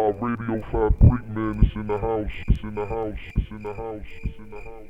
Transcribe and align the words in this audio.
about 0.00 0.22
Radio 0.22 0.62
5 0.72 0.98
Creek, 0.98 1.28
man. 1.28 1.60
It's 1.62 1.74
in 1.74 1.86
the 1.86 1.98
house. 1.98 2.30
It's 2.48 2.62
in 2.62 2.74
the 2.74 2.86
house. 2.86 3.18
It's 3.36 3.50
in 3.50 3.62
the 3.62 3.74
house. 3.74 4.02
It's 4.22 4.38
in 4.38 4.50
the 4.50 4.60
house. 4.60 4.88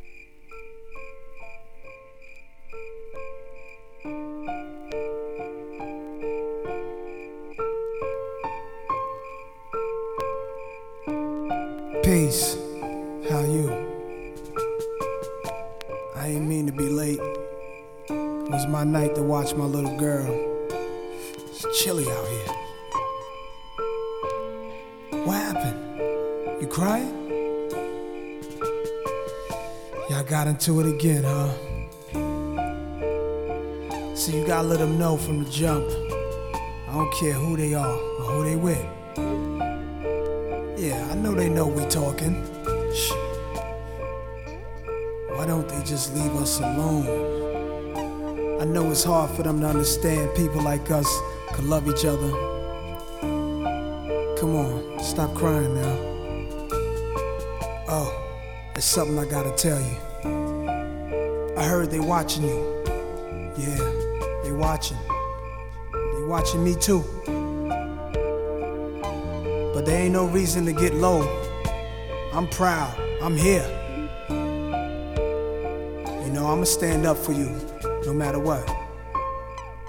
Peace. 12.04 12.56
How 13.30 13.42
you? 13.42 13.68
I 16.14 16.28
ain't 16.28 16.46
mean 16.46 16.66
to 16.66 16.72
be 16.72 16.88
late. 16.88 17.20
It 18.08 18.50
was 18.50 18.66
my 18.68 18.84
night 18.84 19.16
to 19.16 19.22
watch 19.22 19.54
my 19.54 19.64
little 19.64 19.96
girl. 19.98 20.28
It's 20.70 21.82
chilly 21.82 22.08
out 22.08 22.28
here. 22.28 22.59
Crying? 26.70 27.16
Y'all 30.08 30.22
got 30.22 30.46
into 30.46 30.80
it 30.80 30.86
again, 30.86 31.24
huh? 31.24 31.52
So 34.14 34.32
you 34.32 34.46
gotta 34.46 34.68
let 34.68 34.78
them 34.78 34.98
know 34.98 35.16
from 35.16 35.44
the 35.44 35.50
jump. 35.50 35.88
I 36.88 36.92
don't 36.92 37.12
care 37.14 37.32
who 37.32 37.56
they 37.56 37.74
are 37.74 37.96
or 37.96 38.32
who 38.32 38.44
they 38.44 38.56
with. 38.56 38.84
Yeah, 40.78 41.08
I 41.10 41.14
know 41.16 41.34
they 41.34 41.48
know 41.48 41.66
we 41.66 41.84
talking. 41.86 42.34
Shh. 42.94 43.10
Why 45.34 45.46
don't 45.46 45.68
they 45.68 45.82
just 45.84 46.14
leave 46.14 46.34
us 46.36 46.60
alone? 46.60 47.06
I 48.60 48.64
know 48.64 48.90
it's 48.90 49.04
hard 49.04 49.30
for 49.32 49.42
them 49.42 49.60
to 49.60 49.66
understand 49.66 50.36
people 50.36 50.62
like 50.62 50.90
us 50.90 51.08
could 51.52 51.64
love 51.64 51.88
each 51.88 52.04
other. 52.04 52.30
Come 54.38 54.56
on, 54.56 54.98
stop 55.02 55.34
crying 55.34 55.74
now. 55.74 56.09
There's 58.80 58.88
something 58.88 59.18
I 59.18 59.26
gotta 59.26 59.54
tell 59.56 59.78
you. 59.78 59.98
I 61.54 61.64
heard 61.64 61.90
they 61.90 62.00
watching 62.00 62.44
you. 62.44 62.82
Yeah, 63.54 63.76
they 64.42 64.52
watching. 64.52 64.96
They 65.92 66.22
watching 66.24 66.64
me 66.64 66.74
too. 66.76 67.04
But 69.74 69.84
there 69.84 70.00
ain't 70.00 70.14
no 70.14 70.24
reason 70.24 70.64
to 70.64 70.72
get 70.72 70.94
low. 70.94 71.20
I'm 72.32 72.48
proud. 72.48 72.98
I'm 73.20 73.36
here. 73.36 73.68
You 76.24 76.30
know, 76.32 76.46
I'ma 76.46 76.64
stand 76.64 77.04
up 77.04 77.18
for 77.18 77.32
you, 77.32 77.54
no 78.06 78.14
matter 78.14 78.38
what. 78.38 78.66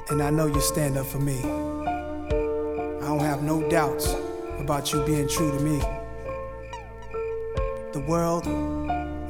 And 0.09 0.21
I 0.21 0.31
know 0.31 0.47
you 0.47 0.59
stand 0.59 0.97
up 0.97 1.05
for 1.05 1.19
me. 1.19 1.39
I 1.39 3.07
don't 3.07 3.21
have 3.21 3.41
no 3.41 3.65
doubts 3.69 4.13
about 4.59 4.91
you 4.91 5.01
being 5.05 5.29
true 5.29 5.57
to 5.57 5.63
me. 5.63 5.79
The 7.93 8.01
world 8.05 8.47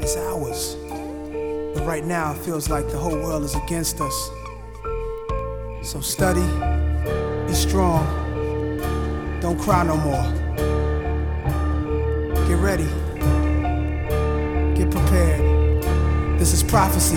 is 0.03 0.15
ours. 0.17 0.75
But 1.73 1.85
right 1.85 2.05
now, 2.05 2.33
it 2.33 2.37
feels 2.39 2.69
like 2.69 2.87
the 2.89 2.97
whole 2.97 3.15
world 3.15 3.43
is 3.43 3.55
against 3.55 4.01
us. 4.01 4.29
So 5.83 5.99
study, 6.01 6.45
be 7.47 7.53
strong, 7.53 8.05
don't 9.39 9.59
cry 9.59 9.83
no 9.83 9.97
more. 9.97 10.23
Get 12.47 12.59
ready. 12.59 12.87
Get 14.75 14.91
prepared. 14.91 15.83
This 16.39 16.53
is 16.53 16.63
prophecy. 16.63 17.15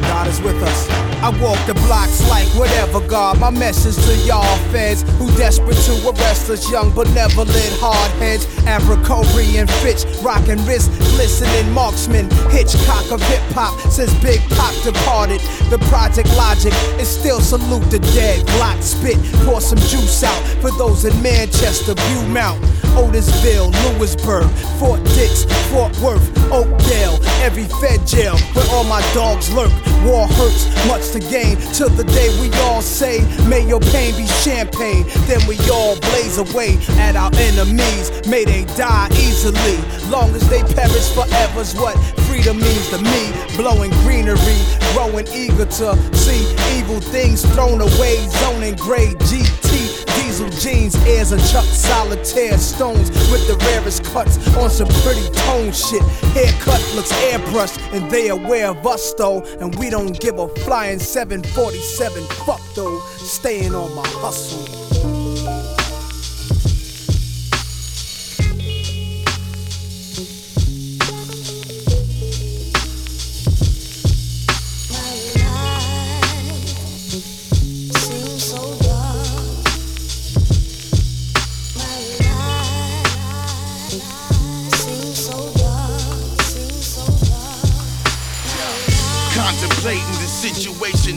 God 0.00 0.26
is 0.28 0.40
with 0.40 0.62
us. 0.62 0.97
I 1.20 1.30
walk 1.42 1.58
the 1.66 1.74
blocks 1.86 2.22
like 2.28 2.46
whatever, 2.54 3.00
God. 3.08 3.40
My 3.40 3.50
message 3.50 3.96
to 4.06 4.14
y'all 4.26 4.56
feds 4.70 5.02
who 5.18 5.26
desperate 5.36 5.76
to 5.76 6.08
arrest 6.10 6.48
us, 6.48 6.70
young 6.70 6.94
benevolent 6.94 7.50
hard 7.82 8.10
heads. 8.22 8.46
Abercrombie 8.66 9.58
and 9.58 9.68
Fitch, 9.82 10.04
rockin' 10.22 10.64
wrist, 10.64 10.90
glistening 11.16 11.72
marksman. 11.72 12.30
Hitchcock 12.50 13.10
of 13.10 13.20
hip 13.26 13.42
hop 13.50 13.74
since 13.90 14.14
Big 14.22 14.40
Pop 14.50 14.74
departed. 14.84 15.40
The 15.70 15.78
Project 15.90 16.28
Logic 16.36 16.72
is 17.00 17.08
still 17.08 17.40
salute 17.40 17.90
the 17.90 17.98
dead. 18.14 18.46
Glock 18.54 18.80
spit, 18.82 19.18
pour 19.44 19.60
some 19.60 19.78
juice 19.90 20.22
out 20.22 20.42
for 20.62 20.70
those 20.78 21.04
in 21.04 21.20
Manchester, 21.20 21.94
Beaumont. 21.94 22.62
Otisville, 22.98 23.70
Lewisburg, 23.84 24.48
Fort 24.78 25.02
Dix, 25.14 25.44
Fort 25.70 25.96
Worth, 26.00 26.26
Oakdale, 26.50 27.18
every 27.42 27.64
Fed 27.80 28.04
jail 28.06 28.36
where 28.54 28.66
all 28.72 28.84
my 28.84 29.00
dogs 29.14 29.52
lurk. 29.52 29.70
War 30.04 30.26
hurts, 30.26 30.66
much 30.86 31.07
to 31.12 31.20
gain 31.20 31.56
till 31.72 31.88
the 31.88 32.04
day 32.04 32.28
we 32.40 32.50
all 32.64 32.82
say, 32.82 33.20
May 33.48 33.66
your 33.66 33.80
pain 33.80 34.16
be 34.16 34.26
champagne. 34.26 35.04
Then 35.26 35.40
we 35.46 35.56
all 35.70 35.98
blaze 36.00 36.38
away 36.38 36.78
at 36.98 37.16
our 37.16 37.30
enemies. 37.34 38.10
May 38.26 38.44
they 38.44 38.64
die 38.76 39.08
easily. 39.12 39.78
Long 40.10 40.34
as 40.34 40.48
they 40.48 40.62
perish 40.74 41.08
forever's 41.14 41.74
what 41.74 41.96
freedom 42.28 42.60
means 42.60 42.88
to 42.90 42.98
me. 42.98 43.32
Blowing 43.56 43.90
greenery, 44.04 44.60
growing 44.92 45.26
eager 45.32 45.64
to 45.64 45.96
see 46.14 46.44
evil 46.76 47.00
things 47.00 47.44
thrown 47.54 47.80
away. 47.80 48.16
Zoning 48.38 48.76
gray 48.76 49.08
GT 49.26 50.04
diesel 50.16 50.48
jeans, 50.60 50.94
airs 51.06 51.32
of 51.32 51.40
Chuck 51.50 51.64
Solitaire 51.64 52.58
stones 52.58 53.10
with 53.30 53.46
the 53.48 53.56
rarest 53.66 54.04
cuts 54.04 54.36
on 54.56 54.70
some 54.70 54.88
pretty 55.02 55.28
tone 55.46 55.72
shit. 55.72 56.02
Haircut 56.34 56.82
looks 56.94 57.12
airbrushed, 57.30 57.80
and 57.92 58.10
they 58.10 58.28
aware 58.28 58.68
of 58.68 58.86
us 58.86 59.14
though. 59.14 59.42
And 59.60 59.74
we 59.76 59.90
don't 59.90 60.18
give 60.20 60.38
a 60.38 60.48
flying 60.64 60.98
747 60.98 62.22
fuck 62.44 62.60
though. 62.74 63.00
Staying 63.16 63.74
on 63.74 63.94
my 63.94 64.06
hustle. 64.06 64.77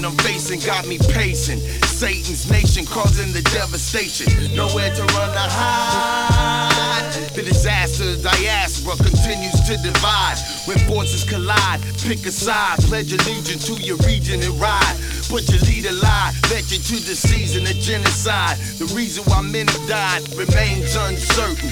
I'm 0.05 0.17
facing 0.17 0.59
got 0.61 0.87
me 0.87 0.97
pacing. 0.97 1.59
Satan's 1.85 2.49
nation 2.49 2.85
causing 2.85 3.31
the 3.33 3.41
devastation. 3.53 4.55
Nowhere 4.55 4.93
to 4.95 5.01
run 5.01 5.31
to 5.33 5.39
hide. 5.39 7.11
The 7.35 7.43
disaster 7.43 8.15
diaspora 8.21 8.95
continues 8.97 9.59
to 9.67 9.77
divide. 9.77 10.37
When 10.65 10.77
forces 10.89 11.23
collide, 11.23 11.81
pick 12.03 12.25
a 12.25 12.31
side, 12.31 12.79
pledge 12.89 13.13
allegiance 13.13 13.67
to 13.67 13.73
your 13.73 13.97
region 14.07 14.41
and 14.41 14.59
ride. 14.59 14.97
But 15.29 15.47
your 15.49 15.61
leader 15.61 15.93
lie, 15.93 16.33
led 16.49 16.69
you 16.71 16.79
to 16.79 16.97
the 17.07 17.15
season 17.15 17.63
of 17.63 17.75
genocide. 17.79 18.57
The 18.79 18.91
reason 18.95 19.23
why 19.25 19.41
men 19.41 19.67
have 19.67 19.87
died 19.87 20.27
remains 20.35 20.95
uncertain. 20.95 21.71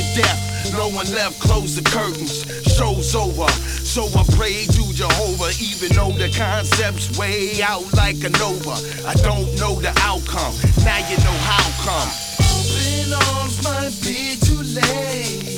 With 0.00 0.14
death. 0.16 0.72
No 0.72 0.88
one 0.88 1.10
left, 1.12 1.40
close 1.40 1.76
the 1.76 1.82
curtains. 1.82 2.44
Show's 2.74 3.14
over, 3.14 3.48
so 3.84 4.06
I 4.18 4.24
pray 4.36 4.64
to 4.66 4.82
Jehovah, 4.92 5.52
even 5.60 5.94
though 5.96 6.12
the 6.12 6.32
concept's 6.36 7.18
way 7.18 7.62
out 7.62 7.92
like 7.94 8.16
a 8.24 8.30
nova. 8.30 8.76
I 9.06 9.14
don't 9.14 9.48
know 9.60 9.74
the 9.80 9.92
outcome, 10.00 10.54
now 10.84 10.98
you 11.08 11.16
know 11.18 11.38
how 11.48 11.66
come. 11.84 12.10
Open 12.56 13.12
arms 13.28 13.62
might 13.62 13.94
be 14.02 14.36
too 14.40 14.62
late. 14.80 15.49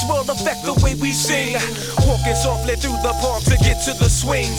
This 0.00 0.08
world 0.08 0.28
affect 0.28 0.64
the 0.64 0.74
way 0.84 0.94
we 0.94 1.12
sing. 1.12 1.54
Walking 2.06 2.34
softly 2.34 2.76
through 2.76 2.96
the 3.02 3.12
park 3.20 3.42
to 3.44 3.56
get 3.58 3.82
to 3.84 3.92
the 3.98 4.08
swing. 4.08 4.52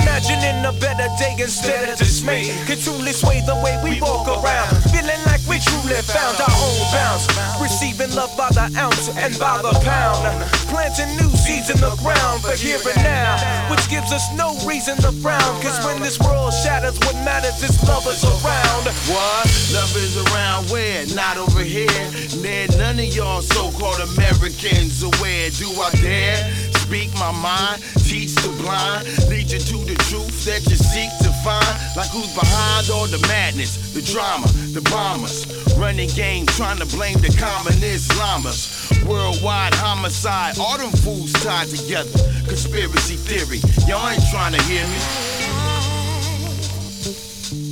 Imagining 0.00 0.64
a 0.64 0.72
better 0.72 1.08
day 1.18 1.36
instead 1.38 1.88
of 1.88 1.98
dismay. 1.98 2.52
Can 2.66 2.78
truly 2.78 3.12
sway 3.12 3.40
the 3.46 3.56
way 3.64 3.78
we 3.82 4.00
walk 4.00 4.28
around. 4.28 4.68
Feeling 4.92 5.20
like 5.26 5.40
we 5.48 5.58
truly 5.60 6.00
found 6.02 6.36
our 6.40 6.56
own 6.56 6.80
bounce. 6.92 7.26
Receiving 7.60 8.14
love 8.14 8.34
by 8.36 8.48
the 8.50 8.68
ounce 8.76 9.08
and 9.16 9.38
by 9.38 9.60
the 9.62 9.72
pound. 9.84 10.24
Planting 10.68 11.16
new 11.16 11.35
seeds 11.46 11.70
in 11.70 11.78
the 11.78 11.94
ground 12.02 12.42
for 12.42 12.56
here 12.58 12.82
and 12.82 13.02
now. 13.02 13.70
Which 13.70 13.88
gives 13.88 14.12
us 14.12 14.26
no 14.34 14.58
reason 14.66 14.96
to 14.98 15.12
frown. 15.22 15.62
Cause 15.62 15.78
when 15.86 16.02
this 16.02 16.18
world 16.18 16.52
shatters, 16.52 16.98
what 17.06 17.14
matters 17.22 17.62
is 17.62 17.78
love 17.86 18.06
is 18.06 18.24
around. 18.24 18.84
What? 19.06 19.46
Love 19.72 19.94
is 19.96 20.18
around 20.26 20.68
where? 20.70 21.06
Not 21.14 21.36
over 21.38 21.62
here. 21.62 22.02
Man, 22.42 22.68
none 22.76 22.98
of 22.98 23.14
y'all 23.14 23.42
so-called 23.42 24.00
Americans 24.14 25.02
aware. 25.02 25.50
Do 25.50 25.70
I 25.80 25.90
dare 26.02 26.42
speak 26.86 27.12
my 27.14 27.32
mind, 27.32 27.82
teach 28.06 28.34
the 28.36 28.50
blind, 28.62 29.06
lead 29.28 29.50
you 29.50 29.58
to 29.58 29.76
the 29.90 29.96
truth 30.06 30.44
that 30.46 30.62
you 30.70 30.76
seek 30.76 31.10
to 31.18 31.25
Like 31.46 32.10
who's 32.10 32.34
behind 32.34 32.90
all 32.90 33.06
the 33.06 33.24
madness, 33.28 33.94
the 33.94 34.02
drama, 34.02 34.48
the 34.74 34.80
bombers, 34.90 35.46
running 35.78 36.08
game, 36.10 36.44
trying 36.46 36.78
to 36.78 36.86
blame 36.86 37.18
the 37.18 37.32
common 37.38 37.74
Islamists. 37.74 39.04
Worldwide 39.06 39.74
homicide, 39.74 40.58
all 40.58 40.76
them 40.76 40.90
fools 40.90 41.32
tied 41.34 41.68
together. 41.68 42.18
Conspiracy 42.48 43.14
theory, 43.14 43.60
y'all 43.86 44.08
ain't 44.08 44.22
trying 44.28 44.54
to 44.54 44.62
hear 44.64 44.84
me. 44.88 44.98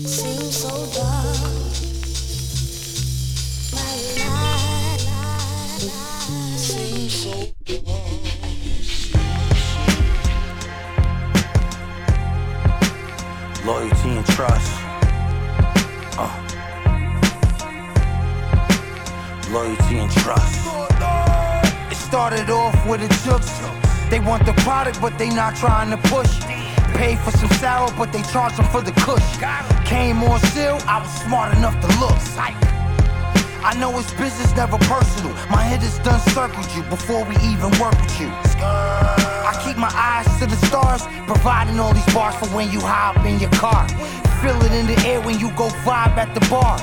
Seems 0.06 0.56
so 0.56 0.86
dark. 0.94 1.54
Loyalty 13.64 14.10
and 14.10 14.26
trust. 14.26 14.72
Uh. 16.18 16.28
Loyalty 19.50 19.98
and 20.00 20.12
trust. 20.12 20.66
It 21.90 21.96
started 21.96 22.50
off 22.50 22.76
with 22.86 23.00
a 23.00 23.08
jokes. 23.24 23.50
They 24.10 24.20
want 24.20 24.44
the 24.44 24.52
product, 24.64 25.00
but 25.00 25.16
they 25.16 25.30
not 25.30 25.56
trying 25.56 25.88
to 25.90 25.96
push. 26.08 26.40
Pay 26.94 27.16
for 27.16 27.30
some 27.30 27.48
sour, 27.52 27.90
but 27.96 28.12
they 28.12 28.20
charge 28.24 28.54
them 28.54 28.66
for 28.66 28.82
the 28.82 28.92
kush. 29.00 29.24
Came 29.86 30.22
on 30.22 30.40
sale, 30.52 30.78
I 30.86 31.00
was 31.00 31.10
smart 31.22 31.56
enough 31.56 31.80
to 31.80 31.86
look. 31.98 32.18
I 33.64 33.74
know 33.80 33.98
it's 33.98 34.12
business, 34.12 34.54
never 34.54 34.76
personal. 34.76 35.32
My 35.48 35.62
head 35.62 35.80
has 35.80 35.98
done 36.00 36.20
circled 36.20 36.70
you 36.76 36.82
before 36.90 37.24
we 37.24 37.34
even 37.36 37.70
work 37.80 37.98
with 37.98 38.20
you. 38.20 39.33
My 39.76 39.90
eyes 39.92 40.26
to 40.38 40.46
the 40.46 40.56
stars, 40.66 41.02
providing 41.26 41.80
all 41.80 41.92
these 41.92 42.14
bars 42.14 42.36
for 42.36 42.46
when 42.54 42.70
you 42.70 42.80
hop 42.80 43.24
in 43.26 43.40
your 43.40 43.50
car. 43.50 43.88
Feel 44.40 44.60
it 44.62 44.72
in 44.72 44.86
the 44.86 44.96
air 45.06 45.20
when 45.20 45.40
you 45.40 45.50
go 45.56 45.68
vibe 45.82 46.16
at 46.16 46.32
the 46.32 46.40
bar. 46.48 46.78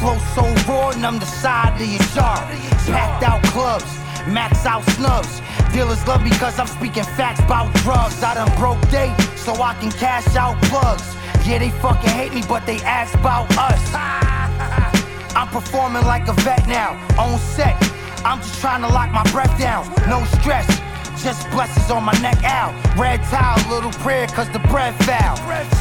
Flow 0.00 0.18
so 0.34 0.44
raw, 0.68 0.90
numb 0.92 1.18
the 1.18 1.26
side 1.26 1.80
of 1.80 1.88
your 1.88 2.02
jar. 2.12 2.36
Packed 2.84 3.24
out 3.24 3.42
clubs, 3.44 3.88
max 4.28 4.66
out 4.66 4.84
snubs. 4.90 5.40
Dealers 5.72 6.06
love 6.06 6.22
me 6.22 6.30
cause 6.32 6.58
I'm 6.58 6.66
speaking 6.66 7.04
facts 7.16 7.40
about 7.40 7.72
drugs. 7.76 8.22
I 8.22 8.34
done 8.34 8.52
broke 8.58 8.80
day 8.90 9.14
so 9.36 9.54
I 9.62 9.72
can 9.80 9.90
cash 9.90 10.36
out 10.36 10.60
plugs. 10.64 11.16
Yeah, 11.46 11.58
they 11.58 11.70
fucking 11.70 12.10
hate 12.10 12.34
me, 12.34 12.42
but 12.46 12.66
they 12.66 12.76
ask 12.80 13.14
about 13.14 13.48
us. 13.56 13.80
I'm 15.34 15.48
performing 15.48 16.04
like 16.04 16.28
a 16.28 16.34
vet 16.44 16.68
now, 16.68 16.92
on 17.18 17.38
set. 17.38 17.76
I'm 18.24 18.38
just 18.40 18.60
trying 18.60 18.82
to 18.82 18.88
lock 18.88 19.10
my 19.12 19.24
breath 19.32 19.58
down, 19.58 19.88
no 20.08 20.24
stress. 20.40 20.83
Just 21.24 21.50
blessings 21.50 21.90
on 21.90 22.04
my 22.04 22.12
neck 22.20 22.44
out. 22.44 22.74
Red 22.98 23.22
towel, 23.24 23.56
little 23.72 23.90
prayer, 24.04 24.26
cause 24.26 24.50
the 24.50 24.58
bread 24.68 24.94
foul. 25.06 25.36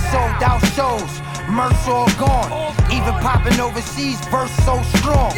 Sold 0.07 0.41
out 0.41 0.63
shows, 0.71 1.19
merch 1.51 1.75
all 1.85 2.07
gone. 2.15 2.73
Even 2.89 3.13
popping 3.19 3.59
overseas, 3.59 4.17
verse 4.31 4.49
so 4.63 4.81
strong. 4.95 5.31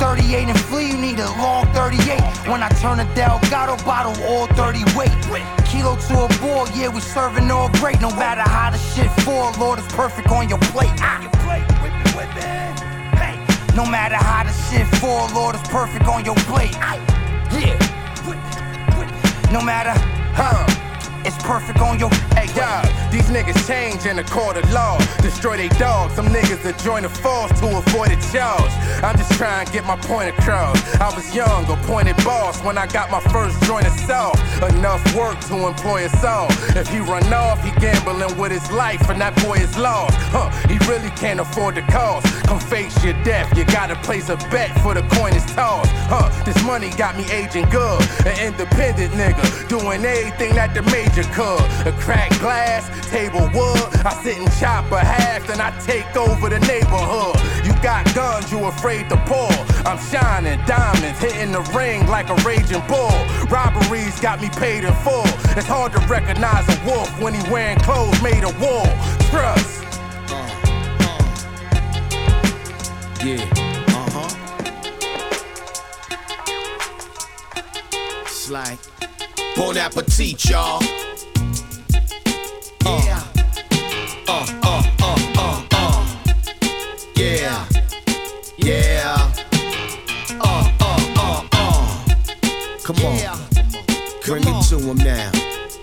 38 0.00 0.48
and 0.48 0.58
flea, 0.60 0.92
you 0.92 0.96
need 0.96 1.18
a 1.18 1.28
long 1.36 1.66
38. 1.74 2.22
When 2.48 2.62
I 2.62 2.70
turn 2.80 3.00
a 3.00 3.14
Delgado 3.14 3.76
bottle, 3.84 4.16
all 4.24 4.46
30 4.46 4.80
weight. 4.96 5.12
Kilo 5.66 5.94
to 6.08 6.24
a 6.24 6.28
ball, 6.40 6.66
yeah, 6.74 6.88
we 6.88 7.02
serving 7.02 7.50
all 7.50 7.68
great. 7.72 8.00
No 8.00 8.08
matter 8.16 8.40
how 8.40 8.70
the 8.70 8.78
shit 8.78 9.10
fall, 9.26 9.52
Lord 9.60 9.78
is 9.78 9.86
perfect 9.88 10.30
on 10.30 10.48
your 10.48 10.58
plate. 10.72 10.88
Ah. 11.02 11.20
No 13.76 13.84
matter 13.84 14.16
how 14.16 14.42
the 14.42 14.52
shit 14.52 14.86
fall, 14.96 15.28
Lord 15.34 15.54
is 15.54 15.62
perfect 15.68 16.06
on 16.06 16.24
your 16.24 16.34
plate. 16.48 16.74
Yeah. 17.52 17.79
No 19.50 19.60
matter, 19.60 19.92
huh? 20.32 20.89
It's 21.24 21.36
perfect 21.44 21.78
on 21.80 21.98
your. 21.98 22.10
Hey, 22.34 22.46
dog, 22.54 22.86
these 23.12 23.28
niggas 23.28 23.66
change 23.66 24.06
in 24.06 24.16
the 24.16 24.24
court 24.24 24.56
of 24.56 24.70
law. 24.72 24.98
Destroy 25.20 25.56
they 25.56 25.68
dogs. 25.78 26.14
Some 26.14 26.26
niggas 26.26 26.62
that 26.62 26.78
join 26.78 27.02
the 27.02 27.08
force 27.08 27.52
to 27.60 27.66
avoid 27.76 28.10
a 28.10 28.18
charge. 28.32 28.72
I'm 29.02 29.16
just 29.16 29.32
trying 29.34 29.66
to 29.66 29.72
get 29.72 29.84
my 29.84 29.96
point 29.96 30.30
across. 30.30 30.76
I 31.00 31.14
was 31.14 31.34
young, 31.34 31.64
appointed 31.70 32.16
boss 32.24 32.62
when 32.64 32.78
I 32.78 32.86
got 32.86 33.10
my 33.10 33.20
first 33.32 33.62
joint 33.64 33.86
saw. 34.10 34.32
Enough 34.68 35.02
work 35.14 35.38
to 35.48 35.66
employ 35.66 36.04
us 36.04 36.24
all. 36.24 36.48
If 36.76 36.88
he 36.88 36.98
run 36.98 37.24
off, 37.32 37.62
he 37.62 37.70
gambling 37.80 38.36
with 38.38 38.52
his 38.52 38.70
life, 38.70 39.08
and 39.08 39.20
that 39.20 39.34
boy 39.44 39.58
is 39.58 39.76
lost. 39.76 40.16
Huh, 40.34 40.50
he 40.68 40.76
really 40.90 41.10
can't 41.10 41.40
afford 41.40 41.74
the 41.76 41.82
cost. 41.82 42.26
Come 42.46 42.60
face 42.60 42.94
your 43.04 43.14
death, 43.24 43.56
you 43.56 43.64
gotta 43.64 43.96
place 43.96 44.28
a 44.28 44.36
bet 44.50 44.70
for 44.82 44.94
the 44.94 45.02
coin 45.16 45.34
is 45.34 45.46
tossed. 45.54 45.90
Huh, 46.12 46.28
this 46.44 46.60
money 46.64 46.90
got 46.90 47.16
me 47.16 47.24
aging 47.30 47.68
good. 47.70 48.00
An 48.26 48.36
independent 48.40 49.12
nigga, 49.14 49.44
doing 49.68 50.04
everything 50.04 50.54
that 50.54 50.74
the 50.74 50.82
major 50.82 51.09
could. 51.18 51.60
A 51.86 51.92
cracked 51.98 52.38
glass, 52.40 52.88
table 53.10 53.50
wood. 53.52 53.90
I 54.06 54.14
sit 54.22 54.38
and 54.38 54.50
chop 54.58 54.90
a 54.92 55.00
half, 55.00 55.46
then 55.46 55.60
I 55.60 55.70
take 55.80 56.16
over 56.16 56.48
the 56.48 56.60
neighborhood. 56.60 57.36
You 57.66 57.72
got 57.82 58.04
guns, 58.14 58.50
you 58.52 58.64
afraid 58.64 59.08
to 59.08 59.16
pull. 59.26 59.50
I'm 59.84 59.98
shining 59.98 60.58
diamonds, 60.66 61.18
hitting 61.18 61.52
the 61.52 61.62
ring 61.74 62.06
like 62.06 62.28
a 62.30 62.36
raging 62.46 62.82
bull. 62.86 63.12
Robberies 63.50 64.20
got 64.20 64.40
me 64.40 64.48
paid 64.50 64.84
in 64.84 64.94
full. 65.02 65.26
It's 65.56 65.66
hard 65.66 65.92
to 65.92 65.98
recognize 66.06 66.68
a 66.68 66.86
wolf 66.86 67.10
when 67.20 67.34
he 67.34 67.42
wearing 67.50 67.78
clothes 67.80 68.22
made 68.22 68.44
of 68.44 68.58
wool. 68.60 68.86
Trust. 69.30 69.78
Yeah, 73.22 73.44
uh 73.88 74.08
huh. 74.14 74.28
It's 78.22 78.48
like 78.48 78.78
bon 79.60 79.76
appetit, 79.76 80.36
y'all. 80.48 80.80
Yeah. 82.82 83.22
Uh, 84.26 84.46
uh, 84.62 84.82
uh, 85.02 85.18
uh, 85.36 85.62
uh. 85.72 86.06
Yeah. 87.14 87.66
Yeah. 88.56 89.32
Uh, 90.40 90.64
uh, 90.80 91.00
uh, 91.16 91.42
uh. 91.52 91.86
Come 92.82 92.96
on. 93.04 93.38
Bring 94.24 94.44
it 94.46 94.64
to 94.68 94.78
him 94.78 94.96
now. 94.96 95.30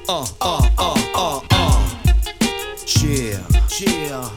Uh, 0.10 0.26
uh, 0.42 0.70
uh, 0.80 0.98
uh, 1.14 1.42
uh. 1.52 1.90
Yeah. 3.04 3.44
Yeah. 3.80 4.37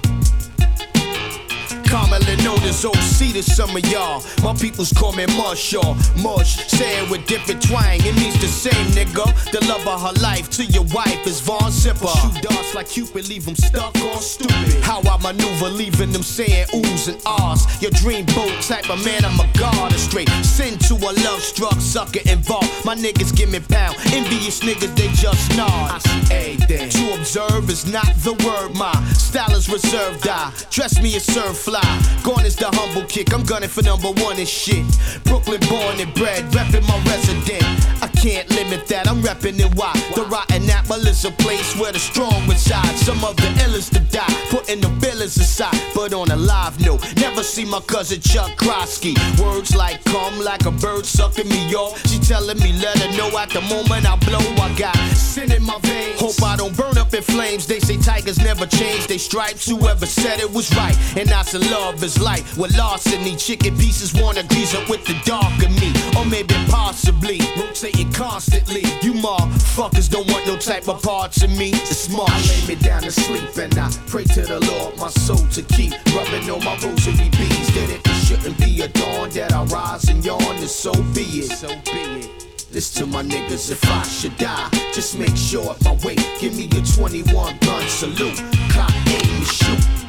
Commonly 2.30 2.44
known 2.44 2.62
as 2.68 2.84
OC 2.84 3.32
to 3.34 3.42
some 3.42 3.76
of 3.76 3.84
y'all. 3.86 4.22
My 4.42 4.54
peoples 4.54 4.92
call 4.92 5.12
me 5.12 5.26
Mush, 5.36 5.72
y'all. 5.72 5.96
Mush, 6.22 6.66
saying 6.68 7.10
with 7.10 7.26
different 7.26 7.62
twang. 7.62 7.98
It 8.00 8.14
means 8.16 8.40
the 8.40 8.46
same, 8.46 8.86
nigga. 8.92 9.26
The 9.50 9.64
love 9.66 9.86
of 9.86 10.00
her 10.02 10.20
life 10.22 10.48
to 10.50 10.64
your 10.64 10.84
wife 10.94 11.26
is 11.26 11.40
Von 11.40 11.70
Zipper. 11.70 12.06
Shoot 12.06 12.42
darts 12.42 12.74
like 12.74 12.88
Cupid, 12.88 13.28
leave 13.28 13.44
them 13.44 13.56
stuck 13.56 13.96
on 13.96 14.18
stupid. 14.18 14.82
How 14.82 15.00
I 15.02 15.16
maneuver, 15.20 15.70
leaving 15.70 16.12
them 16.12 16.22
saying 16.22 16.66
oohs 16.68 17.08
and 17.08 17.20
ahs. 17.26 17.66
Your 17.82 17.90
dream 17.92 18.26
boat 18.26 18.60
type 18.62 18.88
of 18.90 19.04
man, 19.04 19.24
I'm 19.24 19.38
a 19.40 19.50
god. 19.58 19.92
of 19.92 19.98
straight 19.98 20.28
sin 20.44 20.78
to 20.86 20.94
a 20.94 21.12
love 21.24 21.40
struck 21.40 21.80
sucker 21.80 22.20
involved. 22.28 22.70
My 22.84 22.94
niggas 22.94 23.34
give 23.34 23.50
me 23.50 23.60
pound. 23.60 23.96
Envious 24.12 24.60
niggas, 24.60 24.94
they 24.96 25.08
just 25.08 25.56
nod. 25.56 25.90
I 25.90 25.98
see 25.98 26.34
everything. 26.34 26.90
To 26.90 27.14
observe 27.14 27.68
is 27.70 27.86
not 27.86 28.06
the 28.22 28.34
word, 28.44 28.76
my 28.76 28.92
style 29.14 29.52
is 29.52 29.68
reserved. 29.68 30.28
I 30.28 30.52
dress 30.70 31.00
me 31.02 31.16
as 31.16 31.24
serve 31.24 31.56
fly. 31.56 31.80
Gone 32.22 32.44
is 32.44 32.54
the 32.56 32.66
humble 32.66 33.04
kick, 33.08 33.32
I'm 33.32 33.42
gunning 33.44 33.68
for 33.70 33.82
number 33.82 34.08
one 34.08 34.36
and 34.38 34.46
shit. 34.46 34.84
Brooklyn 35.24 35.60
born 35.68 36.00
and 36.00 36.12
bred, 36.14 36.44
reppin' 36.52 36.86
my 36.86 36.98
resident. 37.08 37.64
I 38.02 38.09
can't 38.20 38.48
limit 38.50 38.86
that, 38.88 39.08
I'm 39.08 39.22
reppin' 39.22 39.58
it 39.58 39.74
why. 39.76 39.94
The 40.14 40.24
rotten 40.26 40.68
apple 40.68 41.00
is 41.08 41.24
a 41.24 41.30
place 41.30 41.74
where 41.76 41.90
the 41.90 41.98
strong 41.98 42.46
reside. 42.46 42.94
Some 42.98 43.24
of 43.24 43.34
the 43.36 43.48
illest 43.64 43.92
to 43.96 44.00
die, 44.12 44.34
putting 44.50 44.80
the 44.80 44.88
billers 45.00 45.40
aside. 45.40 45.80
But 45.94 46.12
on 46.12 46.30
a 46.30 46.36
live 46.36 46.78
note, 46.80 47.00
never 47.16 47.42
see 47.42 47.64
my 47.64 47.80
cousin 47.80 48.20
Chuck 48.20 48.50
Krosky. 48.58 49.16
Words 49.40 49.74
like 49.74 50.04
come 50.04 50.38
like 50.40 50.66
a 50.66 50.70
bird 50.70 51.06
sucking 51.06 51.48
me 51.48 51.74
off. 51.74 51.96
She 52.08 52.18
telling 52.18 52.58
me 52.58 52.72
let 52.74 52.98
her 52.98 53.10
know 53.16 53.36
at 53.38 53.50
the 53.50 53.62
moment 53.62 54.04
I 54.06 54.16
blow, 54.16 54.44
I 54.62 54.68
got 54.78 54.96
sin 55.16 55.50
in 55.50 55.62
my 55.62 55.78
veins. 55.80 56.20
Hope 56.20 56.42
I 56.42 56.56
don't 56.56 56.76
burn 56.76 56.98
up 56.98 57.14
in 57.14 57.22
flames. 57.22 57.66
They 57.66 57.80
say 57.80 57.96
tigers 57.96 58.38
never 58.38 58.66
change 58.66 59.06
they 59.06 59.18
stripes. 59.18 59.66
Whoever 59.66 60.04
said 60.04 60.40
it 60.40 60.52
was 60.52 60.68
right, 60.76 60.96
and 61.16 61.26
that's 61.26 61.54
a 61.54 61.58
love 61.72 62.04
is 62.04 62.20
light. 62.20 62.44
With 62.58 62.76
larceny, 62.76 63.36
chicken 63.36 63.78
pieces 63.78 64.12
wanna 64.12 64.42
grease 64.44 64.74
up 64.74 64.90
with 64.90 65.06
the 65.06 65.16
dark 65.24 65.56
of 65.64 65.72
me, 65.80 65.90
or 66.18 66.26
maybe 66.26 66.54
possibly 66.68 67.40
rotating 67.56 68.09
constantly. 68.12 68.82
You 69.02 69.12
motherfuckers 69.14 70.10
don't 70.10 70.30
want 70.30 70.46
no 70.46 70.56
type 70.56 70.88
of 70.88 71.02
parts 71.02 71.42
of 71.42 71.50
me. 71.50 71.70
It's 71.70 71.96
smart. 71.96 72.30
I 72.30 72.40
lay 72.40 72.74
me 72.74 72.74
down 72.76 73.02
to 73.02 73.10
sleep 73.10 73.56
and 73.56 73.76
I 73.78 73.90
pray 74.06 74.24
to 74.24 74.42
the 74.42 74.60
Lord 74.60 74.96
my 74.98 75.08
soul 75.08 75.44
to 75.48 75.62
keep 75.62 75.92
rubbing 76.14 76.50
on 76.50 76.64
my 76.64 76.74
rosary 76.82 77.28
beads. 77.30 77.68
That 77.74 77.90
it 77.90 78.08
shouldn't 78.26 78.58
be 78.58 78.80
a 78.82 78.88
dawn 78.88 79.30
that 79.30 79.52
I 79.52 79.64
rise 79.64 80.08
and 80.08 80.24
yawn, 80.24 80.42
and 80.42 80.68
so 80.68 80.92
be 81.14 81.22
it. 81.42 81.52
So 81.52 81.68
be 81.68 82.00
it. 82.20 82.40
This 82.70 82.94
to 82.94 83.06
my 83.06 83.22
niggas 83.22 83.70
if 83.72 83.84
I 83.90 84.02
should 84.04 84.36
die. 84.36 84.68
Just 84.94 85.18
make 85.18 85.36
sure 85.36 85.72
at 85.72 85.82
my 85.84 85.96
weight, 86.04 86.24
give 86.40 86.56
me 86.56 86.66
a 86.66 86.82
21 86.82 87.58
gun 87.58 87.88
salute. 87.88 88.40
Cock 88.70 88.92
aim 89.08 89.44
shoot. 89.44 89.99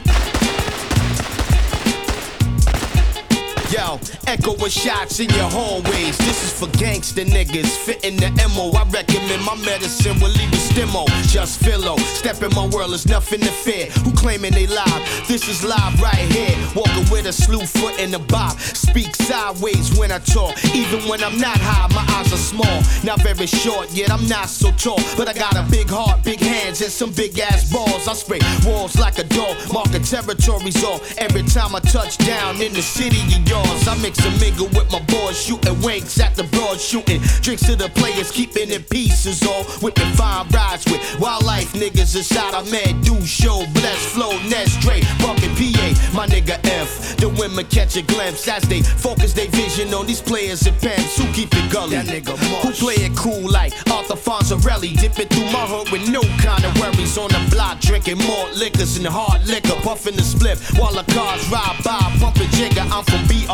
Yo, 3.72 3.98
echoing 4.28 4.70
shots 4.70 5.22
in 5.22 5.30
your 5.30 5.50
hallways. 5.50 6.18
This 6.18 6.44
is 6.44 6.52
for 6.52 6.68
gangster 6.78 7.24
niggas. 7.24 7.72
Fitting 7.86 8.18
the 8.18 8.28
MO. 8.54 8.70
I 8.76 8.84
recommend 8.90 9.46
my 9.46 9.56
medicine 9.64 10.20
will 10.20 10.28
leave 10.28 10.52
a 10.52 10.60
stimmo. 10.60 11.08
Just 11.32 11.64
philo. 11.64 11.96
Step 12.20 12.44
in 12.44 12.54
my 12.54 12.68
world, 12.68 12.92
there's 12.92 13.08
nothing 13.08 13.40
to 13.40 13.52
fear. 13.64 13.86
Who 14.04 14.12
claiming 14.12 14.52
they 14.52 14.68
live? 14.68 15.26
This 15.26 15.48
is 15.48 15.64
live 15.64 16.02
right 16.02 16.20
here. 16.36 16.54
Walking 16.76 17.10
with 17.10 17.28
a 17.28 17.32
slew 17.32 17.66
foot 17.66 17.98
in 17.98 18.12
the 18.12 18.20
bob. 18.20 18.60
Speak 18.60 19.16
sideways 19.16 19.98
when 19.98 20.12
I 20.12 20.20
talk. 20.20 20.52
Even 20.76 21.08
when 21.08 21.24
I'm 21.24 21.40
not 21.40 21.56
high, 21.56 21.88
my 21.96 22.04
eyes 22.20 22.34
are 22.34 22.44
small. 22.44 22.82
Not 23.06 23.22
very 23.22 23.48
short, 23.48 23.90
yet 23.92 24.12
I'm 24.12 24.28
not 24.28 24.50
so 24.50 24.72
tall. 24.72 25.00
But 25.16 25.30
I 25.30 25.34
got 25.34 25.56
a 25.56 25.66
big 25.72 25.88
heart, 25.90 26.26
big 26.26 26.42
hands, 26.42 26.82
and 26.82 26.92
some 26.92 27.14
big 27.14 27.40
ass 27.40 27.72
balls. 27.72 28.06
I 28.06 28.14
spray 28.16 28.40
walls 28.66 29.00
like 29.00 29.18
a 29.18 29.24
dog, 29.24 29.56
marking 29.72 30.04
territories 30.04 30.84
off. 30.84 31.18
Every 31.18 31.44
time 31.44 31.74
I 31.74 31.80
touch 31.80 32.18
down 32.18 32.62
in 32.62 32.74
the 32.74 32.82
city 32.82 33.22
of 33.36 33.46
yours, 33.66 33.88
I 33.88 33.96
mix 34.02 34.20
a 34.26 34.32
mingle 34.40 34.68
with 34.68 34.92
my 34.92 35.02
boys, 35.06 35.40
shooting 35.40 35.80
winks 35.82 36.20
at 36.20 36.36
the 36.36 36.44
broad, 36.56 36.80
shooting 36.80 37.22
drinks 37.42 37.66
to 37.66 37.76
the 37.76 37.90
players, 37.90 38.32
keeping 38.32 38.70
it 38.70 38.90
pieces 38.90 39.44
all. 39.46 39.64
With 39.82 39.96
the 39.96 40.06
fine 40.18 40.48
rides 40.50 40.86
with 40.86 41.02
wildlife 41.20 41.74
niggas 41.74 42.16
inside. 42.16 42.54
I 42.54 42.64
man 42.70 43.02
do 43.02 43.20
show, 43.26 43.66
bless 43.74 44.06
flow, 44.14 44.32
Nest 44.50 44.80
Dre, 44.82 45.02
bumping 45.20 45.54
PA, 45.56 45.88
my 46.14 46.28
nigga 46.28 46.60
F. 46.66 47.18
The 47.18 47.30
women 47.30 47.66
catch 47.66 47.96
a 47.98 48.02
glimpse 48.02 48.48
as 48.48 48.64
they 48.64 48.82
focus 48.82 49.34
their 49.34 49.48
vision 49.50 49.94
on 49.94 50.06
these 50.08 50.22
players 50.22 50.66
and 50.66 50.78
pens 50.80 51.18
who 51.18 51.26
keep 51.34 51.50
it 51.54 51.72
gully. 51.72 51.98
That 51.98 52.08
nigga 52.08 52.38
Who 52.64 52.72
play 52.72 52.96
it 52.96 53.16
cool 53.16 53.50
like 53.50 53.74
Arthur 53.92 54.16
Fonzarelli, 54.16 55.00
dipping 55.00 55.28
through 55.28 55.52
my 55.52 55.66
hood 55.66 55.90
with 55.92 56.10
no 56.10 56.22
kind 56.42 56.64
of 56.66 56.74
worries 56.80 57.18
on 57.18 57.30
the 57.30 57.42
block, 57.52 57.80
drinking 57.80 58.18
more 58.18 58.48
liquors 58.56 58.98
and 58.98 59.08
hard 59.08 59.46
liquor, 59.48 59.76
puffing 59.84 60.16
the 60.16 60.24
spliff 60.24 60.60
while 60.80 60.94
the 60.94 61.04
cars 61.14 61.48
ride 61.50 61.78
by, 61.84 62.00
pumping 62.20 62.50
jigger. 62.52 62.86
I'm 62.92 63.04
from 63.04 63.24
BR, 63.28 63.51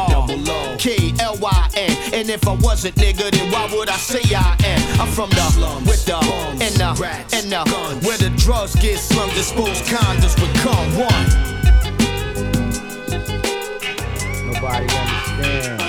K 0.77 1.13
L 1.19 1.37
Y 1.41 1.69
N, 1.75 1.91
and 2.13 2.29
if 2.29 2.47
I 2.47 2.53
wasn't 2.55 2.95
nigga, 2.95 3.31
then 3.31 3.51
why 3.51 3.67
would 3.73 3.89
I 3.89 3.97
say 3.97 4.21
I 4.35 4.55
am? 4.63 5.01
I'm 5.01 5.07
from 5.07 5.29
the 5.31 5.41
slums 5.51 5.87
with 5.87 6.05
the 6.05 6.17
and 6.17 6.75
the 6.75 7.01
rats, 7.01 7.33
and 7.33 7.51
the 7.51 7.63
guns. 7.65 8.05
where 8.05 8.17
the 8.17 8.29
drugs 8.37 8.75
get 8.75 8.99
slung, 8.99 9.29
disposed 9.29 9.85
condoms 9.85 10.35
become 10.35 10.97
one. 10.97 11.57
Nobody 14.45 14.85
understands. 14.85 15.86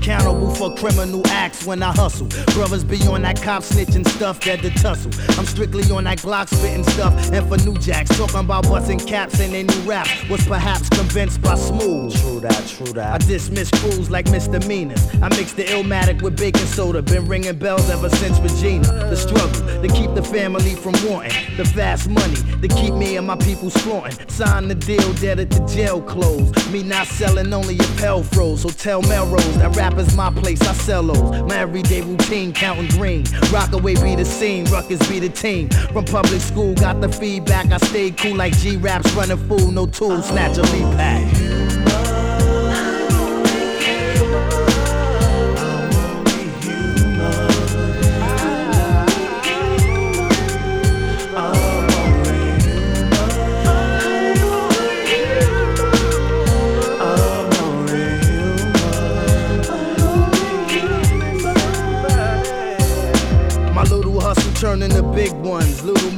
Accountable 0.00 0.54
for 0.54 0.74
criminal 0.74 1.26
acts 1.28 1.66
when 1.66 1.82
I 1.82 1.92
hustle. 1.92 2.26
Brothers 2.54 2.84
be 2.84 2.96
on 3.06 3.22
that 3.22 3.40
cop 3.40 3.62
snitching 3.62 4.06
stuff 4.08 4.40
that 4.40 4.62
the 4.62 4.70
tussle. 4.70 5.12
I'm 5.38 5.44
strictly 5.44 5.84
on 5.90 6.04
that 6.04 6.18
Glock 6.18 6.48
spitting 6.48 6.84
stuff. 6.84 7.12
And 7.32 7.46
for 7.48 7.58
new 7.68 7.76
jacks, 7.78 8.16
talking 8.16 8.40
about 8.40 8.64
busting 8.64 9.00
caps 9.00 9.40
and 9.40 9.52
their 9.52 9.64
new 9.64 9.88
rap. 9.88 10.08
Was 10.30 10.46
perhaps 10.46 10.88
convinced 10.88 11.42
by 11.42 11.54
smooth. 11.54 12.18
True 12.20 12.40
that, 12.40 12.66
true 12.66 12.92
that. 12.94 13.14
I 13.14 13.18
dismiss 13.18 13.70
crews 13.70 14.10
like 14.10 14.30
misdemeanors. 14.30 15.06
I 15.22 15.28
mix 15.30 15.52
the 15.52 15.64
illmatic 15.64 16.22
with 16.22 16.38
baking 16.38 16.66
soda. 16.66 17.02
Been 17.02 17.26
ringing 17.26 17.58
bells 17.58 17.90
ever 17.90 18.08
since 18.08 18.38
Regina. 18.40 18.86
The 19.10 19.16
struggle 19.16 19.82
to 19.82 19.88
keep 19.88 20.14
the 20.14 20.22
family 20.22 20.74
from 20.76 20.94
wanting. 21.06 21.56
The 21.56 21.64
fast 21.64 22.08
money 22.08 22.36
to 22.62 22.68
keep 22.68 22.94
me 22.94 23.16
and 23.16 23.26
my 23.26 23.36
people 23.36 23.68
flaunting. 23.70 24.28
Sign 24.28 24.68
the 24.68 24.74
deal, 24.74 25.12
debtor 25.14 25.44
to 25.44 25.66
jail 25.66 26.00
clothes. 26.00 26.50
Me 26.72 26.82
not 26.82 27.06
selling 27.06 27.52
only 27.52 27.76
a 27.76 27.88
pell 28.00 28.22
froze. 28.22 28.62
Hotel 28.62 29.02
Melrose, 29.02 29.58
that 29.58 29.76
rap 29.76 29.89
is 29.98 30.16
my 30.16 30.30
place. 30.30 30.60
I 30.62 30.72
sell 30.74 31.02
those. 31.02 31.42
My 31.42 31.56
everyday 31.56 32.02
routine, 32.02 32.52
counting 32.52 32.88
green. 32.88 33.24
Rockaway 33.52 33.94
be 33.94 34.16
the 34.16 34.24
scene, 34.24 34.64
Ruckus 34.66 35.06
be 35.08 35.20
the 35.20 35.28
team. 35.28 35.68
From 35.92 36.04
public 36.04 36.40
school, 36.40 36.74
got 36.74 37.00
the 37.00 37.08
feedback. 37.08 37.70
I 37.72 37.78
stayed 37.78 38.16
cool 38.16 38.36
like 38.36 38.56
G 38.58 38.76
raps, 38.76 39.12
running 39.12 39.36
fool, 39.48 39.70
no 39.70 39.86
tools, 39.86 40.28
snatch 40.28 40.58
a 40.58 40.62
lead 40.62 40.96
pack. 40.96 41.49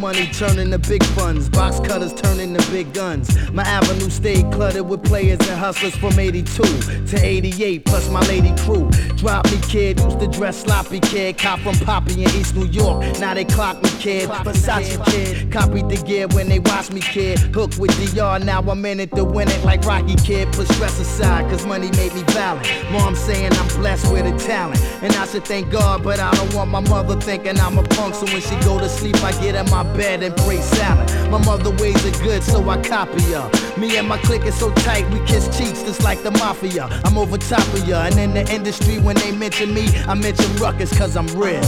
Money 0.02 0.26
turning 0.32 0.68
to 0.72 0.78
big 0.80 1.04
funds. 1.14 1.48
Box 1.48 1.78
cutters 1.78 2.12
turning 2.12 2.52
to 2.52 2.70
big 2.72 2.92
guns. 2.92 3.28
My 3.52 3.62
avenue 3.62 4.10
stayed 4.10 4.50
cluttered 4.50 4.88
with 4.88 5.04
players 5.04 5.38
and 5.48 5.56
hustlers 5.56 5.94
from 5.94 6.18
82 6.18 6.62
to 7.06 7.24
88, 7.24 7.84
plus 7.84 8.10
my 8.10 8.20
lady 8.26 8.52
crew. 8.64 8.90
Drop 9.16 9.48
me 9.52 9.60
kid, 9.68 10.00
used 10.00 10.18
to 10.18 10.26
dress 10.26 10.60
sloppy 10.64 10.98
kid. 10.98 11.38
Cop 11.38 11.60
from 11.60 11.76
Poppy 11.86 12.24
in 12.24 12.30
East 12.30 12.56
New 12.56 12.66
York. 12.66 13.00
Now 13.20 13.34
they 13.34 13.44
clock 13.44 13.80
me 13.80 13.90
kid. 14.00 14.28
Versace 14.28 14.98
kid. 15.06 15.52
Copied 15.52 15.88
the 15.88 16.02
gear 16.04 16.26
when 16.32 16.48
they 16.48 16.58
watch 16.58 16.90
me 16.90 17.00
kid. 17.00 17.38
Hooked 17.54 17.78
with 17.78 17.92
DR, 17.96 18.44
now 18.44 18.60
I'm 18.60 18.84
in 18.84 18.98
it 18.98 19.14
to 19.14 19.22
win 19.22 19.48
it 19.48 19.64
like 19.64 19.84
Rocky 19.84 20.16
kid. 20.16 20.52
Put 20.52 20.66
stress 20.66 20.98
aside, 20.98 21.48
cause 21.48 21.64
money 21.64 21.92
made 21.92 22.12
me 22.12 22.24
valid. 22.34 22.66
Mom 22.90 23.14
saying 23.14 23.52
I'm 23.52 23.68
blessed 23.80 24.12
with 24.12 24.26
a 24.26 24.36
talent. 24.44 24.80
And 25.00 25.14
I 25.14 25.26
should 25.26 25.44
thank 25.44 25.70
God, 25.70 26.02
but 26.02 26.18
I 26.18 26.34
don't 26.34 26.52
want 26.54 26.72
my 26.72 26.80
mother 26.80 27.20
thinking 27.20 27.60
I'm 27.60 27.78
a 27.78 27.84
punk. 27.84 28.16
So 28.16 28.24
when 28.24 28.40
she 28.40 28.56
go 28.66 28.80
to 28.80 28.88
sleep, 28.88 29.22
I 29.22 29.30
get 29.40 29.54
in 29.54 29.70
my 29.70 29.91
bed 29.96 30.22
and 30.22 30.36
pray 30.38 30.60
salad. 30.60 31.08
My 31.30 31.38
mother 31.44 31.70
ways 31.70 32.04
are 32.04 32.22
good, 32.22 32.42
so 32.42 32.68
I 32.68 32.80
copy 32.82 33.22
her. 33.32 33.50
Me 33.78 33.96
and 33.96 34.08
my 34.08 34.18
clique 34.18 34.44
is 34.44 34.58
so 34.58 34.72
tight, 34.74 35.08
we 35.10 35.18
kiss 35.26 35.46
cheeks 35.56 35.82
just 35.82 36.02
like 36.02 36.22
the 36.22 36.30
mafia. 36.30 36.88
I'm 37.04 37.16
over 37.16 37.38
top 37.38 37.66
of 37.74 37.86
ya, 37.86 38.04
and 38.04 38.18
in 38.18 38.34
the 38.34 38.52
industry, 38.52 38.98
when 38.98 39.16
they 39.16 39.32
mention 39.32 39.72
me, 39.72 39.88
I 40.06 40.14
mention 40.14 40.54
ruckus 40.56 40.96
cause 40.96 41.16
I'm 41.16 41.26
real. 41.38 41.62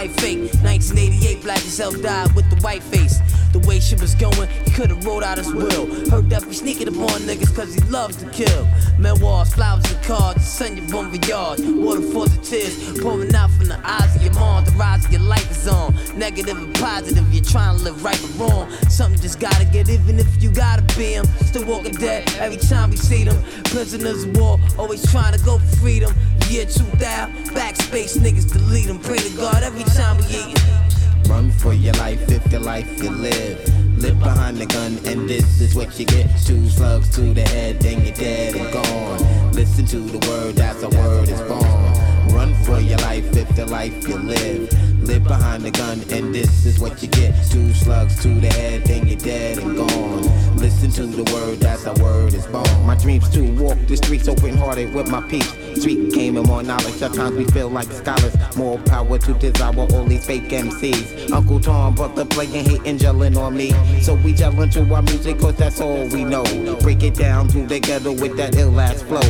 Tight 0.00 0.20
fake. 0.20 0.38
1988, 0.62 1.42
black 1.42 1.60
hell 1.60 1.92
died 1.92 2.32
with 2.34 2.48
the 2.48 2.56
white 2.64 2.82
face. 2.82 3.18
The 3.52 3.58
way 3.66 3.80
shit 3.80 4.00
was 4.00 4.14
going, 4.14 4.48
he 4.64 4.70
could've 4.70 5.04
rolled 5.04 5.24
out 5.24 5.36
his 5.36 5.52
will. 5.52 5.86
Heard 6.08 6.30
that 6.30 6.46
be 6.48 6.54
sneaking 6.54 6.88
upon 6.88 7.20
niggas 7.28 7.54
cause 7.54 7.74
he 7.74 7.80
loves 7.90 8.16
to 8.16 8.30
kill. 8.30 8.66
Memoirs, 8.98 9.52
flowers, 9.52 9.84
and 9.92 10.02
cards, 10.04 10.46
send 10.46 10.78
your 10.78 10.88
bon 10.88 11.12
yard. 11.22 11.58
Waterfalls 11.60 12.36
of 12.36 12.42
tears 12.42 13.00
pouring 13.00 13.34
out 13.34 13.50
from 13.50 13.66
the 13.66 13.80
eyes 13.84 14.14
of 14.16 14.22
your 14.22 14.32
mom. 14.34 14.64
The 14.64 14.70
rise 14.72 15.04
of 15.04 15.12
your 15.12 15.22
life 15.22 15.50
is 15.50 15.68
on. 15.68 15.94
Negative 16.16 16.56
and 16.56 16.74
positive, 16.76 17.26
you're 17.34 17.44
trying 17.44 17.76
to 17.76 17.82
live 17.82 18.02
right 18.04 18.22
or 18.22 18.28
wrong. 18.38 18.70
Something 18.88 19.20
just 19.20 19.40
gotta 19.40 19.64
get, 19.66 19.90
even 19.90 20.18
if 20.18 20.42
you 20.42 20.50
gotta 20.50 20.82
be 20.96 21.14
him. 21.14 21.26
Still 21.44 21.66
walking 21.66 21.94
dead 21.94 22.30
every 22.38 22.58
time 22.58 22.90
we 22.90 22.96
see 22.96 23.24
them. 23.24 23.42
Prisoners 23.64 24.24
of 24.24 24.36
war, 24.36 24.58
always 24.78 25.02
trying 25.10 25.34
to 25.36 25.44
go 25.44 25.58
for 25.58 25.76
freedom. 25.76 26.14
Year 26.50 26.66
2000. 26.66 26.98
Backspace 27.54 28.18
niggas 28.18 28.52
delete 28.52 28.86
them. 28.86 28.98
Pray 28.98 29.18
to 29.18 29.30
God 29.36 29.62
every 29.62 29.84
time 29.84 30.16
we 30.18 30.24
eatin'. 30.24 31.30
Run 31.30 31.50
for 31.52 31.72
your 31.72 31.94
life 31.94 32.28
if 32.28 32.44
your 32.50 32.60
life 32.60 32.88
you 33.02 33.10
live. 33.10 33.58
Live 33.96 34.18
behind 34.18 34.56
the 34.56 34.66
gun, 34.66 34.98
and 35.06 35.28
this 35.28 35.60
is 35.60 35.74
what 35.74 35.98
you 35.98 36.06
get. 36.06 36.26
Two 36.44 36.68
slugs 36.68 37.08
to 37.14 37.32
the 37.34 37.42
head, 37.42 37.80
then 37.80 38.04
you're 38.04 38.14
dead 38.14 38.56
and 38.56 38.72
gone. 38.72 39.52
Listen 39.52 39.86
to 39.86 39.98
the 39.98 40.18
word 40.28 40.58
as 40.58 40.82
a 40.82 40.88
word 40.88 41.28
is 41.28 41.40
born. 41.42 42.34
Run 42.34 42.54
for 42.64 42.80
your 42.80 42.98
life 42.98 43.36
if 43.36 43.48
the 43.54 43.66
life 43.66 44.08
you 44.08 44.16
live. 44.16 44.72
Live 45.02 45.24
behind 45.24 45.64
the 45.64 45.70
gun, 45.70 46.00
and 46.10 46.34
this 46.34 46.66
is 46.66 46.78
what 46.78 47.02
you 47.02 47.08
get. 47.08 47.34
Two 47.50 47.72
slugs 47.72 48.20
to 48.22 48.28
the 48.28 48.48
head, 48.48 48.84
then 48.84 49.06
you're 49.06 49.18
dead 49.18 49.58
and 49.58 49.76
gone. 49.76 50.22
Listen 50.56 50.90
to 50.90 51.06
the 51.06 51.24
word 51.32 51.64
as 51.64 51.86
a 51.86 51.94
word 52.02 52.34
is 52.34 52.46
born. 52.46 52.68
My 52.84 52.94
dreams 52.96 53.28
to 53.30 53.42
walk 53.54 53.78
the 53.86 53.96
streets 53.96 54.28
open 54.28 54.56
hearted 54.56 54.92
with 54.94 55.08
my 55.10 55.22
peace. 55.22 55.48
Street 55.80 56.12
game 56.12 56.36
and 56.36 56.46
more 56.46 56.62
knowledge. 56.62 56.94
Sometimes 56.94 57.36
we 57.36 57.44
feel 57.46 57.70
like 57.70 57.90
scholars. 57.90 58.36
More 58.56 58.78
power 58.78 59.18
to 59.18 59.34
desire 59.34 59.74
all 59.78 60.04
these 60.04 60.26
fake 60.26 60.48
MCs. 60.48 61.32
Uncle 61.32 61.60
Tom, 61.60 61.94
brother 61.94 62.24
playing, 62.26 62.64
hating, 62.64 62.98
gelling 62.98 63.36
on 63.36 63.56
me. 63.56 63.72
So 64.02 64.14
we 64.16 64.34
gel 64.34 64.60
into 64.60 64.82
our 64.94 65.02
music, 65.02 65.38
cause 65.38 65.56
that's 65.56 65.80
all 65.80 66.06
we 66.08 66.24
know. 66.24 66.44
Break 66.80 67.02
it 67.02 67.14
down 67.14 67.48
to 67.48 67.66
the 67.66 67.80
ghetto 67.80 68.12
with 68.12 68.36
that 68.36 68.56
ill 68.56 68.78
ass 68.78 69.02
flow. 69.02 69.20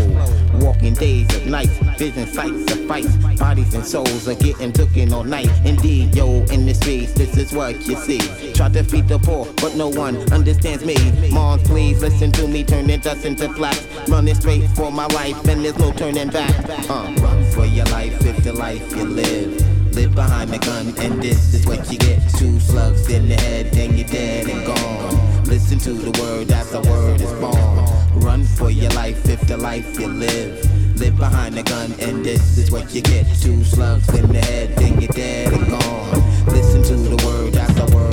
Walking 0.54 0.94
days 0.94 1.32
of 1.36 1.46
nights, 1.46 1.76
vision 1.96 2.26
sights 2.26 2.70
fights. 2.90 3.29
Bodies 3.40 3.72
and 3.74 3.86
souls 3.86 4.28
are 4.28 4.34
getting 4.34 4.70
taken 4.70 5.14
all 5.14 5.24
night. 5.24 5.48
Indeed, 5.64 6.14
yo, 6.14 6.44
in 6.52 6.66
the 6.66 6.74
streets, 6.74 7.12
this 7.14 7.38
is 7.38 7.52
what 7.52 7.74
you 7.86 7.96
see. 7.96 8.20
Try 8.52 8.68
to 8.68 8.84
feed 8.84 9.08
the 9.08 9.18
poor, 9.18 9.46
but 9.56 9.74
no 9.74 9.88
one 9.88 10.16
understands 10.30 10.84
me. 10.84 10.94
Moms, 11.30 11.62
please 11.62 12.02
listen 12.02 12.30
to 12.32 12.46
me, 12.46 12.62
turning 12.64 13.00
dust 13.00 13.24
into 13.24 13.48
flax. 13.54 13.82
Running 14.08 14.34
straight 14.34 14.68
for 14.76 14.92
my 14.92 15.06
life, 15.06 15.42
and 15.48 15.64
there's 15.64 15.78
no 15.78 15.90
turning 15.92 16.28
back. 16.28 16.54
Uh, 16.90 17.10
run 17.22 17.42
for 17.52 17.64
your 17.64 17.86
life 17.86 18.14
if 18.26 18.44
the 18.44 18.52
life 18.52 18.94
you 18.94 19.04
live. 19.04 19.94
Live 19.94 20.14
behind 20.14 20.50
the 20.50 20.58
gun, 20.58 20.92
and 20.98 21.22
this 21.22 21.54
is 21.54 21.66
what 21.66 21.90
you 21.90 21.98
get. 21.98 22.20
Two 22.36 22.60
slugs 22.60 23.08
in 23.08 23.26
the 23.26 23.36
head, 23.36 23.72
then 23.72 23.96
you're 23.96 24.06
dead 24.06 24.48
and 24.50 24.66
gone. 24.66 25.44
Listen 25.44 25.78
to 25.78 25.92
the 25.94 26.20
word 26.20 26.52
as 26.52 26.74
a 26.74 26.80
word 26.82 27.22
is 27.22 27.32
born. 27.40 28.20
Run 28.20 28.44
for 28.44 28.70
your 28.70 28.90
life 28.90 29.26
if 29.30 29.40
the 29.48 29.56
life 29.56 29.98
you 29.98 30.08
live. 30.08 30.79
Live 31.00 31.16
behind 31.16 31.54
the 31.54 31.62
gun, 31.62 31.94
and 31.98 32.22
this 32.22 32.58
is 32.58 32.70
what 32.70 32.94
you 32.94 33.00
get. 33.00 33.24
Two 33.40 33.64
slugs 33.64 34.06
in 34.10 34.30
the 34.30 34.38
head, 34.38 34.76
then 34.76 35.00
you're 35.00 35.08
dead 35.08 35.50
and 35.50 35.70
gone. 35.70 36.44
Listen 36.48 36.82
to 36.82 36.94
the 36.94 37.26
word 37.26 37.56
as 37.56 37.78
a 37.78 37.96
word 37.96 38.09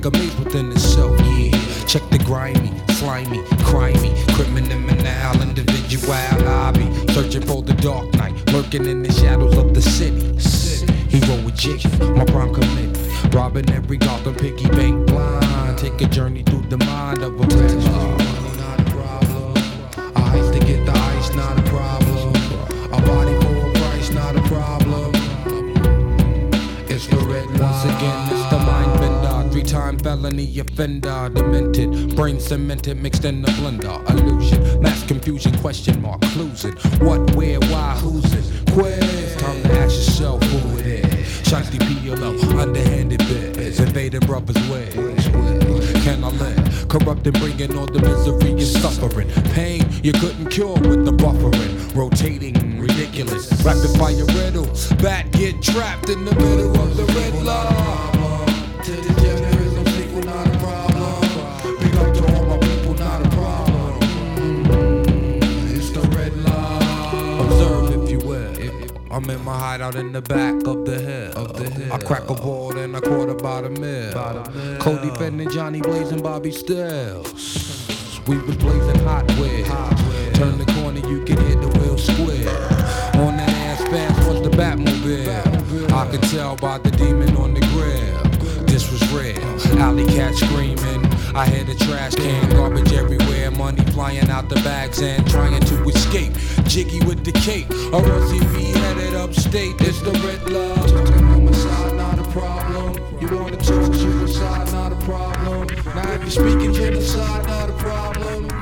like 0.00 0.14
a 0.14 0.18
maze 0.18 0.36
within 0.36 0.72
itself. 0.72 1.18
Yeah, 1.20 1.50
check 1.84 2.02
the 2.10 2.18
grimy, 2.24 2.72
slimy, 2.92 3.38
crimey, 3.68 4.14
criminal, 4.34 4.78
individual. 5.42 6.12
I 6.12 6.72
be 6.72 7.12
searching 7.12 7.42
for 7.42 7.62
the 7.62 7.74
dark 7.74 8.12
night, 8.14 8.34
lurking 8.52 8.86
in 8.86 9.02
the 9.02 9.12
shadows 9.12 9.56
of 9.58 9.74
the 9.74 9.82
city. 9.82 10.20
Hero 11.08 11.44
with 11.44 11.56
J, 11.56 11.76
my 12.14 12.24
prime 12.24 12.54
commitment. 12.54 13.34
Robbing 13.34 13.70
every 13.70 13.98
Gotham 13.98 14.34
piggy 14.34 14.68
bank 14.70 15.06
blind. 15.06 15.78
Take 15.78 16.00
a 16.00 16.06
journey 16.06 16.42
through 16.44 16.66
the 16.68 16.78
mind 16.78 17.22
of 17.22 17.34
a 17.34 17.44
rich 17.56 17.84
Not 17.84 18.80
a 18.80 18.84
problem. 18.90 19.54
Heist 20.14 20.52
to 20.52 20.60
get 20.60 20.86
the 20.86 20.92
ice, 20.92 21.34
not 21.34 21.58
a 21.58 21.62
problem. 21.64 22.34
A 22.92 23.00
body 23.02 23.34
for 23.44 23.68
a 23.68 23.72
price, 23.72 24.10
not 24.10 24.36
a 24.36 24.42
problem. 24.42 25.12
It's 26.88 27.06
the 27.06 27.16
red 27.16 27.46
line. 27.46 27.60
Once 27.60 27.84
again, 27.84 28.39
Time 29.62 29.98
felony 29.98 30.58
offender. 30.58 31.30
Demented, 31.32 32.16
brain 32.16 32.40
cemented, 32.40 33.00
mixed 33.00 33.24
in 33.24 33.42
the 33.42 33.48
blender. 33.52 34.10
Illusion, 34.10 34.82
mass 34.82 35.04
confusion, 35.06 35.56
question 35.58 36.00
mark, 36.02 36.20
clues 36.22 36.64
it. 36.64 36.74
What, 37.00 37.34
where, 37.36 37.60
why, 37.60 37.96
who's 38.00 38.32
it? 38.32 38.72
Quest. 38.72 39.38
Time 39.38 39.62
to 39.62 39.72
ask 39.78 39.94
yourself 39.94 40.42
who 40.44 40.78
it 40.78 40.86
is. 40.86 41.26
Shiesty 41.42 41.78
PLO, 41.78 42.58
underhanded 42.58 43.18
biz. 43.18 43.80
Invading 43.80 44.20
brothers' 44.20 44.56
ways. 44.68 44.94
Can 46.04 46.24
I 46.24 46.28
live? 46.28 46.88
Corrupting, 46.88 47.32
bringing 47.34 47.76
all 47.76 47.86
the 47.86 48.00
misery 48.00 48.52
and 48.52 48.62
suffering. 48.62 49.28
Pain 49.52 49.84
you 50.02 50.12
couldn't 50.12 50.48
cure 50.48 50.74
with 50.74 51.04
the 51.04 51.12
buffering. 51.12 51.94
Rotating, 51.94 52.80
ridiculous. 52.80 53.52
Rapid 53.62 53.90
fire 53.98 54.24
riddle. 54.24 54.66
Bat 55.02 55.30
get 55.32 55.62
trapped 55.62 56.08
in 56.08 56.24
the 56.24 56.34
middle 56.34 56.80
of 56.80 56.96
the 56.96 57.04
red 57.04 57.42
line. 57.44 58.19
I'm 69.12 69.28
in 69.28 69.44
my 69.44 69.58
hideout 69.58 69.96
in 69.96 70.12
the 70.12 70.22
back 70.22 70.54
of 70.66 70.84
the 70.86 70.96
hill. 71.00 71.32
Of 71.32 71.54
the 71.54 71.66
uh, 71.66 71.70
hill. 71.70 71.92
I 71.92 71.98
crack 71.98 72.30
a 72.30 72.34
ball 72.34 72.78
and 72.78 72.96
I 72.96 73.00
quarter 73.00 73.34
by 73.34 73.62
the 73.62 73.70
mill. 73.70 74.12
Cody 74.78 75.10
defending 75.10 75.50
Johnny 75.50 75.80
blazing 75.80 76.22
Bobby 76.22 76.52
Stills. 76.52 78.20
We 78.28 78.38
was 78.38 78.56
blazing 78.56 79.04
hot 79.04 79.26
with. 79.38 79.66
Turn 80.36 80.58
the 80.58 80.72
corner, 80.76 81.00
you 81.08 81.24
can 81.24 81.44
hear 81.44 81.56
the 81.56 81.68
wheel 81.80 81.98
square. 81.98 82.54
On 83.20 83.36
that 83.36 83.50
ass 83.50 83.82
fast 83.88 84.28
was 84.28 84.42
the 84.42 84.50
Batmobile. 84.50 85.90
I 85.90 86.08
could 86.08 86.22
tell 86.22 86.54
by 86.54 86.78
the 86.78 86.92
demon 86.92 87.36
on 87.36 87.54
the 87.54 87.60
grill. 87.60 88.64
This 88.66 88.92
was 88.92 89.02
real. 89.12 89.40
Alley 89.80 90.06
cat 90.06 90.36
screaming. 90.36 91.04
I 91.34 91.46
hear 91.46 91.64
the 91.64 91.74
trash 91.74 92.14
can, 92.14 92.50
garbage 92.50 92.92
everywhere, 92.92 93.50
money 93.52 93.84
flying 93.92 94.28
out 94.30 94.48
the 94.48 94.56
bags 94.56 95.00
and 95.00 95.28
trying 95.28 95.60
to 95.60 95.88
escape. 95.88 96.32
Jiggy 96.70 97.00
with 97.04 97.24
the 97.24 97.32
cape, 97.32 97.68
or 97.92 98.06
else 98.06 98.30
he 98.30 98.38
be 98.54 98.70
headed 98.78 99.14
upstate. 99.14 99.74
It's 99.80 100.00
the 100.02 100.12
red 100.22 100.48
love. 100.52 100.78
Homicide, 100.78 101.96
not 101.96 102.16
a 102.20 102.22
problem. 102.30 102.94
You 103.20 103.26
wanna 103.36 103.56
talk 103.56 103.92
suicide, 103.92 104.70
not 104.70 104.92
a 104.92 104.96
problem. 105.02 105.66
Now 105.66 106.12
if 106.12 106.22
you're 106.22 106.30
speaking 106.30 106.72
genocide, 106.72 107.44
not 107.48 107.70
a 107.70 107.72
problem. 107.72 108.46
The 108.46 108.54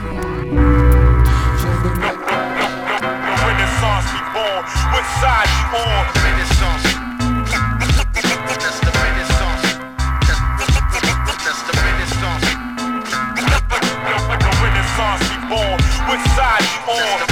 Renaissance 3.44 4.08
be 4.08 4.20
born. 4.32 4.64
What 4.88 5.04
side 5.20 5.52
you 5.52 5.68
on? 5.76 6.08
Renaissance. 6.24 6.88
Renaissance. 9.04 9.68
That's 11.44 11.60
the 11.60 11.76
Renaissance. 11.84 12.48
The 14.32 14.48
Renaissance 14.64 15.28
be 15.28 15.36
born. 15.52 15.76
What 16.08 16.20
side 16.32 16.64
you 16.64 16.80
on? 16.88 17.27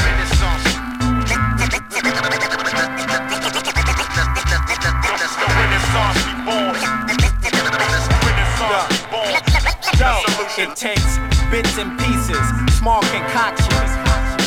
Bits 11.57 11.79
and 11.79 11.97
pieces, 11.97 12.45
small 12.77 13.01
concoctions, 13.09 13.89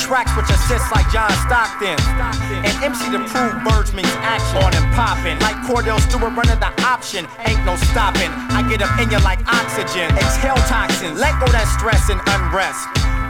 tracks 0.06 0.30
which 0.38 0.46
assist 0.46 0.94
like 0.94 1.10
John 1.10 1.34
Stockton, 1.50 1.98
and 2.62 2.70
MC 2.86 3.10
to 3.10 3.18
prove 3.34 3.58
birds 3.66 3.98
means 3.98 4.14
action. 4.22 4.62
On 4.62 4.70
and 4.70 4.86
popping, 4.94 5.34
like 5.42 5.58
Kordell 5.66 5.98
Stewart 6.06 6.38
running 6.38 6.62
the 6.62 6.70
option, 6.86 7.26
ain't 7.50 7.66
no 7.66 7.74
stopping. 7.90 8.30
I 8.54 8.62
get 8.70 8.86
up 8.86 8.94
in 9.02 9.10
you 9.10 9.18
like 9.26 9.42
oxygen, 9.50 10.06
exhale 10.22 10.62
toxins, 10.70 11.18
let 11.18 11.34
go 11.42 11.50
that 11.50 11.66
stress 11.74 12.14
and 12.14 12.22
unrest. 12.30 12.78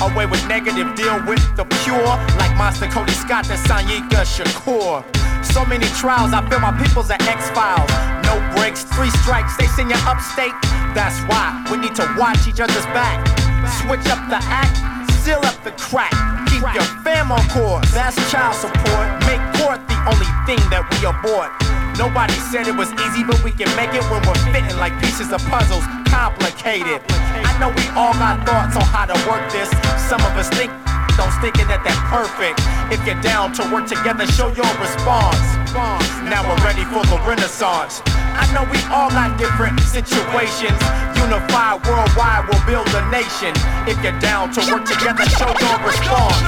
Away 0.04 0.28
with 0.28 0.44
negative, 0.52 0.92
deal 1.00 1.16
with 1.24 1.40
the 1.56 1.64
pure, 1.88 2.12
like 2.36 2.52
Monster 2.60 2.92
Kody 2.92 3.16
Scott, 3.16 3.48
the 3.48 3.56
Sanyika 3.64 4.28
Shakur. 4.28 5.08
So 5.40 5.64
many 5.64 5.88
trials, 5.96 6.36
I 6.36 6.44
feel 6.52 6.60
my 6.60 6.76
people's 6.76 7.08
are 7.12 7.22
X-Files. 7.24 7.88
No 8.28 8.36
breaks, 8.60 8.84
three 8.84 9.12
strikes, 9.24 9.56
they 9.56 9.72
send 9.72 9.88
you 9.88 9.96
upstate. 10.04 10.52
That's 10.92 11.16
why 11.32 11.64
we 11.72 11.78
need 11.80 11.96
to 11.96 12.04
watch 12.20 12.44
each 12.44 12.60
other's 12.60 12.84
back. 12.92 13.39
Switch 13.70 14.06
up 14.10 14.22
the 14.34 14.42
act, 14.50 14.82
seal 15.22 15.40
up 15.46 15.58
the 15.64 15.72
crack. 15.78 16.12
Keep 16.50 16.66
your 16.74 16.90
fam 17.06 17.32
on 17.32 17.46
course. 17.50 17.86
That's 17.94 18.18
child 18.32 18.56
support. 18.56 19.08
Make 19.30 19.42
court 19.62 19.78
the 19.86 19.98
only 20.10 20.30
thing 20.50 20.62
that 20.74 20.82
we 20.90 21.06
abort. 21.06 21.54
Nobody 21.98 22.34
said 22.50 22.66
it 22.66 22.74
was 22.74 22.90
easy, 23.06 23.22
but 23.22 23.38
we 23.44 23.52
can 23.52 23.70
make 23.78 23.94
it 23.94 24.02
when 24.10 24.26
we're 24.26 24.42
fitting 24.50 24.78
like 24.82 24.98
pieces 24.98 25.30
of 25.32 25.44
puzzles. 25.46 25.86
Complicated. 26.10 27.06
I 27.46 27.54
know 27.62 27.70
we 27.70 27.86
all 27.94 28.18
got 28.18 28.42
thoughts 28.48 28.74
on 28.74 28.88
how 28.90 29.06
to 29.06 29.18
work 29.30 29.46
this. 29.52 29.70
Some 30.10 30.22
of 30.26 30.34
us 30.34 30.50
think 30.50 30.74
don't 31.20 31.36
sticking 31.38 31.68
that 31.68 31.84
they're 31.84 32.06
perfect. 32.08 32.64
If 32.90 33.04
you're 33.06 33.20
down 33.20 33.52
to 33.60 33.64
work 33.68 33.86
together, 33.92 34.26
show 34.34 34.48
your 34.56 34.72
response. 34.80 35.59
Now 35.74 36.42
we're 36.48 36.64
ready 36.66 36.84
for 36.86 37.06
the 37.06 37.22
renaissance. 37.28 38.02
I 38.06 38.50
know 38.54 38.64
we 38.72 38.80
all 38.90 39.10
got 39.10 39.38
different 39.38 39.80
situations. 39.82 40.80
Unified 41.18 41.86
worldwide 41.86 42.50
we'll 42.50 42.66
build 42.66 42.88
a 42.96 43.10
nation. 43.12 43.54
If 43.86 44.02
you're 44.04 44.18
down 44.20 44.52
to 44.54 44.62
work 44.72 44.86
together, 44.86 45.26
show 45.30 45.54
your 45.60 45.78
response. 45.86 46.40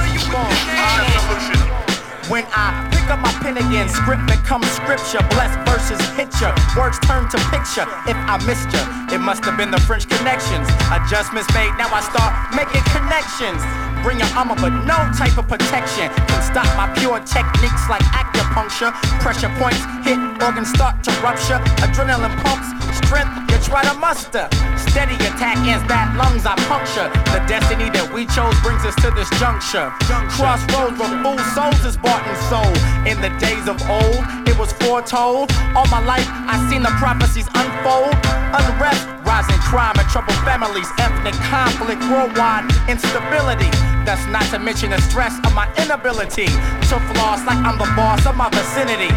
When 2.32 2.48
I 2.56 2.88
pick 2.88 3.12
up 3.12 3.20
my 3.20 3.28
pen 3.44 3.60
again, 3.60 3.92
script 3.92 4.24
becomes 4.24 4.64
scripture. 4.72 5.20
Blessed 5.36 5.60
verses 5.68 6.00
hit 6.16 6.32
ya, 6.40 6.56
words 6.72 6.96
turn 7.04 7.28
to 7.28 7.36
picture. 7.52 7.84
If 8.08 8.16
I 8.16 8.40
missed 8.48 8.72
ya, 8.72 8.80
it 9.12 9.20
must 9.20 9.44
have 9.44 9.60
been 9.60 9.68
the 9.68 9.76
French 9.84 10.08
connections. 10.08 10.64
Adjustments 10.88 11.44
made, 11.52 11.76
now 11.76 11.92
I 11.92 12.00
start 12.00 12.32
making 12.56 12.80
connections. 12.88 13.60
Bring 14.00 14.16
your 14.16 14.32
armor, 14.32 14.56
but 14.56 14.72
no 14.88 14.96
type 15.12 15.36
of 15.36 15.44
protection 15.44 16.08
can 16.08 16.40
stop 16.40 16.64
my 16.72 16.88
pure 16.96 17.20
techniques 17.20 17.84
like 17.92 18.00
acupuncture. 18.16 18.96
Pressure 19.20 19.52
points 19.60 19.84
hit, 20.02 20.18
organs 20.42 20.68
start 20.68 21.02
to 21.04 21.10
rupture. 21.22 21.58
Adrenaline 21.82 22.34
pumps, 22.42 22.68
strength 22.98 23.32
you 23.50 23.58
try 23.62 23.82
to 23.84 23.94
muster. 23.98 24.48
Steady 24.76 25.14
attack 25.26 25.56
against 25.62 25.86
bad 25.88 26.16
lungs, 26.16 26.44
I 26.44 26.54
puncture. 26.68 27.08
The 27.32 27.40
destiny 27.46 27.88
that 27.90 28.12
we 28.12 28.26
chose 28.26 28.54
brings 28.60 28.84
us 28.84 28.94
to 29.02 29.10
this 29.14 29.30
juncture. 29.38 29.88
Crossroads 30.34 30.98
where 30.98 31.14
full 31.22 31.38
souls 31.54 31.82
is 31.84 31.96
bought 31.96 32.22
and 32.26 32.38
sold. 32.50 32.76
In 33.06 33.16
the 33.22 33.30
days 33.38 33.66
of 33.70 33.78
old, 33.88 34.20
it 34.46 34.58
was 34.58 34.72
foretold. 34.84 35.50
All 35.74 35.88
my 35.88 36.02
life, 36.04 36.26
I 36.28 36.58
seen 36.68 36.82
the 36.82 36.92
prophecies 36.98 37.48
unfold. 37.54 38.12
Unrest, 38.52 39.06
rising 39.24 39.60
crime 39.64 39.96
and 39.96 40.08
troubled 40.08 40.36
families, 40.44 40.88
ethnic 40.98 41.34
conflict, 41.48 42.02
worldwide 42.10 42.68
instability. 42.88 43.70
That's 44.04 44.26
not 44.26 44.44
to 44.50 44.58
mention 44.58 44.90
the 44.90 45.00
stress 45.00 45.38
of 45.46 45.54
my 45.54 45.70
inability 45.78 46.46
to 46.90 46.96
floss 47.14 47.40
like 47.46 47.60
I'm 47.62 47.78
the 47.78 47.88
boss 47.94 48.26
of 48.26 48.36
my 48.36 48.50
vicinity. 48.50 49.08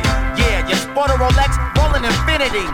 Yeah, 0.45 0.67
you 0.67 0.75
sport 0.75 1.09
a 1.09 1.17
Rolex, 1.17 1.57
rolling 1.77 2.05
infinity. 2.05 2.65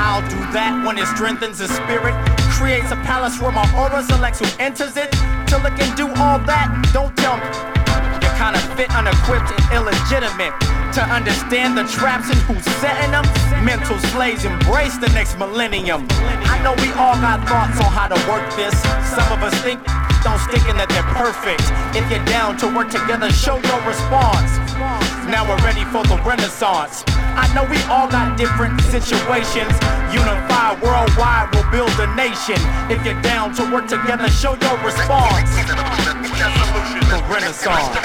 I'll 0.00 0.24
do 0.28 0.40
that 0.56 0.72
when 0.84 0.98
it 0.98 1.06
strengthens 1.06 1.58
the 1.58 1.68
spirit. 1.68 2.14
Creates 2.56 2.90
a 2.90 2.96
palace 3.06 3.40
where 3.40 3.52
my 3.52 3.66
aura 3.76 4.02
selects 4.02 4.40
who 4.40 4.48
enters 4.58 4.96
it. 4.96 5.10
Till 5.46 5.64
it 5.66 5.74
can 5.76 5.94
do 5.96 6.08
all 6.20 6.38
that, 6.50 6.68
don't 6.92 7.14
tell 7.16 7.36
me. 7.36 7.48
You're 8.22 8.36
kinda 8.40 8.58
fit, 8.76 8.90
unequipped, 8.94 9.50
and 9.52 9.64
illegitimate. 9.72 10.54
To 10.98 11.02
understand 11.06 11.78
the 11.78 11.84
traps 11.84 12.28
and 12.30 12.40
who's 12.50 12.64
setting 12.82 13.12
them. 13.12 13.24
Mental 13.64 13.98
slaves 14.10 14.44
embrace 14.44 14.96
the 14.98 15.08
next 15.10 15.38
millennium. 15.38 16.08
I 16.50 16.58
know 16.64 16.74
we 16.82 16.90
all 16.98 17.14
got 17.20 17.46
thoughts 17.46 17.78
on 17.78 17.92
how 17.92 18.08
to 18.08 18.18
work 18.26 18.44
this. 18.56 18.74
Some 19.14 19.30
of 19.30 19.42
us 19.42 19.54
think 19.62 19.78
don't 20.22 20.40
stick 20.40 20.64
in 20.68 20.76
that 20.76 20.88
they're 20.92 21.06
perfect. 21.16 21.64
If 21.96 22.04
you're 22.12 22.24
down 22.28 22.56
to 22.60 22.68
work 22.68 22.90
together, 22.90 23.30
show 23.32 23.56
your 23.56 23.80
response. 23.88 24.52
Now 25.28 25.48
we're 25.48 25.60
ready 25.64 25.84
for 25.88 26.04
the 26.04 26.20
renaissance. 26.26 27.04
I 27.08 27.48
know 27.54 27.64
we 27.64 27.80
all 27.88 28.08
got 28.08 28.36
different 28.36 28.80
situations. 28.92 29.72
Unified 30.12 30.80
worldwide 30.82 31.54
we'll 31.54 31.68
build 31.70 31.94
a 32.00 32.08
nation. 32.16 32.58
If 32.92 33.04
you're 33.04 33.20
down 33.22 33.54
to 33.56 33.64
work 33.72 33.88
together, 33.88 34.28
show 34.28 34.56
your 34.60 34.76
response. 34.84 35.50
The 37.08 37.20
renaissance. 37.32 37.96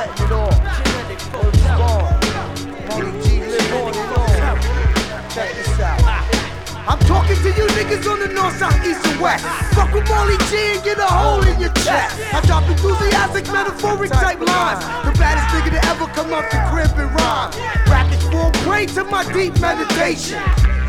Setting 0.00 0.26
it 0.26 0.32
off. 0.32 0.56
Genetic 0.78 1.20
G 3.22 3.40
live 3.40 3.72
on 3.76 3.92
and 3.92 4.12
on. 4.16 4.60
Check 5.30 5.54
this 5.54 5.80
out. 5.80 6.00
I'm 6.88 6.98
talking 7.00 7.36
to 7.36 7.50
you 7.54 7.66
niggas 7.78 8.10
on 8.10 8.18
the 8.18 8.28
north, 8.28 8.56
south, 8.58 8.84
east, 8.84 9.06
and 9.06 9.20
west. 9.20 9.44
Fuck 9.74 9.92
with 9.92 10.08
Molly 10.08 10.36
G 10.48 10.56
and 10.74 10.82
get 10.82 10.98
a 10.98 11.06
hole 11.06 11.42
in 11.42 11.60
your 11.60 11.72
chest. 11.84 12.18
I 12.32 12.40
drop 12.46 12.64
enthusiastic, 12.68 13.46
metaphoric 13.52 14.10
type 14.10 14.40
lines. 14.40 14.80
The 15.04 15.12
baddest 15.18 15.46
nigga 15.54 15.78
to 15.78 15.82
ever 15.88 16.06
come 16.16 16.32
up 16.32 16.50
the 16.50 16.58
crib 16.72 16.90
and 16.96 17.12
rhyme. 17.14 17.50
Brackets 17.86 18.26
full 18.32 18.50
prey 18.64 18.86
to 18.96 19.04
my 19.04 19.22
deep 19.32 19.60
meditation. 19.60 20.40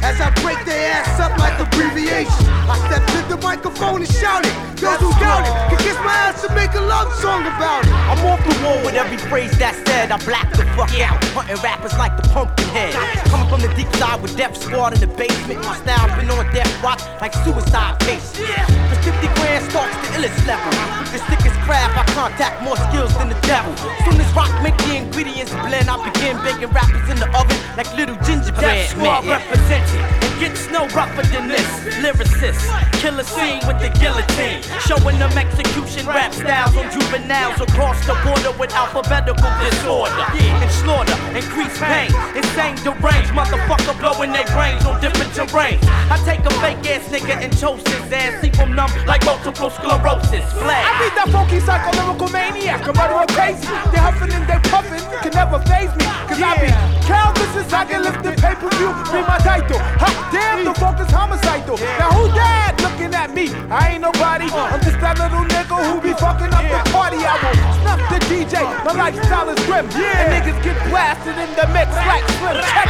As 0.02 0.20
I 0.20 0.34
break 0.42 0.58
their 0.66 0.82
ass 0.98 1.20
up 1.20 1.38
like 1.38 1.60
abbreviation. 1.60 2.50
I 2.66 2.76
step 2.90 3.06
to 3.06 3.36
the 3.36 3.38
microphone 3.44 4.02
and 4.02 4.10
shout 4.10 4.42
it. 4.42 4.54
Those 4.82 4.98
who 4.98 5.14
doubt 5.22 5.46
it 5.46 5.54
can 5.70 5.78
kiss 5.86 5.98
my 6.02 6.16
ass 6.26 6.44
and 6.44 6.56
make 6.56 6.74
a 6.74 6.82
love 6.82 7.14
song 7.22 7.46
about 7.46 7.86
it. 7.86 7.94
I'm 8.10 8.18
off 8.26 8.42
the 8.42 8.56
wall 8.66 8.81
every 9.12 9.30
phrase 9.30 9.52
that 9.60 9.76
said. 9.88 10.12
I 10.12 10.18
black 10.24 10.50
the 10.52 10.64
fuck 10.78 10.92
out, 11.04 11.20
hunting 11.36 11.60
rappers 11.64 11.94
like 12.00 12.16
the 12.16 12.24
pumpkin 12.30 12.68
head. 12.72 12.94
Coming 13.28 13.50
from 13.50 13.62
the 13.62 13.72
deep 13.76 13.92
side 13.96 14.22
with 14.22 14.36
Death 14.38 14.56
Squad 14.56 14.94
in 14.94 15.00
the 15.00 15.08
basement. 15.08 15.60
My 15.64 15.76
style 15.76 16.08
been 16.16 16.32
on 16.32 16.48
death 16.54 16.72
watch 16.84 17.04
like 17.20 17.34
suicide 17.44 18.00
patients. 18.00 18.40
The 18.40 18.98
50 19.04 19.28
grand 19.36 19.64
starts 19.70 19.96
the 20.08 20.16
illest 20.16 20.40
level. 20.48 20.72
The 21.12 21.20
sickest 21.28 21.58
crab, 21.68 21.92
I 21.92 22.04
contact 22.16 22.64
more 22.64 22.78
skills 22.88 23.12
than 23.18 23.30
the 23.30 23.40
devil. 23.44 23.76
Soon 24.08 24.20
as 24.20 24.32
rock 24.34 24.52
make 24.64 24.78
the 24.88 24.96
ingredients 24.96 25.52
blend, 25.52 25.90
I 25.90 25.98
begin 26.08 26.40
baking 26.44 26.72
rappers 26.72 27.08
in 27.12 27.20
the 27.20 27.28
oven 27.36 27.58
like 27.76 27.92
little 27.96 28.16
gingerbread 28.24 28.88
Death 28.88 28.90
Squad 28.92 29.26
represented. 29.28 30.21
It 30.42 30.50
gets 30.50 30.72
no 30.72 30.88
rougher 30.98 31.22
than 31.30 31.48
this. 31.48 31.70
Lyricist, 32.02 32.66
killer 32.98 33.22
scene 33.22 33.62
with 33.70 33.78
the 33.78 33.94
guillotine. 34.02 34.66
Showing 34.90 35.20
them 35.22 35.30
execution 35.38 36.08
rap 36.08 36.34
styles 36.34 36.76
on 36.76 36.90
juveniles 36.90 37.62
across 37.62 38.02
the 38.08 38.18
border 38.26 38.50
with 38.58 38.74
alphabetical 38.74 39.52
disorder. 39.62 40.26
And 40.34 40.72
slaughter, 40.72 41.14
increase 41.38 41.78
pain. 41.78 42.10
Insane 42.34 42.74
deranged 42.82 43.38
motherfucker 43.38 43.94
blowing 44.02 44.34
their 44.34 44.50
brains 44.50 44.84
on 44.84 45.00
different 45.00 45.30
terrains. 45.38 45.86
I 46.10 46.18
take 46.26 46.42
a 46.42 46.50
fake 46.58 46.90
ass 46.90 47.06
nigga 47.14 47.38
and 47.38 47.54
toast 47.54 47.88
his 47.88 48.12
ass, 48.12 48.42
leave 48.42 48.56
him 48.56 48.74
numb 48.74 48.90
like 49.06 49.24
multiple 49.24 49.70
sclerosis. 49.70 50.42
Flag. 50.58 50.82
I 50.82 51.06
beat 51.06 51.14
that 51.22 51.30
funky 51.30 51.60
psycho 51.60 51.94
lyrical 52.02 52.30
maniac. 52.30 52.82
I'm 52.90 52.98
running 52.98 53.30
crazy. 53.38 53.70
They 53.94 54.02
huffing 54.02 54.34
and 54.34 54.50
they 54.50 54.58
puffing, 54.74 55.06
can 55.22 55.38
never 55.38 55.62
phase 55.70 55.94
me. 56.02 56.06
Cause 56.26 56.42
I 56.42 56.58
be 56.58 56.74
countless 57.06 57.62
as 57.62 57.72
I 57.72 57.86
can 57.86 58.02
lift 58.02 58.24
the 58.24 58.34
pay 58.42 58.58
per 58.58 58.74
view. 58.74 58.90
Be 59.14 59.22
my 59.22 59.38
title. 59.38 59.78
Ha, 59.78 60.31
damn, 60.32 60.66
the 60.66 60.74
focus 60.74 61.12
homicidal. 61.12 61.78
Now 62.00 62.12
who 62.12 62.28
that 62.34 62.80
looking 62.82 63.14
at 63.14 63.34
me? 63.34 63.52
I 63.70 63.94
ain't 63.94 64.02
nobody. 64.02 64.48
I'm 64.50 64.82
just 64.82 65.00
that 65.00 65.20
little 65.20 65.46
nigga 65.46 65.78
who 65.86 66.02
be 66.02 66.14
fucking 66.18 66.52
up 66.52 66.66
the 66.66 66.82
party. 66.92 67.20
I 67.22 67.36
will 67.38 67.56
snuff 67.84 68.02
the 68.10 68.20
DJ. 68.32 68.64
My 68.86 68.94
lifestyle 68.96 69.50
is 69.50 69.60
grim. 69.66 69.86
And 69.92 70.28
niggas 70.34 70.64
get 70.64 70.78
blasted 70.90 71.38
in 71.38 71.50
the 71.56 71.68
mix 71.76 71.92
like 72.08 72.26
Slim. 72.40 72.58
Check 72.64 72.90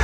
it. 0.00 0.03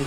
It 0.00 0.06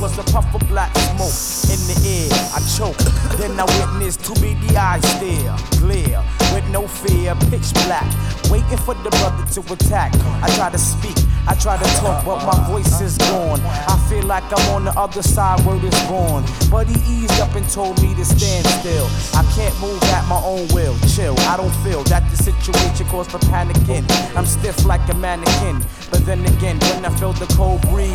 was 0.00 0.16
a 0.18 0.22
puff 0.24 0.46
of 0.54 0.66
black 0.68 0.94
smoke 0.96 1.34
in 1.74 1.80
the 1.90 1.96
air. 2.06 2.30
I 2.54 2.60
choked. 2.76 3.04
Then 3.38 3.58
I 3.58 3.64
witnessed 3.64 4.24
two 4.24 4.34
beady 4.34 4.76
eyes 4.76 5.02
stare, 5.16 5.54
glare, 5.78 6.22
with 6.54 6.68
no 6.70 6.86
fear, 6.86 7.34
pitch 7.50 7.72
black, 7.86 8.06
waiting 8.50 8.78
for 8.78 8.94
the 8.94 9.10
brother 9.10 9.44
to 9.54 9.60
attack. 9.72 10.12
I 10.42 10.48
try 10.56 10.70
to 10.70 10.78
speak, 10.78 11.16
I 11.46 11.54
try 11.54 11.76
to 11.76 11.88
talk, 11.98 12.24
but 12.24 12.44
my 12.46 12.68
voice 12.68 13.00
is 13.00 13.16
gone. 13.18 13.60
I 13.62 13.96
feel 14.08 14.24
like 14.24 14.44
I'm 14.52 14.74
on 14.74 14.84
the 14.84 14.92
other 14.98 15.22
side 15.22 15.64
where 15.66 15.78
it's 15.84 16.02
born. 16.06 16.44
But 16.70 16.86
he 16.86 16.98
eased 17.12 17.40
up 17.40 17.54
and 17.54 17.68
told 17.70 18.00
me 18.02 18.14
to 18.14 18.24
stand 18.24 18.66
still. 18.66 19.06
I 19.34 19.42
can't 19.54 19.74
move 19.80 20.02
at 20.14 20.26
my 20.28 20.40
own 20.44 20.68
will. 20.68 20.96
Chill, 21.14 21.34
I 21.50 21.56
don't 21.56 21.74
feel 21.82 22.02
that 22.04 22.28
the 22.30 22.36
situation 22.36 23.06
caused 23.06 23.30
for 23.30 23.38
panicking. 23.50 24.04
I'm 24.36 24.46
stiff 24.46 24.84
like 24.84 25.06
a 25.10 25.14
mannequin. 25.14 25.82
But 26.10 26.24
then 26.26 26.44
again, 26.46 26.78
when 26.80 27.04
I 27.04 27.10
feel 27.18 27.32
the 27.32 27.46
cold 27.54 27.82
breeze, 27.90 28.14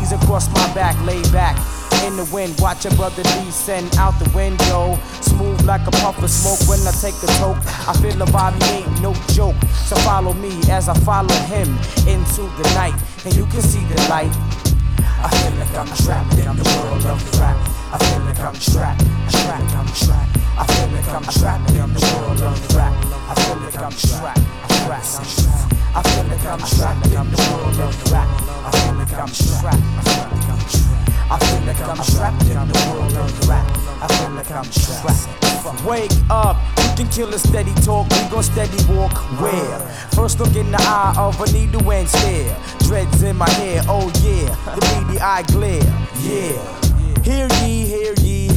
ease 0.00 0.12
across 0.12 0.48
my 0.52 0.74
back, 0.74 0.96
lay 1.04 1.22
back. 1.32 1.56
in 2.06 2.16
the 2.16 2.24
wind. 2.32 2.58
Watch 2.60 2.84
a 2.84 2.90
brother 2.96 3.22
descend 3.22 3.94
out 3.96 4.18
the 4.18 4.28
window. 4.34 4.98
Smooth 5.20 5.62
like 5.62 5.86
a 5.86 5.90
puff 6.02 6.22
of 6.22 6.30
smoke 6.30 6.58
when 6.68 6.80
I 6.86 6.92
take 6.92 7.14
a 7.22 7.30
toke. 7.38 7.62
I 7.86 7.92
feel 8.00 8.16
the 8.16 8.26
vibe, 8.26 8.58
ain't 8.72 9.00
no 9.00 9.14
joke. 9.32 9.56
So 9.86 9.96
follow 10.02 10.32
me 10.34 10.50
as 10.70 10.88
I 10.88 10.94
follow 11.00 11.34
him 11.46 11.68
into 12.08 12.42
the 12.58 12.66
night, 12.74 12.96
and 13.24 13.34
you 13.34 13.46
can 13.46 13.62
see 13.62 13.84
the 13.84 13.98
light. 14.08 14.32
I 15.22 15.28
feel 15.30 15.54
like 15.58 15.74
I'm 15.78 15.86
trapped 16.02 16.34
in 16.34 16.56
the 16.56 16.66
world 16.82 17.06
of 17.06 17.20
rap. 17.38 17.56
I 17.92 17.98
feel 17.98 18.20
like 18.24 18.40
I'm 18.40 18.54
trapped, 18.54 19.04
trapped, 19.30 19.72
I'm 19.76 19.86
trapped. 19.94 20.38
I 20.58 20.66
feel 20.66 20.88
like 20.96 21.08
I'm 21.08 21.22
trapped 21.22 21.70
in 21.70 21.92
the 21.94 22.02
world 22.16 22.42
of 22.42 22.74
rap. 22.74 22.94
I 23.30 23.34
feel 23.42 23.56
like 23.62 23.78
I'm 23.78 23.92
trapped, 23.92 24.42
trapped, 24.82 25.18
I'm 25.18 25.24
trapped. 25.24 25.81
I 25.94 26.02
feel 26.02 26.24
like 26.24 26.44
I'm 26.46 26.58
trapped 26.58 27.06
in 27.06 27.12
the 27.12 27.36
world 27.52 27.78
of 27.80 28.12
rap. 28.12 28.28
I 28.64 28.70
feel 28.72 28.94
like 28.94 29.12
I'm 29.12 29.28
trapped, 29.28 29.82
I 29.94 31.38
feel 31.38 31.60
like 31.66 31.80
I'm 31.80 31.96
trapped. 31.96 32.42
In 32.42 32.68
the 32.68 32.74
world 32.88 33.16
of 33.16 33.48
rap. 33.48 33.66
I 34.00 34.06
feel 34.16 34.30
like 34.30 34.50
I'm 34.50 34.64
trapped. 34.64 35.84
Wake 35.84 36.12
up, 36.30 36.56
you 36.78 37.04
can 37.04 37.08
kill 37.08 37.32
a 37.34 37.38
steady 37.38 37.74
talk, 37.82 38.08
we 38.10 38.28
gon' 38.30 38.42
steady 38.42 38.82
walk. 38.92 39.12
Where? 39.40 39.78
First 40.14 40.40
look 40.40 40.56
in 40.56 40.70
the 40.70 40.78
eye 40.80 41.14
of 41.18 41.40
a 41.40 41.52
needle 41.52 41.92
and 41.92 42.08
stare. 42.08 42.56
Dreads 42.80 43.22
in 43.22 43.36
my 43.36 43.48
hair, 43.50 43.82
oh 43.86 44.10
yeah. 44.22 44.54
The 44.74 44.80
beady 44.80 45.20
eye 45.20 45.42
glare, 45.42 45.82
yeah. 46.20 47.22
Hear 47.22 47.48
ye, 47.64 47.84
hear 47.86 48.14
ye. 48.20 48.51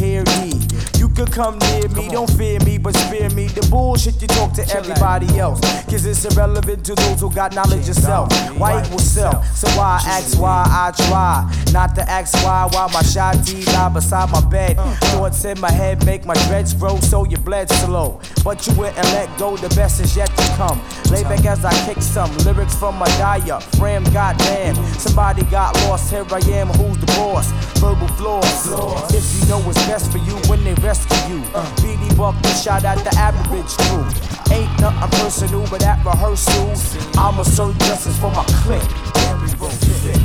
You 1.16 1.24
could 1.24 1.34
come 1.34 1.58
near 1.60 1.88
me, 1.88 2.10
don't 2.10 2.30
fear 2.32 2.60
me, 2.66 2.78
but 2.78 2.94
spare 2.94 3.30
me 3.30 3.48
the 3.48 3.66
bullshit 3.72 4.22
you 4.22 4.28
talk 4.28 4.52
to 4.52 4.68
everybody 4.76 5.40
else. 5.40 5.62
Cause 5.86 6.06
it's 6.06 6.26
irrelevant 6.26 6.86
to 6.88 6.96
those 6.96 7.22
who 7.22 7.32
got 7.34 7.56
knowledge 7.56 7.88
of 7.88 7.96
self. 7.96 8.30
Why 8.58 8.84
equal 8.84 9.00
self? 9.00 9.46
So 9.56 9.70
why 9.78 10.02
ask 10.04 10.38
why 10.38 10.66
I 10.68 10.92
try 11.08 11.50
not 11.72 11.96
to 11.96 12.10
ask 12.10 12.34
why 12.44 12.68
why 12.72 12.90
my 12.92 13.02
shot 13.02 13.36
lie 13.68 13.90
beside 13.90 14.30
my 14.30 14.44
bed. 14.50 14.76
Thoughts 15.12 15.46
in 15.46 15.60
my 15.62 15.72
head 15.72 16.06
make 16.06 16.26
my 16.26 16.34
dreads 16.48 16.74
grow 16.74 16.98
so 17.00 17.26
your 17.26 17.40
blood 17.42 17.70
slow. 17.70 18.20
But 18.44 18.68
you 18.68 18.74
wouldn't 18.76 18.98
let 18.98 19.30
go, 19.38 19.56
the 19.56 19.70
best 19.70 20.02
is 20.02 20.18
yet 20.18 20.30
to 20.36 20.44
come. 20.58 20.82
Lay 21.12 21.24
back 21.24 21.46
as 21.46 21.64
I 21.64 21.74
kick 21.86 22.02
some 22.02 22.36
lyrics 22.40 22.76
from 22.76 22.96
my 22.96 23.08
die 23.18 23.50
up. 23.50 23.64
Fram, 23.78 24.04
goddamn. 24.12 24.76
Somebody 25.00 25.44
got 25.44 25.76
lost, 25.88 26.10
here 26.12 26.26
I 26.30 26.40
am, 26.60 26.68
who's 26.68 26.98
the 26.98 27.08
boss? 27.08 27.52
Verbal 27.80 28.08
flaws. 28.20 29.14
If 29.14 29.26
you 29.40 29.50
know 29.50 29.60
what's 29.62 29.86
best 29.88 30.12
for 30.12 30.18
you 30.20 30.36
when 30.50 30.64
they 30.64 30.76
rescue 31.06 31.36
you. 31.36 31.42
BD 31.82 32.18
Buck, 32.18 32.36
shot 32.56 32.84
at 32.86 32.98
the 33.04 33.14
average 33.18 33.74
crew. 33.78 34.06
Ain't 34.56 34.70
nothing 34.80 35.20
personal, 35.20 35.66
but 35.70 35.84
at 35.84 36.04
rehearsals, 36.06 36.98
I'ma 37.18 37.44
serve 37.44 37.78
justice 37.80 38.18
for 38.20 38.32
my 38.32 38.44
clique. 38.64 38.82
And 39.28 39.42
we 39.42 39.48
thick. 39.50 40.22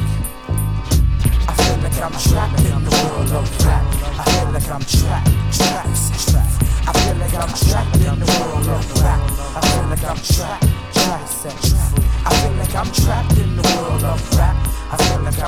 I 1.48 1.52
feel 1.54 1.76
like 1.82 1.98
I'm 2.00 2.12
trapped 2.12 2.60
in 2.60 2.84
the 2.84 2.90
world 2.90 3.32
of 3.32 3.66
rap. 3.66 3.84
I 4.18 4.24
feel 4.30 4.52
like 4.52 4.70
I'm 4.70 4.84
trapped, 4.84 5.30
trapped, 5.52 6.30
trapped. 6.30 6.70
I 6.86 6.92
feel 6.92 7.16
like 7.16 7.34
I'm 7.34 7.52
trapped 7.54 7.96
in 7.96 8.18
the 8.20 8.26
world 8.40 8.68
of 8.68 9.02
rap. 9.02 9.20
I 9.56 9.60
feel 9.66 9.86
like 9.88 10.04
I'm 10.04 10.16
trapped, 10.16 10.68
trapped, 10.94 11.42
trapped. 11.42 12.10
I 12.26 12.30
feel 12.40 12.52
like 12.52 12.74
I'm 12.74 12.92
trapped 12.92 13.38
in 13.38 13.56
the 13.56 13.62
world 13.76 14.04
of 14.04 14.36
rap. 14.36 14.56
I 14.92 14.96
feel 14.96 15.22
like 15.22 15.39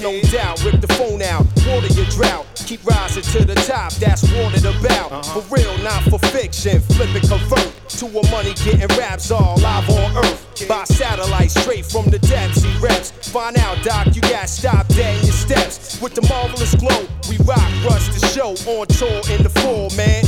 no 0.00 0.20
doubt. 0.30 0.62
Rip 0.64 0.80
the 0.80 0.92
phone 0.94 1.22
out, 1.22 1.44
water 1.66 1.86
your 1.94 2.06
drought. 2.06 2.46
Keep 2.66 2.84
rising 2.84 3.22
to 3.22 3.44
the 3.44 3.54
top, 3.54 3.92
that's 3.94 4.22
what 4.32 4.54
it 4.54 4.64
about. 4.64 5.12
Uh-huh. 5.12 5.40
For 5.40 5.54
real, 5.54 5.76
not 5.78 6.02
for 6.04 6.18
fiction. 6.18 6.80
Flip 6.80 7.14
it, 7.14 7.28
convert 7.28 7.72
to 7.98 8.06
a 8.06 8.30
money 8.30 8.54
getting 8.54 8.88
raps 8.98 9.30
all 9.30 9.56
live 9.58 9.88
on 9.90 10.16
earth. 10.18 10.44
By 10.68 10.84
satellite, 10.84 11.50
straight 11.50 11.86
from 11.86 12.06
the 12.06 12.18
depths, 12.18 12.62
he 12.62 12.78
reps. 12.78 13.10
Find 13.30 13.56
out, 13.58 13.82
Doc, 13.84 14.14
you 14.14 14.20
got 14.22 14.48
stopped 14.48 14.90
dead 14.90 15.18
in 15.18 15.24
your 15.24 15.32
steps. 15.32 16.00
With 16.00 16.14
the 16.14 16.22
marvelous 16.28 16.74
glow, 16.74 17.06
we 17.28 17.36
rock, 17.44 17.70
rush 17.84 18.08
the 18.08 18.26
show 18.28 18.50
on 18.70 18.86
tour 18.88 19.22
in 19.34 19.42
the 19.42 19.50
fall, 19.50 19.90
man. 19.96 20.24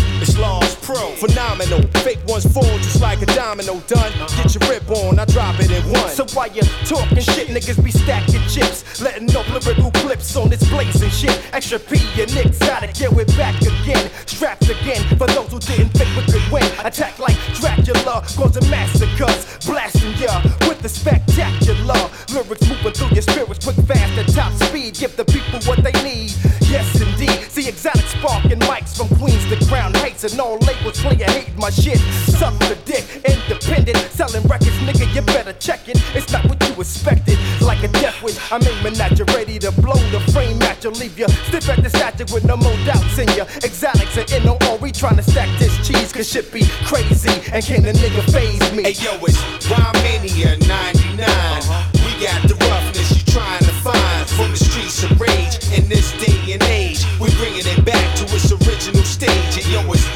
Pro, 0.90 1.12
phenomenal. 1.12 1.82
Fake 2.02 2.18
ones 2.26 2.52
fall 2.52 2.76
just 2.78 3.00
like 3.00 3.22
a 3.22 3.26
domino. 3.26 3.78
Done, 3.86 4.10
get 4.34 4.52
your 4.56 4.68
rip 4.68 4.90
on, 4.90 5.20
I 5.20 5.24
drop 5.24 5.54
it 5.60 5.70
in 5.70 5.84
one. 5.92 6.10
So 6.10 6.26
while 6.34 6.50
you 6.50 6.62
talking 6.84 7.20
shit, 7.20 7.46
niggas 7.46 7.78
be 7.84 7.92
stacking 7.92 8.42
chips, 8.48 9.00
letting 9.00 9.30
up 9.36 9.48
lyrical 9.50 9.92
clips 10.02 10.34
on 10.34 10.48
this 10.48 10.68
blazing 10.68 11.10
shit. 11.10 11.38
Extra 11.52 11.78
P 11.78 11.94
and 12.20 12.36
exotic, 12.36 12.98
yeah, 12.98 13.06
we're 13.08 13.24
back 13.38 13.54
again, 13.62 14.10
strapped 14.26 14.68
again. 14.68 15.00
For 15.16 15.28
those 15.28 15.52
who 15.52 15.60
didn't 15.60 15.90
think 15.90 16.10
we 16.16 16.24
could 16.26 16.50
win, 16.50 16.66
attack 16.84 17.20
like 17.20 17.36
Dracula, 17.54 18.26
causing 18.34 18.68
massacres, 18.68 19.46
blasting 19.64 20.14
ya 20.14 20.42
with 20.66 20.82
the 20.82 20.88
spectacular 20.88 22.10
lyrics 22.34 22.66
moving 22.68 22.92
through 22.92 23.14
your 23.14 23.22
spirits, 23.22 23.64
quick, 23.64 23.76
fast, 23.86 24.18
at 24.18 24.26
top 24.34 24.52
speed. 24.66 24.94
Give 24.94 25.14
the 25.16 25.24
people 25.24 25.60
what 25.70 25.84
they 25.84 25.92
need. 26.02 26.34
And 30.22 30.38
all 30.38 30.58
labels 30.58 31.00
clear 31.00 31.24
hate 31.30 31.56
my 31.56 31.70
shit. 31.70 31.96
Suck 32.28 32.52
the 32.58 32.76
dick, 32.84 33.04
independent, 33.24 33.96
selling 34.12 34.42
records, 34.48 34.76
nigga. 34.84 35.08
You 35.14 35.22
better 35.22 35.54
check 35.54 35.88
it. 35.88 35.96
It's 36.14 36.30
not 36.30 36.44
what 36.44 36.60
you 36.68 36.74
expected. 36.74 37.38
Like 37.62 37.82
a 37.84 37.88
death 37.88 38.22
wish, 38.22 38.36
I'm 38.52 38.62
aiming 38.62 39.00
at 39.00 39.18
you, 39.18 39.24
ready 39.36 39.58
to 39.60 39.72
blow 39.80 39.96
the 40.12 40.20
frame 40.30 40.60
at 40.60 40.84
you, 40.84 40.90
leave 40.90 41.18
you 41.18 41.26
stiff 41.48 41.70
at 41.70 41.82
the 41.82 41.88
stature 41.88 42.26
with 42.34 42.44
no 42.44 42.58
more 42.58 42.76
doubts 42.84 43.16
in 43.16 43.28
you. 43.28 43.44
Exotics 43.64 44.18
and 44.18 44.44
NOR, 44.44 44.76
we 44.76 44.92
trying 44.92 45.16
to 45.16 45.22
stack 45.22 45.48
this 45.58 45.72
cheese, 45.88 46.12
cause 46.12 46.28
shit 46.28 46.52
be 46.52 46.64
crazy. 46.84 47.32
And 47.50 47.64
can 47.64 47.86
a 47.86 47.92
nigga 47.92 48.22
phase 48.30 48.60
me? 48.76 48.82
Hey 48.82 49.00
yo, 49.00 49.16
it's 49.24 49.40
Rhyme 49.70 49.96
Mania 50.04 50.58
99. 50.68 51.24
Uh-huh. 51.24 51.88
We 52.04 52.26
got 52.26 52.42
the 52.46 52.56
roughness 52.68 53.16
you 53.16 53.24
trying 53.32 53.64
to 53.64 53.72
find 53.80 54.28
from 54.28 54.50
the 54.50 54.58
streets 54.58 55.02
of 55.02 55.18
rage 55.18 55.56
in 55.72 55.88
this 55.88 56.12
day 56.20 56.52
and 56.52 56.62
age. 56.64 57.06
We 57.18 57.32
bringing 57.36 57.64
it 57.64 57.84
back 57.86 58.04
to 58.16 58.24
its 58.24 58.52
original 58.52 59.04
stage. 59.04 59.56
And 59.56 59.66
yo, 59.72 59.80
it's 59.92 60.09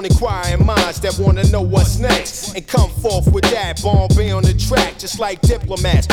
on 0.00 0.06
inquiring 0.06 0.64
minds 0.64 0.98
that 1.00 1.18
wanna 1.18 1.44
know 1.50 1.60
what's 1.60 1.98
next. 1.98 2.54
And 2.54 2.66
come 2.66 2.90
forth 3.02 3.30
with 3.32 3.44
that 3.50 3.82
bomb 3.82 4.08
be 4.16 4.30
on 4.30 4.42
the 4.42 4.54
track, 4.54 4.98
just 4.98 5.18
like 5.18 5.40
diplomats. 5.42 6.09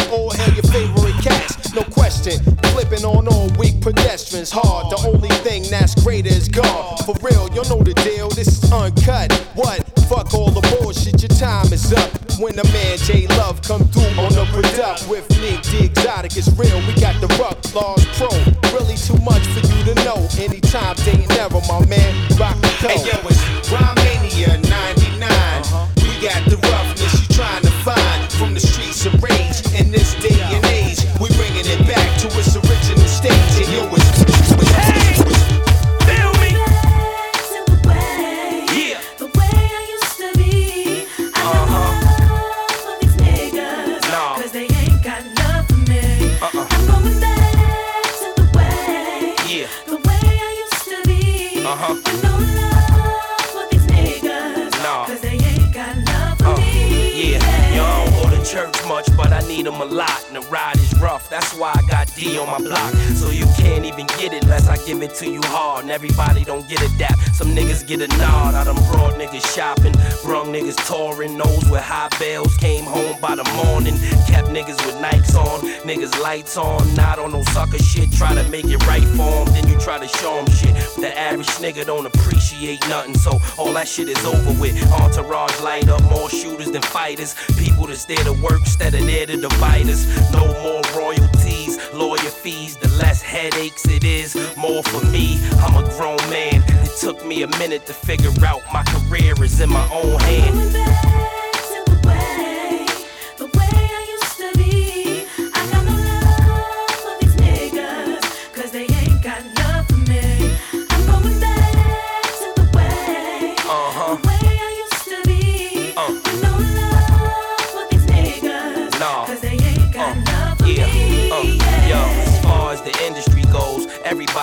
Much, 59.08 59.18
but 59.18 59.34
I 59.34 59.46
need 59.48 59.66
them 59.66 59.82
a 59.82 59.86
lot. 59.86 60.26
And 60.28 60.36
the 60.36 60.48
ride 60.50 60.78
is 60.78 60.94
rough, 61.00 61.30
that's 61.30 61.54
why 61.54 61.72
I 61.76 61.82
got 61.88 62.14
D 62.16 62.38
on 62.38 62.48
my 62.48 62.58
block. 62.58 62.94
So 63.16 63.30
you 63.30 63.46
can't 63.58 63.86
even 63.86 64.08
get 64.08 64.34
it 64.34 64.44
unless 64.44 64.68
I 64.68 64.78
give 64.86 65.02
it 65.02 65.14
to 65.16 65.30
you 65.30 65.42
hard. 65.46 65.84
And 65.84 65.92
everybody 65.92 66.44
don't 66.44 66.68
get 66.68 66.82
a 66.82 66.98
dap. 66.98 67.18
Some 67.34 67.56
niggas 67.56 67.86
get 67.88 68.02
a 68.02 68.08
nod. 68.18 68.56
I 68.56 68.64
done 68.64 68.76
brought 68.92 69.14
niggas 69.16 69.56
shopping, 69.56 69.94
brung 70.24 70.54
niggas 70.54 70.78
touring, 70.88 71.38
those 71.38 71.70
with 71.70 71.82
high 71.82 72.10
bells. 72.20 72.56
Came 72.58 72.86
home 72.86 73.20
by 73.22 73.36
the 73.36 73.44
morning, 73.66 73.96
kept 74.28 74.50
niggas 74.50 74.84
with 74.86 74.96
Nikes 74.96 75.36
on, 75.36 75.62
niggas 75.88 76.20
lights 76.22 76.58
on. 76.58 76.96
Not 76.96 77.20
on 77.20 77.32
no 77.32 77.44
sucker 77.44 77.80
shit, 77.80 78.07
try 78.18 78.34
to 78.34 78.44
make 78.50 78.66
it 78.66 78.84
right 78.88 79.08
for 79.16 79.42
'em, 79.42 79.54
Then 79.54 79.68
you 79.68 79.78
try 79.78 79.98
to 80.00 80.08
show 80.20 80.40
'em 80.40 80.50
shit. 80.52 80.74
The 80.98 81.12
average 81.18 81.54
nigga 81.64 81.86
don't 81.86 82.08
appreciate 82.08 82.82
nothing, 82.88 83.18
so 83.18 83.40
all 83.58 83.74
that 83.74 83.88
shit 83.88 84.10
is 84.10 84.24
over 84.26 84.54
with. 84.54 84.76
Entourage 84.92 85.60
light 85.62 85.88
up, 85.88 86.02
more 86.10 86.30
shooters 86.30 86.72
than 86.72 86.82
fighters. 86.82 87.36
People 87.58 87.86
that's 87.88 88.06
there 88.06 88.24
to 88.24 88.34
work 88.34 88.62
instead 88.62 88.96
of 88.96 89.06
there 89.06 89.28
to 89.28 89.38
divide 89.38 89.88
us. 89.90 90.06
No 90.32 90.46
more 90.64 90.82
royalties, 90.96 91.78
lawyer 91.94 92.34
fees. 92.44 92.76
The 92.76 92.90
less 93.04 93.22
headaches 93.22 93.86
it 93.86 94.04
is, 94.04 94.36
more 94.56 94.84
for 94.84 95.06
me. 95.06 95.40
I'm 95.64 95.76
a 95.78 95.84
grown 95.96 96.22
man. 96.30 96.64
It 96.86 96.94
took 97.00 97.24
me 97.24 97.44
a 97.44 97.48
minute 97.60 97.86
to 97.86 97.94
figure 97.94 98.34
out 98.46 98.62
my 98.74 98.84
career 98.84 99.34
is 99.44 99.60
in 99.60 99.70
my 99.70 99.88
own 99.92 100.20
hand. 100.22 101.27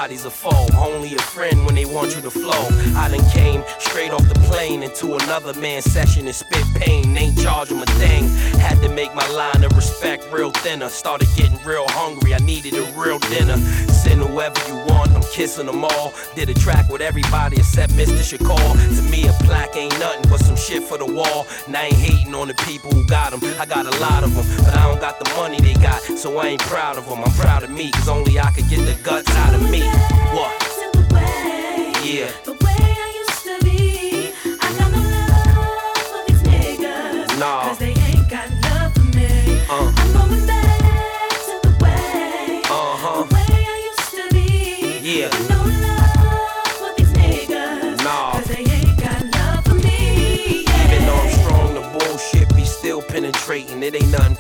Everybody's 0.05 0.27
a 0.27 0.31
foe. 0.31 0.67
Only 0.77 1.15
a 1.15 1.19
friend 1.19 1.65
when 1.65 1.75
they 1.75 1.87
want 1.87 2.15
you 2.15 2.21
to 2.23 2.31
flow. 2.31 2.69
I 2.95 3.09
done 3.09 3.25
came 3.31 3.65
straight 3.79 4.11
off 4.11 4.27
the 4.29 4.39
plane 4.41 4.83
into 4.83 5.15
another 5.15 5.59
man's 5.59 5.87
session 5.87 6.27
and 6.27 6.35
spit 6.35 6.65
pain. 6.75 7.17
Ain't 7.17 7.39
charge 7.41 7.71
'em 7.71 7.81
a 7.81 7.87
thing. 7.87 8.29
Had 8.59 8.83
to 8.83 8.89
make 8.91 9.15
my 9.15 9.27
line 9.29 9.65
of 9.65 9.73
respect 9.75 10.31
real 10.31 10.51
thinner. 10.51 10.91
Started 10.91 11.29
getting 11.37 11.59
real 11.65 11.87
hungry. 11.89 12.35
I 12.35 12.39
needed 12.39 12.75
a 12.75 12.85
real 13.01 13.19
dinner. 13.19 13.57
Send 13.89 14.21
whoever 14.21 14.61
you 14.69 14.77
want, 14.91 15.11
I'm 15.13 15.23
kissing 15.33 15.67
them 15.67 15.85
all. 15.85 16.13
Did 16.35 16.51
a 16.51 16.55
track 16.55 16.91
with 16.91 17.01
everybody 17.01 17.57
except 17.57 17.93
Mr. 17.95 18.23
Shakur. 18.31 18.73
To 18.97 19.03
me, 19.11 19.27
a 19.27 19.33
plaque 19.45 19.75
ain't 19.77 19.99
nothing 19.99 20.29
but 20.31 20.41
some 20.41 20.57
shit 20.57 20.83
for 20.83 20.99
the 20.99 21.07
wall. 21.07 21.47
And 21.67 21.75
I 21.75 21.85
ain't 21.87 22.03
hating 22.09 22.35
on 22.35 22.49
the 22.49 22.59
people 22.69 22.91
who 22.93 23.05
got 23.05 23.31
them. 23.31 23.41
I 23.59 23.65
got 23.65 23.87
a 23.87 23.97
lot 24.01 24.23
of 24.23 24.35
them, 24.35 24.45
but 24.65 24.77
I 24.77 24.83
don't 24.89 25.01
got 25.01 25.19
the 25.19 25.29
money 25.41 25.59
they 25.61 25.75
got. 25.75 26.03
So 26.03 26.37
I 26.37 26.49
ain't 26.49 26.61
proud 26.61 26.99
of 26.99 27.09
them. 27.09 27.25
I'm 27.25 27.33
proud 27.33 27.63
of 27.63 27.71
me, 27.71 27.91
cause 27.93 28.09
only 28.09 28.39
I 28.39 28.51
could 28.51 28.69
get 28.69 28.85
the 28.85 28.97
guts 29.03 29.31
out 29.37 29.55
of 29.55 29.63
me. 29.71 29.94
What? 30.35 32.05
Yeah. 32.05 32.54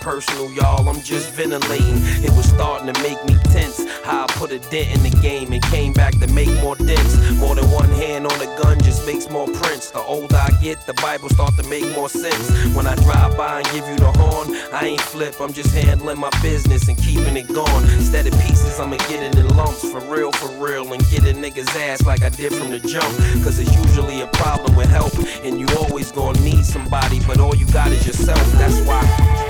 Personal, 0.04 0.52
y'all. 0.52 0.86
I'm 0.86 1.00
just 1.00 1.32
ventilating. 1.32 1.96
It 2.22 2.30
was 2.36 2.44
starting 2.44 2.92
to 2.92 3.02
make 3.02 3.24
me 3.24 3.36
tense. 3.44 3.80
How 4.04 4.24
I 4.24 4.26
put 4.34 4.52
a 4.52 4.58
dent 4.58 4.94
in 4.94 5.02
the 5.02 5.16
game 5.22 5.50
and 5.54 5.62
came 5.62 5.94
back 5.94 6.12
to 6.20 6.26
make 6.26 6.52
more 6.60 6.76
dents. 6.76 7.16
More 7.40 7.54
than 7.54 7.64
one 7.70 7.88
hand 7.88 8.26
on 8.26 8.38
the 8.38 8.44
gun 8.62 8.78
just 8.82 9.06
makes 9.06 9.30
more 9.30 9.46
prints. 9.46 9.92
The 9.92 10.00
older 10.00 10.36
I 10.36 10.50
get, 10.62 10.84
the 10.86 10.92
Bible 10.94 11.30
start 11.30 11.56
to 11.56 11.62
make 11.70 11.88
more 11.96 12.10
sense. 12.10 12.44
When 12.76 12.86
I 12.86 12.94
drive 12.96 13.34
by 13.38 13.60
and 13.60 13.66
give 13.72 13.88
you 13.88 13.96
the 13.96 14.12
horn, 14.12 14.54
I 14.74 14.88
ain't 14.88 15.00
flip. 15.00 15.40
I'm 15.40 15.54
just 15.54 15.74
handling 15.74 16.20
my 16.20 16.30
business 16.42 16.86
and 16.88 16.98
keeping 16.98 17.34
it 17.38 17.48
going. 17.48 17.84
Instead 17.96 18.26
of 18.26 18.34
pieces, 18.42 18.78
I'ma 18.78 18.98
get 19.08 19.22
it 19.22 19.38
in 19.38 19.48
lumps 19.56 19.88
for 19.88 20.00
real, 20.00 20.32
for 20.32 20.52
real, 20.62 20.92
and 20.92 21.02
get 21.08 21.24
a 21.24 21.32
nigga's 21.32 21.74
ass 21.76 22.04
like 22.04 22.22
I 22.22 22.28
did 22.28 22.52
from 22.52 22.70
the 22.70 22.78
jump. 22.78 23.08
Cause 23.42 23.58
it's 23.58 23.74
usually 23.74 24.20
a 24.20 24.26
problem 24.26 24.76
with 24.76 24.90
help, 24.90 25.14
and 25.42 25.58
you 25.58 25.66
always 25.78 26.12
gonna 26.12 26.38
need 26.40 26.66
somebody, 26.66 27.20
but 27.26 27.40
all 27.40 27.56
you 27.56 27.66
got 27.68 27.90
is 27.90 28.06
yourself. 28.06 28.44
That's 28.52 28.80
why. 28.82 29.43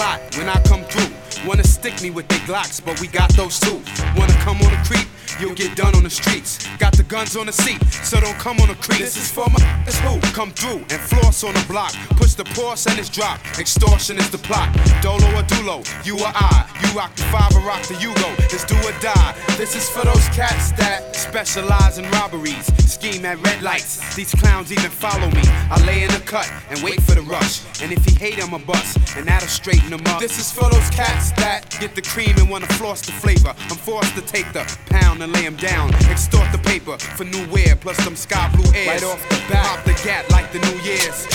Plot 0.00 0.34
when 0.38 0.48
I 0.48 0.58
come 0.62 0.82
through. 0.84 1.12
Wanna 1.46 1.62
stick 1.62 2.00
me 2.00 2.08
with 2.08 2.26
their 2.28 2.38
Glocks, 2.48 2.82
but 2.82 2.98
we 3.02 3.06
got 3.06 3.28
those 3.36 3.60
too. 3.60 3.82
Wanna 4.16 4.32
come 4.40 4.56
on 4.62 4.70
the 4.70 4.80
creep? 4.88 5.09
You'll 5.40 5.54
get 5.54 5.74
done 5.74 5.94
on 5.96 6.02
the 6.02 6.10
streets. 6.10 6.66
Got 6.76 6.96
the 6.96 7.02
guns 7.02 7.34
on 7.34 7.46
the 7.46 7.52
seat, 7.52 7.82
so 8.04 8.20
don't 8.20 8.36
come 8.38 8.60
on 8.60 8.68
the 8.68 8.74
creep. 8.74 8.98
This 8.98 9.16
is 9.16 9.32
for 9.32 9.48
my 9.48 9.58
niggas 9.58 9.96
who 10.00 10.20
come 10.32 10.50
through 10.50 10.80
and 10.90 11.00
floss 11.00 11.42
on 11.44 11.54
the 11.54 11.64
block. 11.66 11.92
Push 12.16 12.34
the 12.34 12.44
pause 12.44 12.86
and 12.86 12.98
it's 12.98 13.08
drop. 13.08 13.40
Extortion 13.58 14.18
is 14.18 14.28
the 14.30 14.38
plot. 14.38 14.68
Dolo 15.00 15.24
or 15.38 15.42
Dulo, 15.44 15.80
you 16.04 16.16
or 16.16 16.32
I. 16.34 16.68
You 16.82 16.96
rock 16.96 17.14
the 17.16 17.22
five 17.24 17.54
or 17.56 17.60
rock 17.60 17.82
the 17.82 17.94
Yugo. 17.94 18.28
It's 18.52 18.64
do 18.64 18.76
or 18.76 18.92
die. 19.00 19.34
This 19.56 19.74
is 19.74 19.88
for 19.88 20.04
those 20.04 20.28
cats 20.28 20.72
that 20.72 21.16
specialize 21.16 21.98
in 21.98 22.10
robberies. 22.10 22.66
Scheme 22.90 23.24
at 23.24 23.40
red 23.42 23.62
lights. 23.62 24.14
These 24.14 24.34
clowns 24.34 24.70
even 24.72 24.90
follow 24.90 25.30
me. 25.30 25.42
I 25.70 25.82
lay 25.86 26.02
in 26.02 26.10
the 26.10 26.20
cut 26.20 26.50
and 26.68 26.82
wait 26.82 27.00
for 27.00 27.14
the 27.14 27.22
rush. 27.22 27.62
And 27.82 27.92
if 27.92 28.04
he 28.04 28.14
hate 28.14 28.42
I'm 28.42 28.52
a 28.52 28.58
bust. 28.58 28.98
And 29.16 29.26
that'll 29.26 29.48
straighten 29.48 29.92
him 29.92 30.06
up. 30.06 30.20
This 30.20 30.38
is 30.38 30.52
for 30.52 30.68
those 30.68 30.90
cats 30.90 31.32
that 31.32 31.64
get 31.80 31.94
the 31.94 32.02
cream 32.02 32.36
and 32.36 32.50
wanna 32.50 32.66
floss 32.78 33.00
the 33.00 33.12
flavor. 33.12 33.54
I'm 33.70 33.76
forced 33.76 34.14
to 34.16 34.22
take 34.22 34.52
the 34.52 34.64
pound 34.86 35.22
and 35.22 35.29
lay 35.32 35.42
him 35.42 35.56
down. 35.56 35.94
Extort 36.10 36.50
the 36.52 36.58
paper 36.58 36.98
for 36.98 37.24
new 37.24 37.46
wear, 37.50 37.76
plus 37.76 37.96
some 37.98 38.16
sky 38.16 38.50
blue 38.54 38.70
airs. 38.74 39.02
Right 39.02 39.04
off 39.04 39.22
the 39.28 39.36
bat, 39.50 39.64
pop 39.64 39.84
the 39.84 39.94
gat 40.04 40.28
like 40.30 40.52
the 40.52 40.58
New 40.60 40.78
Year's. 40.82 41.26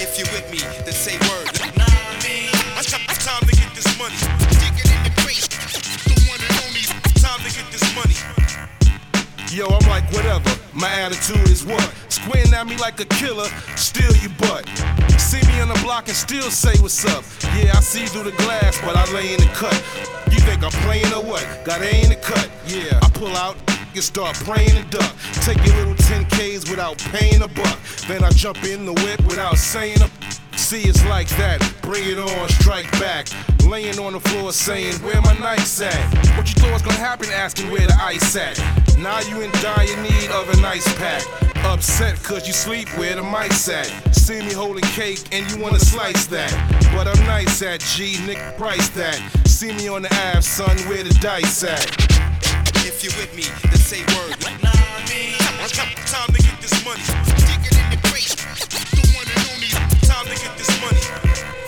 If 0.00 0.18
you're 0.18 0.30
with 0.32 0.50
me, 0.50 0.58
then 0.84 0.92
say 0.92 1.16
word. 1.28 1.48
Nah, 1.76 1.84
I 1.84 2.18
mean, 2.22 2.50
it's 2.78 3.24
time 3.24 3.42
to 3.46 3.54
get 3.56 3.74
this 3.74 3.88
money. 3.98 4.16
Dig 4.60 4.74
it 4.78 4.90
in 4.90 5.00
the 5.04 5.12
crate. 5.22 5.48
The 6.06 6.16
one 6.28 6.40
and 6.42 6.54
only. 6.66 6.84
Time 7.20 7.40
to 7.40 7.50
get 7.50 7.66
this 7.72 7.84
money. 7.94 8.16
Yo, 9.54 9.68
I'm 9.68 9.88
like, 9.88 10.02
whatever. 10.10 10.50
My 10.72 10.90
attitude 10.90 11.48
is 11.48 11.64
what? 11.64 11.94
Squinting 12.08 12.52
at 12.54 12.66
me 12.66 12.76
like 12.76 12.98
a 12.98 13.04
killer, 13.04 13.46
steal 13.76 14.10
your 14.16 14.32
butt. 14.36 14.66
See 15.16 15.46
me 15.46 15.60
on 15.60 15.68
the 15.68 15.80
block 15.84 16.08
and 16.08 16.16
still 16.16 16.50
say 16.50 16.76
what's 16.82 17.04
up. 17.04 17.22
Yeah, 17.54 17.70
I 17.72 17.80
see 17.80 18.06
through 18.06 18.24
the 18.24 18.36
glass, 18.42 18.80
but 18.80 18.96
I 18.96 19.04
lay 19.14 19.32
in 19.32 19.38
the 19.38 19.46
cut. 19.54 19.74
You 20.32 20.40
think 20.40 20.64
I'm 20.64 20.72
playing 20.82 21.06
or 21.12 21.22
what? 21.22 21.46
Got 21.64 21.82
A 21.82 22.02
in 22.02 22.08
the 22.08 22.16
cut. 22.16 22.50
Yeah, 22.66 22.98
I 23.00 23.08
pull 23.10 23.36
out 23.36 23.56
and 23.94 24.02
start 24.02 24.34
praying 24.42 24.76
and 24.76 24.90
duck. 24.90 25.14
Take 25.46 25.64
your 25.64 25.76
little 25.76 25.94
10Ks 25.94 26.68
without 26.68 26.98
paying 27.14 27.42
a 27.42 27.48
buck. 27.48 27.78
Then 28.08 28.24
I 28.24 28.30
jump 28.30 28.64
in 28.64 28.84
the 28.84 28.92
whip 28.92 29.20
without 29.22 29.56
saying 29.56 30.02
a 30.02 30.10
See, 30.64 30.88
it's 30.88 31.04
like 31.04 31.28
that. 31.36 31.60
Bring 31.82 32.08
it 32.08 32.18
on, 32.18 32.48
strike 32.48 32.90
back. 32.92 33.28
Laying 33.68 33.98
on 33.98 34.14
the 34.14 34.20
floor 34.20 34.50
saying, 34.50 34.94
Where 35.04 35.20
my 35.20 35.36
nights 35.38 35.78
at? 35.82 35.94
What 36.38 36.48
you 36.48 36.54
thought 36.54 36.72
was 36.72 36.80
gonna 36.80 36.96
happen? 36.96 37.28
Asking 37.28 37.70
where 37.70 37.86
the 37.86 37.94
ice 38.00 38.34
at. 38.34 38.56
Now 38.96 39.20
you 39.20 39.42
in 39.42 39.50
dire 39.60 39.84
need 40.00 40.30
of 40.30 40.48
an 40.56 40.64
ice 40.64 40.90
pack. 40.96 41.22
Upset 41.66 42.16
cause 42.22 42.46
you 42.46 42.54
sleep 42.54 42.88
where 42.96 43.14
the 43.14 43.22
mice 43.22 43.68
at. 43.68 43.92
See 44.16 44.40
me 44.40 44.54
holding 44.54 44.84
cake 44.96 45.20
and 45.32 45.44
you 45.52 45.62
wanna 45.62 45.80
slice 45.80 46.24
that. 46.28 46.50
But 46.96 47.08
I'm 47.08 47.26
nice 47.26 47.60
at 47.60 47.80
G, 47.80 48.16
Nick 48.24 48.38
price 48.56 48.88
that. 48.96 49.20
See 49.46 49.70
me 49.74 49.88
on 49.88 50.00
the 50.00 50.12
app, 50.14 50.42
son, 50.42 50.74
where 50.88 51.04
the 51.04 51.12
dice 51.20 51.62
at. 51.62 51.84
If 52.88 53.04
you're 53.04 53.12
with 53.20 53.36
me, 53.36 53.44
then 53.68 53.76
say 53.76 54.00
word. 54.16 54.32
Nah, 54.62 54.70
I 54.72 55.04
mean, 55.12 55.36
time 56.08 56.32
to 56.34 56.42
get 56.42 56.58
this 56.62 56.82
money. 56.86 57.02
Stick 57.36 57.70
it 57.70 57.76
in 57.76 58.00
the 58.00 58.08
face. 58.08 58.33
Get 60.36 60.56
this 60.58 60.80
money. 60.80 61.23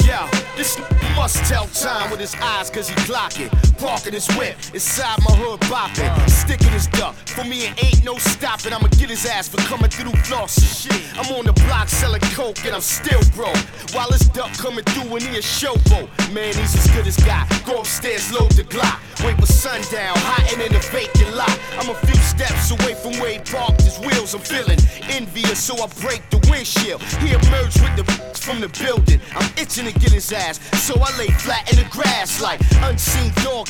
Yeah, 0.07 0.31
this 0.57 0.79
must 1.17 1.37
tell 1.51 1.67
time 1.67 2.13
with 2.13 2.21
his 2.21 2.37
eyes 2.37 2.71
cause 2.71 2.89
he 2.89 2.95
clocking. 3.11 3.51
Parking 3.79 4.13
his 4.13 4.29
whip 4.39 4.55
inside 4.73 5.19
my 5.27 5.35
hood 5.35 5.59
bopping. 5.63 6.31
Sticking 6.31 6.71
his 6.71 6.87
duck. 6.87 7.17
For 7.27 7.43
me, 7.43 7.67
it 7.67 7.85
ain't 7.85 8.05
no 8.05 8.17
stopping. 8.17 8.73
I'ma 8.73 8.87
get 8.99 9.11
his 9.11 9.27
ass 9.27 9.49
for 9.49 9.59
coming 9.67 9.91
through 9.91 10.15
shit. 10.47 11.03
I'm 11.19 11.35
on 11.35 11.45
the 11.45 11.53
block 11.67 11.89
selling 11.89 12.21
coke 12.39 12.65
and 12.65 12.77
I'm 12.77 12.81
still 12.81 13.21
broke. 13.35 13.59
While 13.95 14.09
this 14.09 14.29
duck 14.29 14.53
coming 14.55 14.85
through 14.85 15.11
and 15.17 15.23
he 15.23 15.39
a 15.39 15.43
showboat. 15.43 16.09
Man, 16.33 16.55
he's 16.55 16.77
as 16.77 16.87
good 16.95 17.07
as 17.09 17.17
God. 17.17 17.49
Go 17.67 17.81
upstairs, 17.81 18.33
load 18.33 18.53
the 18.53 18.63
Glock. 18.63 19.03
Wait 19.25 19.37
for 19.41 19.47
sundown, 19.47 20.15
hiding 20.19 20.61
in 20.65 20.73
a 20.73 20.83
vacant 20.95 21.35
lot. 21.35 21.59
I'm 21.81 21.91
a 21.91 21.95
few 22.07 22.21
steps 22.23 22.71
away 22.71 22.95
from 22.95 23.19
where 23.19 23.33
he 23.33 23.39
parked 23.41 23.83
his 23.83 23.99
wheels. 23.99 24.35
I'm 24.35 24.41
feeling 24.41 24.79
envious, 25.11 25.59
so 25.59 25.75
I 25.83 25.89
break 26.01 26.23
the 26.31 26.39
windshield. 26.49 27.03
He 27.19 27.33
emerged 27.35 27.83
with 27.83 27.97
the 27.97 28.37
from 28.47 28.61
the 28.61 28.69
building. 28.69 29.21
I'm 29.35 29.51
itching 29.59 29.87
to 29.87 29.96
get 29.99 30.13
his 30.13 30.33
ass, 30.33 30.61
so 30.83 30.95
I 31.01 31.17
lay 31.19 31.29
flat 31.29 31.71
in 31.71 31.79
the 31.79 31.89
grass 31.91 32.41
like 32.41 32.61
unseen 32.83 33.33
dog. 33.43 33.69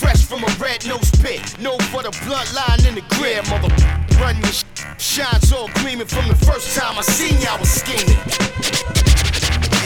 Fresh 0.00 0.24
from 0.24 0.44
a 0.44 0.50
red 0.60 0.86
nose 0.86 1.10
pit, 1.22 1.40
no 1.60 1.78
for 1.90 2.02
the 2.02 2.10
blunt 2.26 2.52
line 2.54 2.84
in 2.86 2.94
the 2.94 3.04
grid, 3.16 3.46
mother. 3.48 3.72
Run 4.20 4.36
your 4.42 4.52
sh- 4.52 4.64
shines 4.98 5.52
all 5.52 5.68
gleaming 5.80 6.06
from 6.06 6.28
the 6.28 6.34
first 6.46 6.76
time 6.76 6.98
I 6.98 7.02
seen 7.02 7.40
y'all 7.40 7.58
was 7.58 7.70
scheming. 7.70 8.18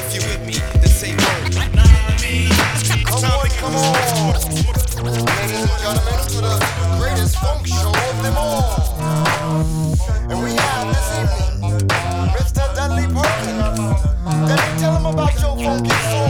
If 0.00 0.14
you're 0.14 0.24
with 0.28 0.46
me, 0.46 0.54
then 0.80 0.88
say 0.88 1.12
word. 1.12 1.52
To 1.52 1.58
get 1.58 1.88
Come 3.08 3.74
on, 3.74 3.92
ladies 5.04 5.60
and 5.60 5.70
gentlemen, 5.80 6.18
to 6.28 6.40
the 6.40 6.96
greatest 6.98 7.36
funk 7.38 7.66
show 7.66 7.88
of 7.88 8.22
them 8.22 8.36
all. 8.36 8.88
And 10.30 10.42
we 10.42 10.52
have 10.52 10.88
this 10.88 11.08
evening, 11.18 11.88
Mr. 12.36 12.67
Perkins. 12.88 14.02
Dudley, 14.48 14.78
tell 14.78 14.96
him 14.96 15.06
about 15.06 15.34
your 15.40 15.56
funky 15.56 15.90
soul. 16.08 16.28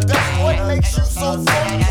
Dudley, 0.00 0.42
what 0.42 0.66
makes 0.66 0.96
you 0.96 1.04
so 1.04 1.42
funky? 1.44 1.84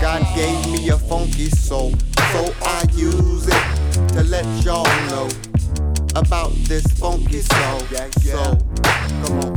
God 0.00 0.26
gave 0.34 0.66
me 0.72 0.88
a 0.88 0.96
funky 0.96 1.50
soul, 1.50 1.92
so 2.32 2.54
I 2.62 2.84
use 2.94 3.46
it 3.48 4.08
to 4.14 4.22
let 4.24 4.46
y'all 4.64 4.84
know 5.08 5.28
about 6.14 6.52
this 6.64 6.86
funky 6.98 7.40
soul. 7.40 7.80
So, 8.22 8.58
come 9.24 9.40
on. 9.40 9.56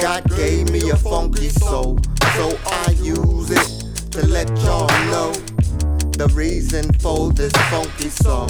God 0.00 0.24
gave 0.36 0.70
me 0.70 0.90
a 0.90 0.96
funky 0.96 1.48
soul, 1.48 1.98
so 2.34 2.58
I 2.66 2.96
use 3.00 3.50
it 3.50 4.10
to 4.12 4.26
let 4.26 4.48
y'all 4.62 4.88
know 5.10 5.32
the 6.16 6.28
reason 6.34 6.92
for 6.94 7.32
this 7.32 7.52
funky 7.70 8.08
soul. 8.08 8.48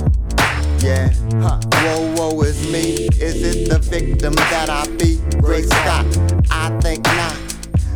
Yeah, 0.85 1.09
whoa, 1.41 2.14
whoa, 2.14 2.43
is 2.43 2.70
me. 2.70 3.09
Is 3.18 3.43
it 3.43 3.70
the 3.70 3.78
victim 3.78 4.35
that 4.35 4.68
I 4.68 4.87
be? 4.99 5.18
Great 5.41 5.64
Scott, 5.64 6.05
I 6.51 6.78
think 6.82 7.03
not. 7.07 7.35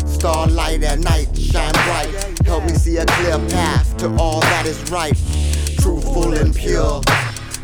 Starlight 0.08 0.82
at 0.82 0.98
night, 0.98 1.28
shine 1.36 1.70
bright. 1.84 2.08
Help 2.46 2.64
me 2.64 2.72
see 2.72 2.96
a 2.96 3.04
clear 3.04 3.38
path 3.50 3.94
to 3.98 4.16
all 4.16 4.40
that 4.40 4.64
is 4.64 4.90
right. 4.90 5.12
Truthful 5.82 6.32
and 6.32 6.54
pure, 6.54 7.02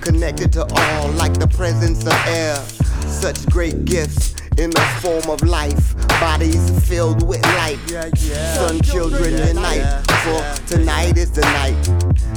connected 0.02 0.52
to 0.52 0.66
all 0.76 1.08
like 1.12 1.32
the 1.38 1.48
presence 1.48 2.04
of 2.04 2.12
air. 2.26 2.56
Such 3.06 3.46
great 3.46 3.86
gifts 3.86 4.34
in 4.58 4.68
the 4.68 4.80
form 5.00 5.30
of 5.30 5.42
life. 5.42 5.96
Bodies 6.20 6.70
filled 6.86 7.26
with 7.26 7.42
light. 7.56 7.78
Sun 8.18 8.82
children 8.82 9.32
unite. 9.48 10.04
For 10.24 10.42
tonight 10.66 11.18
is 11.18 11.30
the 11.32 11.42
night 11.42 11.76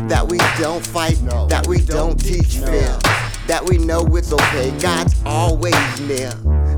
that 0.09 0.27
we 0.27 0.39
don't 0.59 0.85
fight, 0.85 1.15
that 1.47 1.67
we 1.67 1.79
don't 1.79 2.19
teach 2.19 2.57
fear, 2.57 2.99
that 3.47 3.63
we 3.65 3.77
know 3.77 4.05
it's 4.17 4.33
okay. 4.33 4.77
God's 4.77 5.15
always 5.25 6.01
near. 6.01 6.33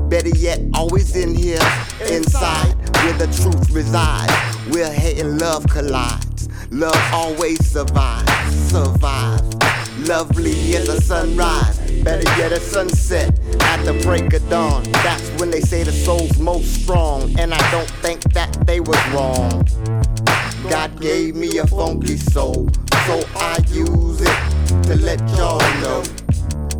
Better 0.08 0.28
yet, 0.28 0.60
always 0.72 1.16
in 1.16 1.34
here, 1.34 1.58
inside, 2.06 2.74
where 3.02 3.14
the 3.14 3.26
truth 3.42 3.70
resides, 3.70 4.32
where 4.72 4.92
hate 4.92 5.18
and 5.18 5.40
love 5.40 5.66
collides. 5.66 6.48
Love 6.70 7.02
always 7.12 7.58
survives, 7.66 8.70
survives. 8.70 9.56
Lovely 10.08 10.76
as 10.76 10.88
a 10.88 11.00
sunrise, 11.00 11.76
better 12.04 12.22
yet 12.38 12.52
a 12.52 12.60
sunset 12.60 13.36
at 13.62 13.84
the 13.84 13.94
break 14.04 14.32
of 14.32 14.48
dawn. 14.48 14.84
That's 14.92 15.28
when 15.40 15.50
they 15.50 15.60
say 15.60 15.82
the 15.82 15.90
soul's 15.90 16.38
most 16.38 16.84
strong, 16.84 17.36
and 17.36 17.52
I 17.52 17.70
don't 17.72 17.90
think 18.00 18.22
that 18.32 18.64
they 18.64 18.78
was 18.78 18.96
wrong. 19.08 19.66
God 20.68 21.00
gave 21.00 21.34
me 21.34 21.58
a 21.58 21.66
funky 21.66 22.16
soul, 22.16 22.68
so 23.06 23.22
I 23.34 23.58
use 23.70 24.20
it 24.20 24.82
to 24.84 24.96
let 24.96 25.20
y'all 25.30 25.58
know 25.80 26.02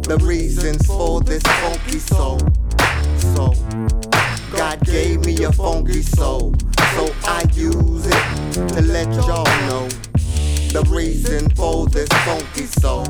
the 0.02 0.18
reasons 0.22 0.86
for 0.86 1.20
this 1.20 1.42
funky 1.42 1.98
soul. 1.98 2.38
So, 3.34 3.52
God 4.52 4.84
gave 4.84 5.24
me 5.24 5.44
a 5.44 5.52
funky 5.52 6.02
soul, 6.02 6.54
so 6.94 7.14
I 7.24 7.44
use 7.54 8.06
it 8.06 8.68
to 8.68 8.82
let 8.82 9.12
y'all 9.14 9.44
know 9.68 9.88
the 10.72 10.86
reason 10.88 11.48
for 11.50 11.86
this 11.86 12.08
funky 12.24 12.66
soul. 12.66 13.06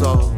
So, 0.00 0.34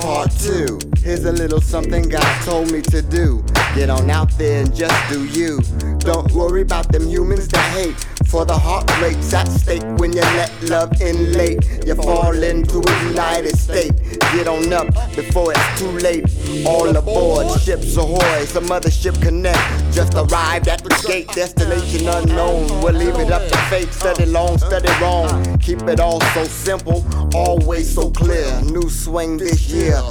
part 0.00 0.30
two. 0.32 0.78
Here's 0.98 1.24
a 1.24 1.32
little 1.32 1.60
something 1.60 2.08
God 2.08 2.44
told 2.44 2.70
me 2.70 2.82
to 2.82 3.02
do. 3.02 3.44
Get 3.74 3.88
on 3.88 4.10
out 4.10 4.36
there 4.36 4.62
and 4.62 4.74
just 4.74 4.96
do 5.10 5.24
you. 5.26 5.60
Don't 5.98 6.30
worry 6.32 6.62
about 6.62 6.90
them 6.92 7.06
humans 7.06 7.48
that 7.48 7.72
hate. 7.72 8.17
For 8.28 8.44
the 8.44 8.58
heartbreaks 8.58 9.32
at 9.32 9.48
stake 9.48 9.82
when 9.96 10.12
you 10.12 10.20
let 10.20 10.52
love 10.64 11.00
in 11.00 11.32
late. 11.32 11.64
You 11.86 11.94
fall 11.94 12.42
into 12.42 12.78
a 12.78 13.04
United 13.08 13.56
State. 13.56 13.96
Get 14.34 14.46
on 14.46 14.70
up 14.70 14.92
before 15.16 15.52
it's 15.52 15.78
too 15.80 15.90
late. 15.92 16.24
All 16.66 16.94
aboard, 16.94 17.58
ships 17.58 17.96
ahoy, 17.96 18.44
some 18.44 18.66
mothership 18.66 19.20
connect. 19.22 19.58
Just 19.94 20.12
arrived 20.12 20.68
at 20.68 20.84
the 20.84 21.04
gate, 21.08 21.28
destination 21.28 22.06
unknown. 22.06 22.82
We'll 22.82 22.92
leave 22.92 23.16
it 23.16 23.32
up 23.32 23.48
to 23.48 23.56
fate, 23.70 23.94
study 23.94 24.26
long, 24.26 24.58
study 24.58 24.90
wrong. 25.00 25.56
Keep 25.58 25.84
it 25.84 25.98
all 25.98 26.20
so 26.34 26.44
simple, 26.44 27.06
always 27.34 27.94
so 27.94 28.10
clear. 28.10 28.60
New 28.60 28.90
swing 28.90 29.38
this 29.38 29.70
year. 29.70 30.02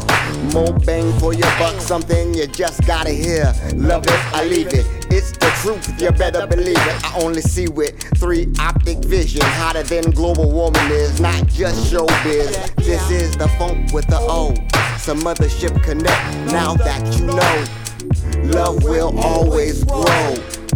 More 0.53 0.73
bang 0.73 1.13
for 1.19 1.33
your 1.33 1.51
buck, 1.59 1.79
something 1.79 2.33
you 2.33 2.47
just 2.47 2.83
gotta 2.87 3.11
hear. 3.11 3.53
Love 3.75 4.05
it, 4.07 4.33
I 4.33 4.43
leave 4.43 4.73
it. 4.73 4.96
It's 5.09 5.31
the 5.31 5.49
truth, 5.61 6.01
you 6.01 6.11
better 6.11 6.45
believe 6.47 6.77
it. 6.77 7.05
I 7.05 7.19
only 7.21 7.41
see 7.41 7.67
with 7.67 7.97
three 8.17 8.51
optic 8.59 8.99
vision. 8.99 9.41
Hotter 9.41 9.83
than 9.83 10.11
global 10.11 10.51
warming 10.51 10.91
is, 10.91 11.19
not 11.21 11.47
just 11.47 11.91
showbiz. 11.91 12.75
This 12.75 13.09
is 13.09 13.37
the 13.37 13.47
funk 13.57 13.93
with 13.93 14.07
the 14.07 14.19
O. 14.19 14.53
Some 14.97 15.21
mothership 15.21 15.81
connect 15.83 16.51
now 16.51 16.73
that 16.75 17.17
you 17.17 17.25
know. 17.25 18.51
Love 18.51 18.83
will 18.83 19.17
always 19.19 19.83
grow, 19.85 20.35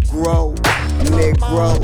grow, 0.09 0.55
Negro. 1.11 1.79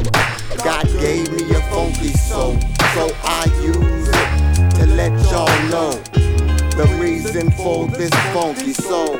God 0.64 0.86
gave 1.00 1.32
me 1.32 1.44
a 1.56 1.62
funky 1.70 2.14
soul, 2.14 2.60
so 2.94 3.10
I 3.24 3.46
use 3.62 4.08
it 4.10 4.72
to 4.78 4.86
let 4.96 5.12
y'all 5.32 5.70
know 5.70 5.92
the 6.78 6.98
reason 7.00 7.52
for 7.52 7.88
this 7.88 8.12
funky 8.34 8.74
soul. 8.74 9.20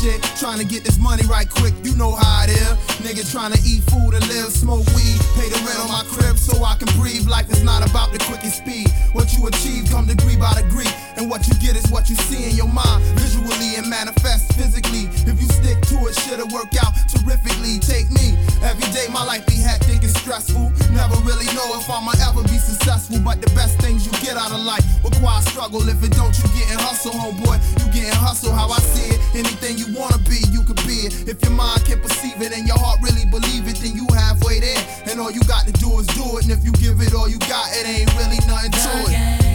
Shit. 0.00 0.22
Trying 0.36 0.58
to 0.58 0.64
get 0.64 0.84
this 0.84 0.98
money 0.98 1.24
right 1.26 1.48
quick, 1.48 1.74
you 1.82 1.96
know 1.96 2.12
how 2.14 2.44
it 2.44 2.50
is. 2.50 2.74
Nigga 3.00 3.24
trying 3.30 3.52
to 3.52 3.60
eat 3.64 3.82
food 3.88 4.12
and 4.12 4.24
live, 4.28 4.52
smoke 4.52 4.84
weed, 4.92 5.18
pay 5.36 5.48
the 5.48 5.60
rent 5.64 5.80
on 5.80 5.88
my 5.88 6.04
crib 6.12 6.36
so 6.36 6.64
I 6.64 6.76
can 6.76 6.88
breathe. 7.00 7.26
Life 7.28 7.50
is 7.50 7.62
not 7.62 7.88
about 7.88 8.12
the 8.12 8.18
quickest 8.18 8.58
speed. 8.58 8.88
What 9.12 9.32
you 9.36 9.46
achieve 9.46 9.88
come 9.90 10.06
degree 10.06 10.36
by 10.36 10.52
degree, 10.60 10.90
and 11.16 11.30
what 11.30 11.46
you 11.48 11.54
get 11.60 11.76
is 11.76 11.86
what 11.90 12.08
you 12.10 12.16
see 12.28 12.50
in 12.50 12.56
your 12.56 12.68
mind, 12.68 13.02
visually 13.16 13.76
and 13.76 13.88
manifest 13.88 14.52
physically. 14.54 15.08
If 15.24 15.40
you 15.40 15.48
stick 15.48 15.80
to 15.92 15.96
it, 16.06 16.14
shit'll 16.24 16.52
work 16.52 16.72
out 16.82 16.92
terrifically. 17.08 17.78
Take 17.80 18.10
me 18.10 18.36
every 18.62 18.88
day, 18.92 19.06
my 19.12 19.24
life 19.24 19.46
be 19.46 19.56
hectic 19.56 19.95
stressful. 20.26 20.72
Never 20.90 21.14
really 21.22 21.46
know 21.54 21.78
if 21.78 21.86
I'ma 21.88 22.10
ever 22.26 22.42
be 22.42 22.58
successful, 22.58 23.22
but 23.22 23.40
the 23.40 23.46
best 23.54 23.78
things 23.78 24.04
you 24.04 24.10
get 24.26 24.34
out 24.34 24.50
of 24.50 24.58
life 24.58 24.82
require 25.04 25.40
struggle. 25.42 25.86
If 25.88 26.02
it 26.02 26.10
don't, 26.18 26.34
you 26.34 26.50
getting 26.58 26.82
hustle, 26.82 27.12
homeboy. 27.14 27.62
You 27.78 27.86
getting 27.94 28.18
hustle 28.18 28.50
how 28.50 28.66
I 28.66 28.80
see 28.82 29.14
it. 29.14 29.20
Anything 29.38 29.78
you 29.78 29.86
wanna 29.94 30.18
be, 30.26 30.42
you 30.50 30.64
could 30.66 30.82
be 30.82 31.06
it. 31.06 31.28
If 31.30 31.38
your 31.46 31.54
mind 31.54 31.84
can 31.86 32.00
perceive 32.02 32.42
it 32.42 32.50
and 32.50 32.66
your 32.66 32.78
heart 32.78 32.98
really 33.06 33.24
believe 33.30 33.70
it, 33.70 33.78
then 33.78 33.94
you 33.94 34.06
halfway 34.10 34.58
there. 34.58 34.82
And 35.06 35.20
all 35.20 35.30
you 35.30 35.42
got 35.46 35.64
to 35.70 35.72
do 35.78 35.94
is 36.00 36.08
do 36.08 36.26
it. 36.38 36.50
And 36.50 36.50
if 36.50 36.64
you 36.66 36.72
give 36.72 37.00
it 37.00 37.14
all 37.14 37.28
you 37.28 37.38
got, 37.46 37.70
it 37.70 37.86
ain't 37.86 38.10
really 38.18 38.42
nothing 38.50 38.74
to 38.74 38.90
it. 39.14 39.45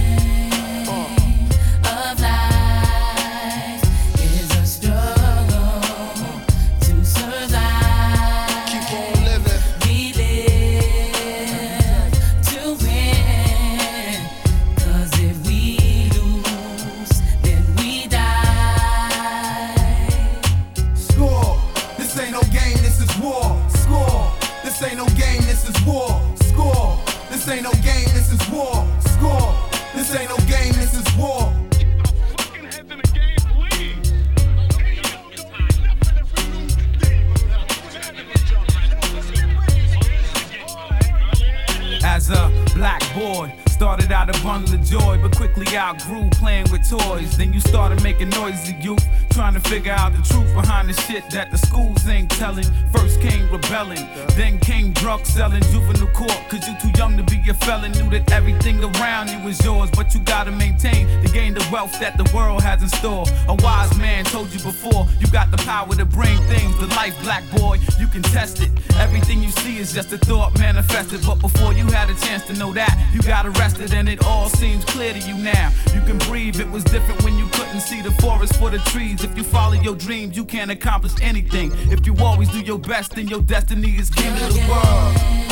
Quickly 45.72 45.78
outgrew 45.78 46.30
playing 46.32 46.65
with 46.72 46.88
toys. 46.89 47.38
Then 47.38 47.53
you 47.53 47.59
started 47.61 48.03
making 48.03 48.30
noisy 48.30 48.76
youth, 48.82 49.05
trying 49.32 49.53
to 49.53 49.59
figure 49.61 49.91
out 49.91 50.11
the 50.13 50.21
truth 50.21 50.53
behind 50.53 50.89
the 50.89 50.93
shit 50.93 51.23
that 51.32 51.51
the 51.51 51.57
schools 51.57 52.07
ain't 52.07 52.29
telling. 52.32 52.65
First 52.91 53.21
came 53.21 53.49
rebelling, 53.49 54.05
then 54.36 54.59
came 54.59 54.91
drug 54.93 55.25
selling, 55.25 55.61
juvenile 55.63 56.07
court, 56.13 56.38
cause 56.49 56.67
you 56.67 56.75
too 56.82 56.91
young 56.97 57.17
to 57.17 57.23
be 57.23 57.41
a 57.49 57.53
felon. 57.53 57.91
Knew 57.93 58.09
that 58.11 58.32
everything 58.32 58.84
around 58.84 59.29
you 59.29 59.39
was 59.39 59.63
yours, 59.63 59.89
but 59.91 60.13
you 60.13 60.19
gotta 60.21 60.51
maintain 60.51 61.07
to 61.23 61.32
gain 61.32 61.53
the 61.53 61.65
wealth 61.71 61.97
that 61.99 62.17
the 62.17 62.29
world 62.36 62.61
has 62.61 62.82
in 62.82 62.89
store. 62.89 63.25
A 63.47 63.55
wise 63.55 63.95
man 63.97 64.25
told 64.25 64.51
you 64.53 64.59
before, 64.59 65.07
you 65.19 65.27
got 65.27 65.49
the 65.51 65.57
power 65.57 65.93
to 65.95 66.05
bring 66.05 66.38
things 66.47 66.77
to 66.79 66.86
life, 66.95 67.15
black 67.23 67.43
boy. 67.51 67.79
You 67.99 68.07
can 68.07 68.23
test 68.23 68.61
it. 68.61 68.71
Everything 68.99 69.41
you 69.41 69.51
see 69.51 69.77
is 69.77 69.93
just 69.93 70.11
a 70.11 70.17
thought 70.17 70.57
manifested, 70.59 71.21
but 71.25 71.39
before 71.39 71.73
you 71.73 71.86
had 71.86 72.09
a 72.09 72.15
chance 72.15 72.45
to 72.47 72.53
know 72.53 72.73
that, 72.73 72.93
you 73.13 73.21
got 73.21 73.45
arrested 73.45 73.93
and 73.93 74.09
it 74.09 74.25
all 74.25 74.49
seems 74.49 74.84
clear 74.86 75.13
to 75.13 75.19
you 75.19 75.36
now. 75.36 75.71
You 75.93 76.01
can 76.01 76.17
breathe, 76.29 76.59
it 76.59 76.69
was 76.69 76.84
different 76.84 77.23
when 77.23 77.38
you 77.38 77.47
couldn't 77.47 77.82
see 77.82 78.01
the 78.01 78.11
forest 78.21 78.55
for 78.57 78.69
the 78.69 78.79
trees. 78.91 79.20
If 79.24 79.38
you 79.38 79.43
follow 79.43 79.74
your 79.74 79.95
dreams, 79.95 80.36
you 80.36 80.43
can 80.43 80.72
accomplish 80.72 81.13
anything. 81.22 81.72
If 81.91 82.07
you 82.07 82.15
always 82.17 82.49
do 82.49 82.59
your 82.59 82.80
best, 82.80 83.15
then 83.15 83.28
your 83.28 83.41
destiny 83.41 83.91
is 83.91 84.09
king 84.09 84.34
of 84.34 84.53
the 84.53 84.67
world. 84.67 85.51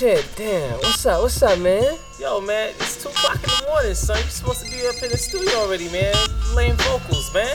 Shit, 0.00 0.26
damn. 0.34 0.78
What's 0.78 1.04
up? 1.04 1.20
What's 1.20 1.42
up, 1.42 1.58
man? 1.58 1.98
Yo, 2.18 2.40
man, 2.40 2.72
it's 2.80 3.02
2 3.02 3.10
o'clock 3.10 3.36
in 3.36 3.52
the 3.52 3.64
morning, 3.68 3.92
son. 3.92 4.16
You 4.16 4.30
supposed 4.32 4.64
to 4.64 4.70
be 4.72 4.80
up 4.88 4.96
in 5.04 5.12
the 5.12 5.18
studio 5.20 5.52
already, 5.60 5.92
man. 5.92 6.16
Laying 6.56 6.72
vocals, 6.88 7.28
man. 7.34 7.52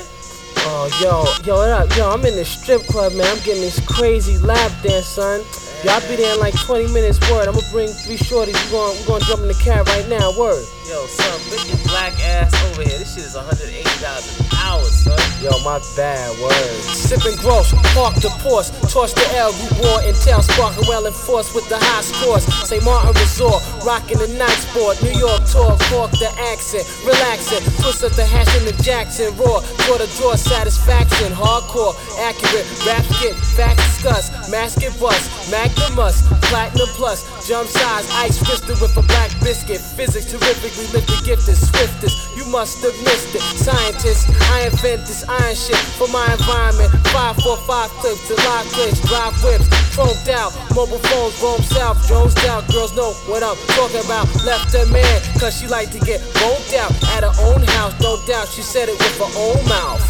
Oh, 0.70 0.86
yo, 1.02 1.26
yo, 1.42 1.58
what 1.58 1.74
up? 1.74 1.98
Yo, 1.98 2.06
I'm 2.06 2.22
in 2.22 2.38
the 2.38 2.46
strip 2.46 2.86
club, 2.86 3.14
man. 3.14 3.26
I'm 3.26 3.42
getting 3.42 3.66
this 3.66 3.82
crazy 3.90 4.38
lap 4.46 4.70
dance, 4.84 5.08
son. 5.08 5.42
Yo, 5.82 5.90
I'll 5.90 6.06
be 6.06 6.22
there 6.22 6.36
in 6.36 6.40
like 6.40 6.54
20 6.54 6.94
minutes, 6.94 7.18
word. 7.34 7.50
I'm 7.50 7.58
gonna 7.58 7.66
bring 7.74 7.90
three 7.90 8.22
shorties. 8.22 8.54
We're 8.70 8.78
gonna, 8.78 8.94
we're 8.94 9.18
gonna 9.18 9.26
jump 9.26 9.42
in 9.42 9.50
the 9.50 9.58
cab 9.66 9.90
right 9.90 10.06
now, 10.06 10.30
word. 10.38 10.62
Yo, 10.86 11.02
son, 11.10 11.34
bring 11.50 11.66
your 11.66 11.82
black 11.90 12.14
ass 12.30 12.54
over 12.70 12.86
here. 12.86 13.02
This 13.02 13.18
shit 13.18 13.26
is 13.26 13.34
$180 13.34 13.74
an 13.74 14.45
hour, 14.66 14.82
son. 14.90 15.14
Yo, 15.42 15.54
my 15.62 15.78
bad, 15.96 16.34
word. 16.42 16.74
Sipping 16.90 17.38
gross, 17.38 17.70
park 17.94 18.18
the 18.18 18.34
Porsche, 18.42 18.74
torch 18.90 19.14
the 19.14 19.26
L, 19.38 19.54
we 19.54 19.66
war 19.86 20.02
in 20.02 20.18
town, 20.26 20.42
sparking 20.42 20.88
well 20.90 21.06
in 21.06 21.14
force 21.14 21.54
with 21.54 21.70
the 21.70 21.78
high 21.78 22.02
scores. 22.02 22.44
St. 22.66 22.84
Martin 22.84 23.14
Resort, 23.22 23.62
rocking 23.86 24.18
the 24.18 24.30
night 24.42 24.58
sport. 24.66 24.98
New 25.06 25.14
York 25.14 25.46
tour, 25.46 25.78
cork 25.94 26.12
the 26.18 26.32
accent, 26.50 26.84
relaxing, 27.06 27.62
twist 27.78 28.04
up 28.04 28.12
the 28.18 28.26
hash 28.26 28.50
in 28.58 28.66
the 28.66 28.76
Jackson, 28.82 29.30
raw, 29.38 29.62
draw 29.86 29.98
the 30.02 30.10
draw, 30.18 30.34
satisfaction, 30.36 31.30
hardcore, 31.32 31.94
accurate, 32.26 32.66
rap 32.86 33.06
skit, 33.06 33.36
fact 33.54 33.78
discuss, 33.78 34.50
mask 34.50 34.82
it 34.82 34.94
bust, 35.00 35.30
magnimus, 35.52 36.26
platinum 36.50 36.90
plus, 36.98 37.22
jump 37.46 37.70
size, 37.70 38.10
ice 38.26 38.42
fisted 38.42 38.74
with 38.82 38.98
a 38.98 39.06
black 39.06 39.30
biscuit, 39.46 39.78
physics 39.78 40.26
terrifically 40.26 40.90
lifted, 40.90 41.22
gifted, 41.22 41.54
swiftest, 41.54 42.18
you 42.36 42.44
must 42.50 42.82
have 42.82 42.98
missed 43.06 43.38
it. 43.38 43.42
Scientist, 43.42 44.34
I 44.50 44.66
invent 44.66 45.06
this 45.06 45.22
iron 45.30 45.54
shit 45.54 45.78
for 46.02 46.10
my 46.10 46.26
environment. 46.34 46.90
545 47.14 47.90
clips 48.02 48.28
to 48.30 48.34
live 48.50 48.66
clips, 48.74 49.00
drive 49.06 49.38
whips, 49.46 49.70
chromed 49.94 50.26
out, 50.34 50.58
mobile 50.74 50.98
phones 51.06 51.38
roam 51.38 51.62
south, 51.62 52.02
Jones 52.10 52.34
down. 52.42 52.66
Girls 52.74 52.98
know 52.98 53.14
what 53.30 53.46
I'm 53.46 53.58
talking 53.78 54.02
about. 54.02 54.26
Left 54.42 54.74
a 54.74 54.86
man, 54.90 55.22
cause 55.38 55.54
she 55.54 55.68
like 55.68 55.94
to 55.94 56.00
get 56.02 56.26
boned 56.42 56.74
out 56.74 56.94
at 57.14 57.22
her 57.22 57.36
own 57.46 57.62
house, 57.78 57.94
no 58.02 58.18
doubt. 58.26 58.50
She 58.50 58.66
said 58.66 58.90
it 58.90 58.98
with 58.98 59.18
her 59.22 59.32
own 59.38 59.62
mouth. 59.70 60.02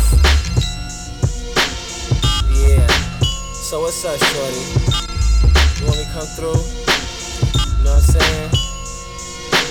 Yeah. 2.56 2.88
So 3.52 3.84
what's 3.84 4.00
up, 4.08 4.16
shorty? 4.24 4.64
You 5.84 5.92
want 5.92 6.00
me 6.00 6.06
to 6.08 6.12
come 6.16 6.30
through? 6.40 6.95
Know 7.86 7.94
what 7.94 8.02
I'm 8.02 8.18
saying? 8.18 8.50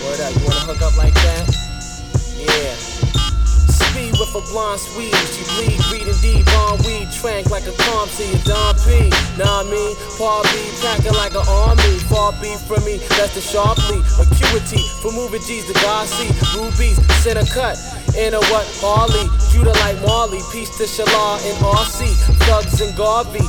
Word 0.07 0.21
up, 0.23 0.31
you 0.39 0.47
wanna 0.47 0.71
hook 0.71 0.83
up 0.87 0.95
like 0.95 1.15
that? 1.27 1.51
Yeah. 2.39 2.79
Speed 3.67 4.15
with 4.23 4.31
a 4.39 4.43
blonde 4.55 4.79
sweet, 4.79 5.11
you 5.35 5.43
bleed, 5.59 5.83
read 5.91 6.07
deep 6.23 6.47
bomb 6.55 6.79
weed, 6.87 7.11
trank 7.11 7.51
like 7.51 7.67
a 7.67 7.75
calm 7.75 8.07
to 8.07 8.23
you, 8.23 8.39
Don 8.47 8.79
P. 8.87 9.11
Nah, 9.35 9.61
I 9.61 9.65
mean, 9.67 9.99
Paul 10.15 10.47
B, 10.47 10.55
packing 10.79 11.19
like 11.19 11.35
an 11.35 11.43
army, 11.51 11.99
far 12.07 12.31
be 12.39 12.55
from 12.71 12.87
me, 12.87 13.03
that's 13.19 13.35
the 13.35 13.43
sharply, 13.43 13.99
acuity, 14.23 14.83
for 15.03 15.11
moving 15.11 15.43
G's 15.43 15.67
to 15.67 15.75
Garcia, 15.83 16.31
rubies, 16.55 17.03
center 17.19 17.43
cut, 17.51 17.75
in 18.15 18.31
a 18.35 18.43
what, 18.55 18.63
Harley, 18.79 19.27
Judah 19.51 19.75
like 19.83 19.99
Marley, 20.07 20.39
peace 20.55 20.71
to 20.79 20.87
Shalar 20.87 21.43
and 21.43 21.59
RC, 21.67 22.15
thugs 22.47 22.79
and 22.79 22.95
Garvey, 22.95 23.43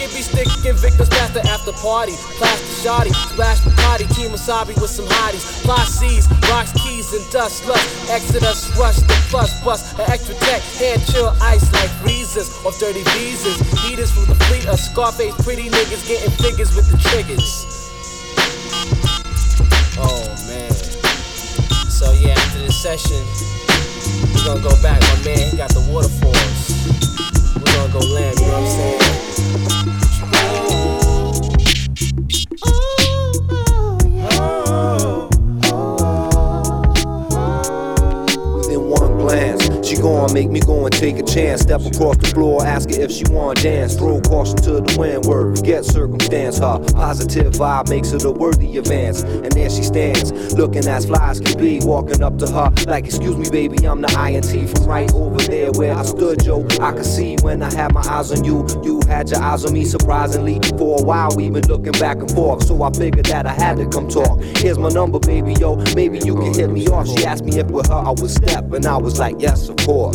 it 0.00 0.10
be 0.16 0.22
sticking 0.24 0.76
victims 0.76 1.08
past 1.10 1.34
the 1.34 1.44
after 1.46 1.72
party. 1.72 2.16
Plastic 2.40 2.82
shoddy, 2.82 3.12
splash 3.12 3.60
Bacardi, 3.60 4.08
Kemosabe 4.16 4.74
with 4.80 4.90
some 4.90 5.06
hotties. 5.06 5.44
C's, 5.86 6.26
rocks, 6.48 6.72
keys, 6.80 7.12
and 7.12 7.24
dust. 7.30 7.66
Lust, 7.66 7.84
Exodus, 8.10 8.70
rush, 8.78 8.96
the 8.96 9.16
plus, 9.28 9.52
bust. 9.64 9.98
An 9.98 10.10
extra 10.10 10.34
tech, 10.46 10.62
hand 10.80 11.02
chill, 11.06 11.34
ice 11.40 11.70
like 11.72 11.90
freezers. 12.00 12.48
or 12.64 12.72
dirty 12.78 13.02
visas, 13.12 13.60
heaters 13.84 14.10
from 14.10 14.26
the 14.26 14.34
fleet 14.46 14.66
of 14.66 14.80
Scarface. 14.80 15.34
Pretty 15.44 15.68
niggas 15.68 16.06
getting 16.08 16.30
figures 16.40 16.74
with 16.74 16.88
the 16.90 16.98
triggers. 17.08 17.66
Oh 19.98 20.24
man. 20.48 20.72
So 21.90 22.12
yeah, 22.12 22.32
after 22.32 22.58
this 22.60 22.80
session, 22.80 23.20
we 24.32 24.44
gonna 24.44 24.60
go 24.60 24.74
back. 24.82 25.00
My 25.00 25.24
man, 25.24 25.50
he 25.50 25.56
got 25.56 25.70
the 25.70 25.84
waterfalls. 25.92 26.36
What 27.54 27.68
song 27.68 27.90
go 27.92 27.98
land, 27.98 28.38
you 28.40 28.46
know 28.46 28.52
what 28.52 28.62
I'm 28.62 28.66
saying? 28.66 29.29
She 40.00 40.34
make 40.34 40.50
me 40.50 40.60
go 40.60 40.86
and 40.86 40.92
take 40.92 41.18
a 41.18 41.22
chance. 41.22 41.62
Step 41.62 41.80
across 41.82 42.16
the 42.16 42.30
floor, 42.34 42.64
ask 42.64 42.88
her 42.90 43.00
if 43.00 43.10
she 43.10 43.24
wanna 43.30 43.60
dance. 43.60 43.96
Throw 43.96 44.20
caution 44.20 44.56
to 44.56 44.80
the 44.80 44.96
wind, 44.98 45.26
word, 45.26 45.58
forget 45.58 45.84
circumstance. 45.84 46.58
Her 46.58 46.78
positive 46.92 47.52
vibe 47.54 47.90
makes 47.90 48.12
it 48.12 48.24
a 48.24 48.30
worthy 48.30 48.78
advance. 48.78 49.22
And 49.22 49.52
there 49.52 49.68
she 49.68 49.82
stands, 49.82 50.54
looking 50.54 50.86
as 50.86 51.06
fly 51.06 51.30
as 51.30 51.40
can 51.40 51.58
be. 51.58 51.80
Walking 51.82 52.22
up 52.22 52.38
to 52.38 52.50
her, 52.50 52.72
like, 52.86 53.04
excuse 53.04 53.36
me, 53.36 53.50
baby, 53.50 53.86
I'm 53.86 54.00
the 54.00 54.08
INT 54.08 54.70
from 54.70 54.86
right 54.86 55.12
over 55.12 55.38
there 55.38 55.70
where 55.72 55.94
I 55.94 56.02
stood, 56.02 56.44
yo. 56.44 56.66
I 56.80 56.92
could 56.92 57.06
see 57.06 57.36
when 57.42 57.62
I 57.62 57.72
had 57.72 57.92
my 57.92 58.02
eyes 58.02 58.32
on 58.32 58.44
you. 58.44 58.66
You 58.82 59.00
had 59.06 59.30
your 59.30 59.42
eyes 59.42 59.64
on 59.64 59.72
me, 59.72 59.84
surprisingly. 59.84 60.60
For 60.78 61.00
a 61.00 61.02
while, 61.02 61.30
we've 61.36 61.52
been 61.52 61.66
looking 61.68 61.92
back 61.92 62.18
and 62.18 62.30
forth. 62.30 62.66
So 62.66 62.82
I 62.82 62.90
figured 62.92 63.26
that 63.26 63.46
I 63.46 63.52
had 63.52 63.76
to 63.78 63.88
come 63.88 64.08
talk. 64.08 64.40
Here's 64.56 64.78
my 64.78 64.88
number, 64.88 65.18
baby, 65.18 65.54
yo. 65.54 65.76
Maybe 65.94 66.18
you 66.18 66.34
can 66.36 66.54
hit 66.54 66.70
me 66.70 66.86
off. 66.88 67.06
She 67.08 67.24
asked 67.26 67.44
me 67.44 67.58
if 67.58 67.66
with 67.66 67.88
her 67.88 67.94
I 67.94 68.10
would 68.10 68.30
step, 68.30 68.72
and 68.72 68.86
I 68.86 68.96
was 68.96 69.18
like, 69.18 69.36
yes, 69.38 69.68
of 69.68 69.76
course. 69.76 69.89
Now 69.90 70.10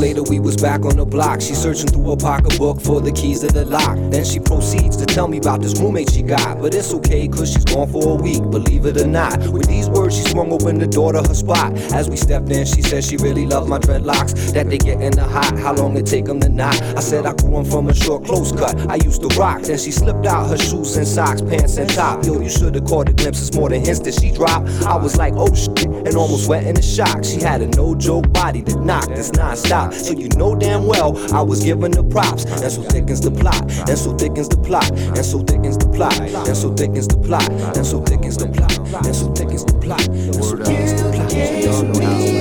later, 0.00 0.22
we 0.22 0.40
was 0.40 0.56
back 0.56 0.84
on 0.84 0.96
the 0.96 1.04
block. 1.04 1.40
She 1.42 1.54
searching 1.54 1.88
through 1.88 2.10
her 2.10 2.16
pocketbook 2.16 2.80
for 2.80 3.00
the 3.00 3.12
keys 3.12 3.40
to 3.40 3.48
the 3.48 3.66
lock. 3.66 3.96
Then 4.10 4.24
she 4.24 4.40
proceeds 4.40 4.96
to 4.96 5.04
tell 5.04 5.28
me 5.28 5.36
about 5.38 5.60
this 5.60 5.78
roommate 5.78 6.10
she 6.10 6.22
got. 6.22 6.60
But 6.60 6.74
it's 6.74 6.92
okay, 6.94 7.28
cause 7.28 7.52
she's 7.52 7.64
gone 7.64 7.88
for 7.92 8.18
a 8.18 8.22
week, 8.22 8.42
believe 8.50 8.86
it 8.86 8.96
or 8.96 9.06
not. 9.06 9.38
With 9.48 9.68
these 9.68 9.88
words, 9.90 10.16
she 10.16 10.24
swung 10.30 10.52
open 10.52 10.78
the 10.78 10.86
door 10.86 11.12
to 11.12 11.22
her 11.22 11.34
spot. 11.34 11.76
As 11.92 12.08
we 12.08 12.16
stepped 12.16 12.50
in, 12.50 12.64
she 12.64 12.80
said 12.82 13.04
she 13.04 13.16
really 13.18 13.46
loved 13.46 13.68
my 13.68 13.78
dreadlocks. 13.78 14.52
That 14.54 14.70
they 14.70 14.78
get 14.78 15.02
in 15.02 15.12
the 15.12 15.24
hot, 15.24 15.58
how 15.58 15.74
long 15.74 15.96
it 15.96 16.06
take 16.06 16.24
them 16.24 16.40
to 16.40 16.48
knot. 16.48 16.80
I 16.96 17.00
said 17.00 17.26
I 17.26 17.34
grew 17.34 17.52
them 17.52 17.66
from 17.66 17.88
a 17.88 17.94
short, 17.94 18.24
close 18.24 18.52
cut. 18.52 18.74
I 18.88 18.96
used 18.96 19.20
to 19.20 19.28
rock. 19.38 19.62
Then 19.62 19.78
she 19.78 19.90
slipped 19.90 20.26
out 20.26 20.48
her 20.48 20.56
shoes 20.56 20.96
and 20.96 21.06
socks, 21.06 21.42
pants 21.42 21.76
and 21.76 21.90
top. 21.90 22.24
Yo, 22.24 22.40
you 22.40 22.48
should've 22.48 22.86
caught 22.86 23.10
a 23.10 23.12
glimpse, 23.12 23.46
it's 23.46 23.54
more 23.54 23.68
than 23.68 23.84
hints 23.84 24.00
that 24.00 24.14
she 24.14 24.30
dropped. 24.32 24.68
I 24.86 24.96
was 24.96 25.16
like, 25.18 25.34
oh 25.36 25.54
shit, 25.54 25.84
and 25.84 26.16
almost 26.16 26.48
went 26.48 26.66
in 26.66 26.74
the 26.74 26.82
shock. 26.82 27.22
She 27.22 27.40
had 27.40 27.60
a 27.60 27.66
no 27.76 27.94
joke 27.94 28.32
body 28.32 28.62
that 28.62 28.80
knocked 28.80 29.14
this 29.14 29.30
So 29.92 30.12
you 30.12 30.28
know 30.36 30.54
damn 30.54 30.86
well 30.86 31.16
I 31.34 31.42
was 31.42 31.62
giving 31.62 31.92
the 31.92 32.02
props. 32.02 32.44
And 32.44 32.72
so 32.72 32.82
thickens 32.82 33.20
the 33.20 33.30
plot, 33.30 33.60
and 33.88 33.98
so 33.98 34.16
thickens 34.16 34.48
the 34.48 34.56
plot, 34.56 34.90
and 34.90 35.24
so 35.24 35.40
thickens 35.40 35.78
the 35.78 35.88
plot, 35.88 36.20
and 36.20 36.56
so 36.56 36.72
thickens 36.74 37.08
the 37.08 37.16
plot, 37.16 37.48
and 37.76 37.86
so 37.86 38.02
thickens 38.02 38.36
the 38.36 38.48
plot, 38.48 38.78
and 39.06 39.14
so 39.14 39.32
thickens 39.32 39.64
the 39.64 39.74
plot, 39.78 40.08
and 40.08 40.34
so 40.44 40.56
thickens 40.56 40.94
the 40.94 41.92
plot. 41.92 42.39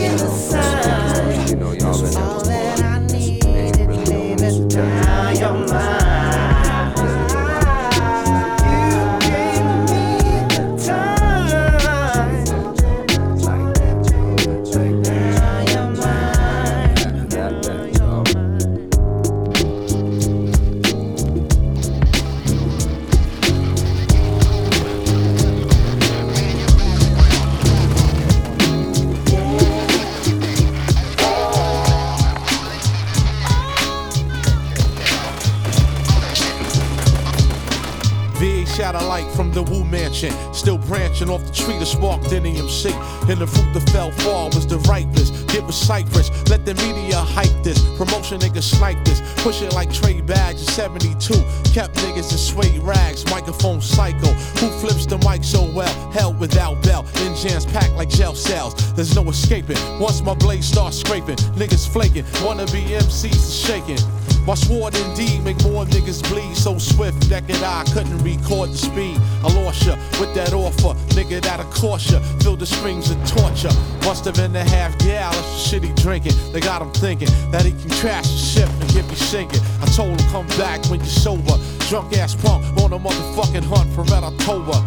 Branching 40.90 41.30
off 41.30 41.46
the 41.46 41.54
tree 41.54 41.78
that 41.78 41.86
sparked 41.86 42.26
NEMC. 42.26 42.92
And 43.30 43.40
the 43.40 43.48
fruit 43.48 43.72
that 43.74 43.88
fell 43.92 44.12
far 44.12 44.48
was 44.48 44.66
the 44.68 44.80
ripest. 44.90 45.48
Get 45.48 45.64
with 45.66 45.76
Cypress, 45.76 46.30
let 46.50 46.66
the 46.66 46.74
media 46.76 47.16
hype 47.16 47.64
this. 47.64 47.80
Promotion 47.96 48.40
niggas 48.40 48.64
snipe 48.64 48.98
this. 49.06 49.22
Push 49.38 49.62
it 49.62 49.72
like 49.74 49.94
Trey 49.94 50.20
Bags 50.20 50.62
in 50.62 50.68
72. 50.68 51.34
Kept 51.72 51.96
niggas 51.98 52.32
in 52.34 52.38
suede 52.38 52.82
rags, 52.82 53.24
microphone 53.30 53.80
psycho. 53.80 54.34
Who 54.60 54.68
flips 54.82 55.06
the 55.06 55.20
mic 55.20 55.44
so 55.44 55.72
well? 55.74 56.12
Hell 56.12 56.34
without 56.34 56.82
bell. 56.84 57.06
In 57.24 57.36
jams 57.36 57.66
packed 57.66 57.94
like 57.94 58.10
gel 58.10 58.34
cells. 58.34 58.74
There's 58.94 59.16
no 59.16 59.24
escaping. 59.30 59.78
Once 60.00 60.22
my 60.22 60.34
blade 60.34 60.64
starts 60.64 60.98
scraping, 60.98 61.38
niggas 61.56 61.88
flaking. 61.88 62.26
Wanna 62.44 62.66
be 62.66 62.82
MCs 62.82 63.66
shaking. 63.66 64.00
My 64.46 64.56
sword 64.56 64.96
indeed 64.96 65.44
make 65.44 65.62
more 65.64 65.86
niggas 65.86 66.22
bleed 66.30 66.56
so 66.56 66.78
swift 66.78 67.30
that 67.30 67.48
could 67.48 67.62
I 67.62 67.84
couldn't 67.94 68.18
record 68.24 68.70
the 68.70 68.78
speed. 68.78 69.18
I 69.44 69.54
lost 69.54 69.86
ya 69.86 69.96
with 70.20 70.34
that 70.36 70.54
offer, 70.54 70.98
nigga 71.16 71.42
that'll 71.42 71.66
cost 71.72 72.12
ya. 72.12 72.20
Feel 72.42 72.56
the 72.56 72.66
springs 72.66 73.12
of 73.12 73.18
torture. 73.28 73.74
Must 74.04 74.26
have 74.26 74.36
been 74.36 74.56
a 74.56 74.64
half 74.64 74.98
gal, 75.00 75.32
that's 75.32 75.52
the 75.54 75.70
shit 75.70 75.84
he 75.84 75.94
drinking. 75.94 76.34
They 76.52 76.60
got 76.60 76.82
him 76.82 76.92
thinking 76.92 77.30
that 77.52 77.66
he 77.66 77.72
can 77.72 77.90
crash 78.02 78.28
the 78.28 78.38
ship 78.38 78.70
and 78.82 78.90
get 78.94 79.08
me 79.08 79.16
sinking. 79.16 79.62
I 79.82 79.86
told 79.88 80.20
him 80.20 80.30
come 80.32 80.48
back 80.58 80.84
when 80.90 81.00
you're 81.00 81.08
sober. 81.08 81.58
Drunk 81.90 82.18
ass 82.18 82.36
punk 82.36 82.66
on 82.82 82.94
a 82.94 83.00
motherfucking 83.00 83.64
hunt 83.64 83.94
for 83.94 84.04
Red 84.04 84.24
October. 84.24 84.78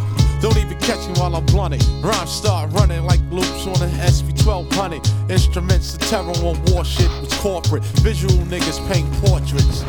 Don't 0.43 0.57
even 0.57 0.77
catch 0.81 1.07
me 1.07 1.15
while 1.21 1.37
I'm 1.37 1.47
blunting. 1.47 1.81
Rhymes 2.03 2.29
start 2.29 2.73
running 2.73 3.05
like 3.05 3.21
loops 3.31 3.65
on 3.65 3.81
an 3.81 3.95
SP 4.11 4.35
1200. 4.45 5.01
Instruments, 5.31 5.93
the 5.93 5.99
terror 6.07 6.33
on 6.43 6.61
war 6.65 6.85
shit 6.85 7.09
was 7.21 7.33
corporate. 7.35 7.85
Visual 8.03 8.35
niggas 8.47 8.81
paint 8.93 9.09
portraits. 9.23 9.83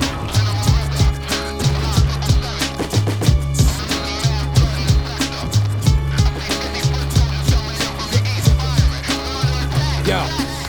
Yo, 10.07 10.21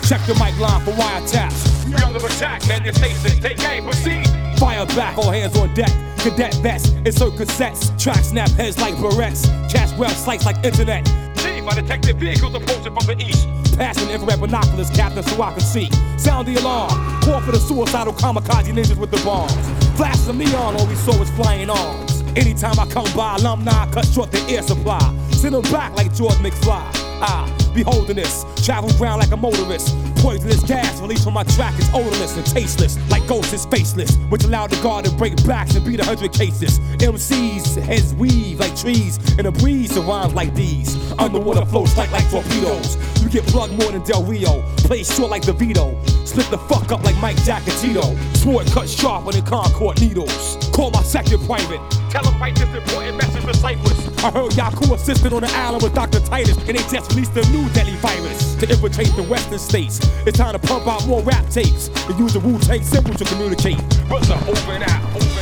check 0.08 0.24
the 0.26 0.34
mic 0.40 0.58
line 0.58 0.82
for 0.82 0.92
wiretaps. 0.92 1.73
We 1.86 1.94
under 1.96 2.18
attack, 2.18 2.66
man, 2.68 2.84
your 2.84 2.94
station, 2.94 3.40
take 3.40 3.62
aim, 3.64 3.84
proceed. 3.84 4.26
Fire 4.58 4.86
back, 4.86 5.18
all 5.18 5.30
hands 5.30 5.56
on 5.56 5.72
deck. 5.74 5.90
Cadet 6.18 6.54
vests, 6.56 6.90
insert 7.04 7.34
cassettes. 7.34 7.90
Track 8.02 8.24
snap 8.24 8.50
heads 8.50 8.78
like 8.78 8.94
barrettes. 8.94 9.44
Cash 9.70 9.92
grab 9.92 10.12
slice 10.12 10.46
like 10.46 10.56
internet. 10.64 11.04
Chief, 11.36 11.66
I 11.66 11.74
detected 11.74 12.16
vehicles 12.18 12.54
approaching 12.54 12.94
from 12.94 13.06
the 13.06 13.16
east. 13.22 13.46
Passing 13.76 14.08
infrared 14.08 14.40
binoculars, 14.40 14.88
captain, 14.90 15.22
so 15.22 15.42
I 15.42 15.50
can 15.52 15.60
see. 15.60 15.90
Sound 16.16 16.48
the 16.48 16.54
alarm. 16.60 16.90
Call 17.22 17.40
for 17.40 17.52
the 17.52 17.58
suicidal 17.58 18.14
kamikaze 18.14 18.72
ninjas 18.72 18.96
with 18.96 19.10
the 19.10 19.22
bombs. 19.24 19.52
Flash 19.96 20.18
the 20.20 20.32
neon, 20.32 20.76
all 20.76 20.86
we 20.86 20.94
saw 20.94 21.18
was 21.18 21.30
flying 21.30 21.68
arms. 21.68 22.22
Anytime 22.36 22.78
I 22.78 22.86
come 22.86 23.06
by, 23.14 23.36
alumni 23.36 23.90
cut 23.92 24.06
short 24.06 24.32
the 24.32 24.40
air 24.48 24.62
supply. 24.62 25.00
Send 25.30 25.54
them 25.54 25.62
back 25.72 25.94
like 25.94 26.14
George 26.14 26.36
McFly. 26.36 26.88
Ah, 27.20 27.46
beholding 27.74 28.16
this, 28.16 28.44
travel 28.64 28.90
ground 28.96 29.20
like 29.20 29.32
a 29.32 29.36
motorist. 29.36 29.94
Poisonous 30.24 30.62
gas 30.62 31.02
released 31.02 31.24
from 31.24 31.34
my 31.34 31.42
track 31.42 31.78
is 31.78 31.86
odorless 31.90 32.34
and 32.34 32.46
tasteless, 32.46 32.96
like 33.10 33.26
ghosts 33.28 33.52
is 33.52 33.66
faceless, 33.66 34.16
which 34.30 34.42
allowed 34.44 34.70
the 34.70 34.82
guard 34.82 35.04
to 35.04 35.10
break 35.10 35.36
backs 35.46 35.74
and 35.74 35.84
beat 35.84 36.00
a 36.00 36.04
hundred 36.04 36.32
cases. 36.32 36.78
MCs 36.78 37.78
heads 37.82 38.14
weave 38.14 38.58
like 38.58 38.74
trees, 38.74 39.18
and 39.36 39.46
a 39.46 39.52
breeze 39.52 39.92
surrounds 39.92 40.32
like 40.32 40.54
these. 40.54 40.96
Underwater 41.18 41.66
floats 41.66 41.98
like 41.98 42.10
like 42.10 42.26
torpedoes. 42.30 42.96
You 43.22 43.28
get 43.28 43.44
plugged 43.48 43.74
more 43.74 43.92
than 43.92 44.02
Del 44.04 44.24
Rio. 44.24 44.62
Play 44.78 45.02
short 45.02 45.28
like 45.28 45.42
the 45.42 45.52
Vito. 45.52 46.02
Split 46.24 46.50
the 46.50 46.56
fuck 46.56 46.90
up 46.90 47.04
like 47.04 47.18
Mike 47.18 47.36
Jackatito. 47.44 48.16
Sword 48.32 48.66
cut 48.68 48.88
sharper 48.88 49.32
than 49.32 49.44
Concord 49.44 50.00
needles. 50.00 50.63
Call 50.74 50.90
my 50.90 51.02
second 51.04 51.38
private. 51.46 51.80
Tell 52.10 52.24
them 52.24 52.40
write 52.40 52.56
this 52.56 52.68
important 52.74 53.16
message 53.16 53.44
for 53.44 53.54
Cypress. 53.54 54.24
I 54.24 54.30
heard 54.32 54.50
Yaku 54.52 54.92
assisted 54.92 55.32
on 55.32 55.42
the 55.42 55.50
island 55.52 55.84
with 55.84 55.94
Dr. 55.94 56.18
Titus, 56.18 56.58
and 56.66 56.76
they 56.76 56.82
just 56.90 57.10
released 57.10 57.36
a 57.36 57.48
new 57.52 57.68
deadly 57.70 57.94
virus 57.98 58.56
to 58.56 58.68
infiltrate 58.68 59.14
the 59.14 59.22
western 59.22 59.60
states. 59.60 60.00
It's 60.26 60.36
time 60.36 60.52
to 60.52 60.58
pump 60.58 60.88
out 60.88 61.06
more 61.06 61.22
rap 61.22 61.48
tapes 61.48 61.90
and 62.08 62.18
use 62.18 62.32
the 62.32 62.40
Wu 62.40 62.58
Tang 62.58 62.82
symbol 62.82 63.14
to 63.14 63.24
communicate. 63.24 63.78
Up? 64.10 64.48
Open 64.48 64.82
out, 64.82 65.14
open 65.14 65.33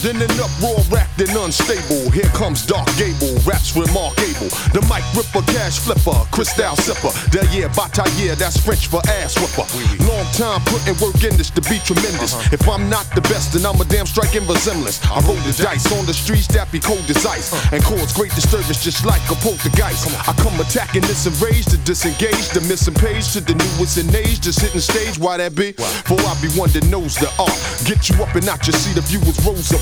The 0.00 0.16
in 0.16 0.16
an 0.16 0.32
uproar, 0.40 0.80
racked 0.88 1.20
and 1.20 1.28
unstable. 1.36 2.08
Here 2.08 2.32
comes 2.32 2.64
Dark 2.64 2.88
Gable, 2.96 3.36
raps 3.44 3.76
remarkable. 3.76 4.48
The 4.72 4.80
mic 4.88 5.04
ripper, 5.12 5.44
cash 5.52 5.76
flipper, 5.76 6.16
crystal 6.32 6.72
sipper. 6.80 7.12
That 7.36 7.52
year, 7.52 7.68
bataille, 7.76 8.08
yeah, 8.16 8.32
that's 8.32 8.56
French 8.56 8.88
for 8.88 9.04
ass 9.20 9.36
whipper. 9.36 9.68
Long 10.08 10.24
time 10.40 10.64
putting 10.72 10.96
work 11.04 11.20
in 11.20 11.36
this 11.36 11.52
to 11.52 11.60
be 11.68 11.76
tremendous. 11.84 12.32
If 12.48 12.64
I'm 12.64 12.88
not 12.88 13.12
the 13.12 13.20
best, 13.28 13.52
then 13.52 13.68
I'm 13.68 13.76
a 13.76 13.84
damn 13.84 14.08
striking 14.08 14.48
resemblance. 14.48 15.04
I 15.04 15.20
roll 15.28 15.36
the 15.44 15.52
dice 15.52 15.84
on 15.92 16.08
the 16.08 16.16
streets 16.16 16.48
that 16.56 16.72
be 16.72 16.80
cold 16.80 17.04
as 17.12 17.20
ice. 17.28 17.52
And 17.68 17.84
cause 17.84 18.16
great 18.16 18.32
disturbance 18.32 18.80
just 18.80 19.04
like 19.04 19.20
a 19.28 19.36
poltergeist. 19.44 20.08
I 20.16 20.32
come 20.40 20.56
attacking 20.64 21.04
this 21.04 21.28
enraged 21.28 21.76
to 21.76 21.78
disengage 21.84 22.56
the 22.56 22.64
missing 22.64 22.96
page 22.96 23.36
to 23.36 23.44
the 23.44 23.52
newest 23.52 24.00
in 24.00 24.08
age. 24.16 24.40
Just 24.40 24.64
hitting 24.64 24.80
stage, 24.80 25.20
why 25.20 25.36
that 25.36 25.52
be? 25.52 25.76
For 26.08 26.16
I 26.24 26.32
be 26.40 26.48
one 26.56 26.72
that 26.72 26.88
knows 26.88 27.20
the 27.20 27.28
art. 27.36 27.52
Get 27.84 28.08
you 28.08 28.16
up 28.24 28.32
and 28.32 28.48
out 28.48 28.64
your 28.64 28.72
seat 28.80 28.96
if 28.96 29.12
you 29.12 29.20
was 29.28 29.36
Rosa 29.44 29.76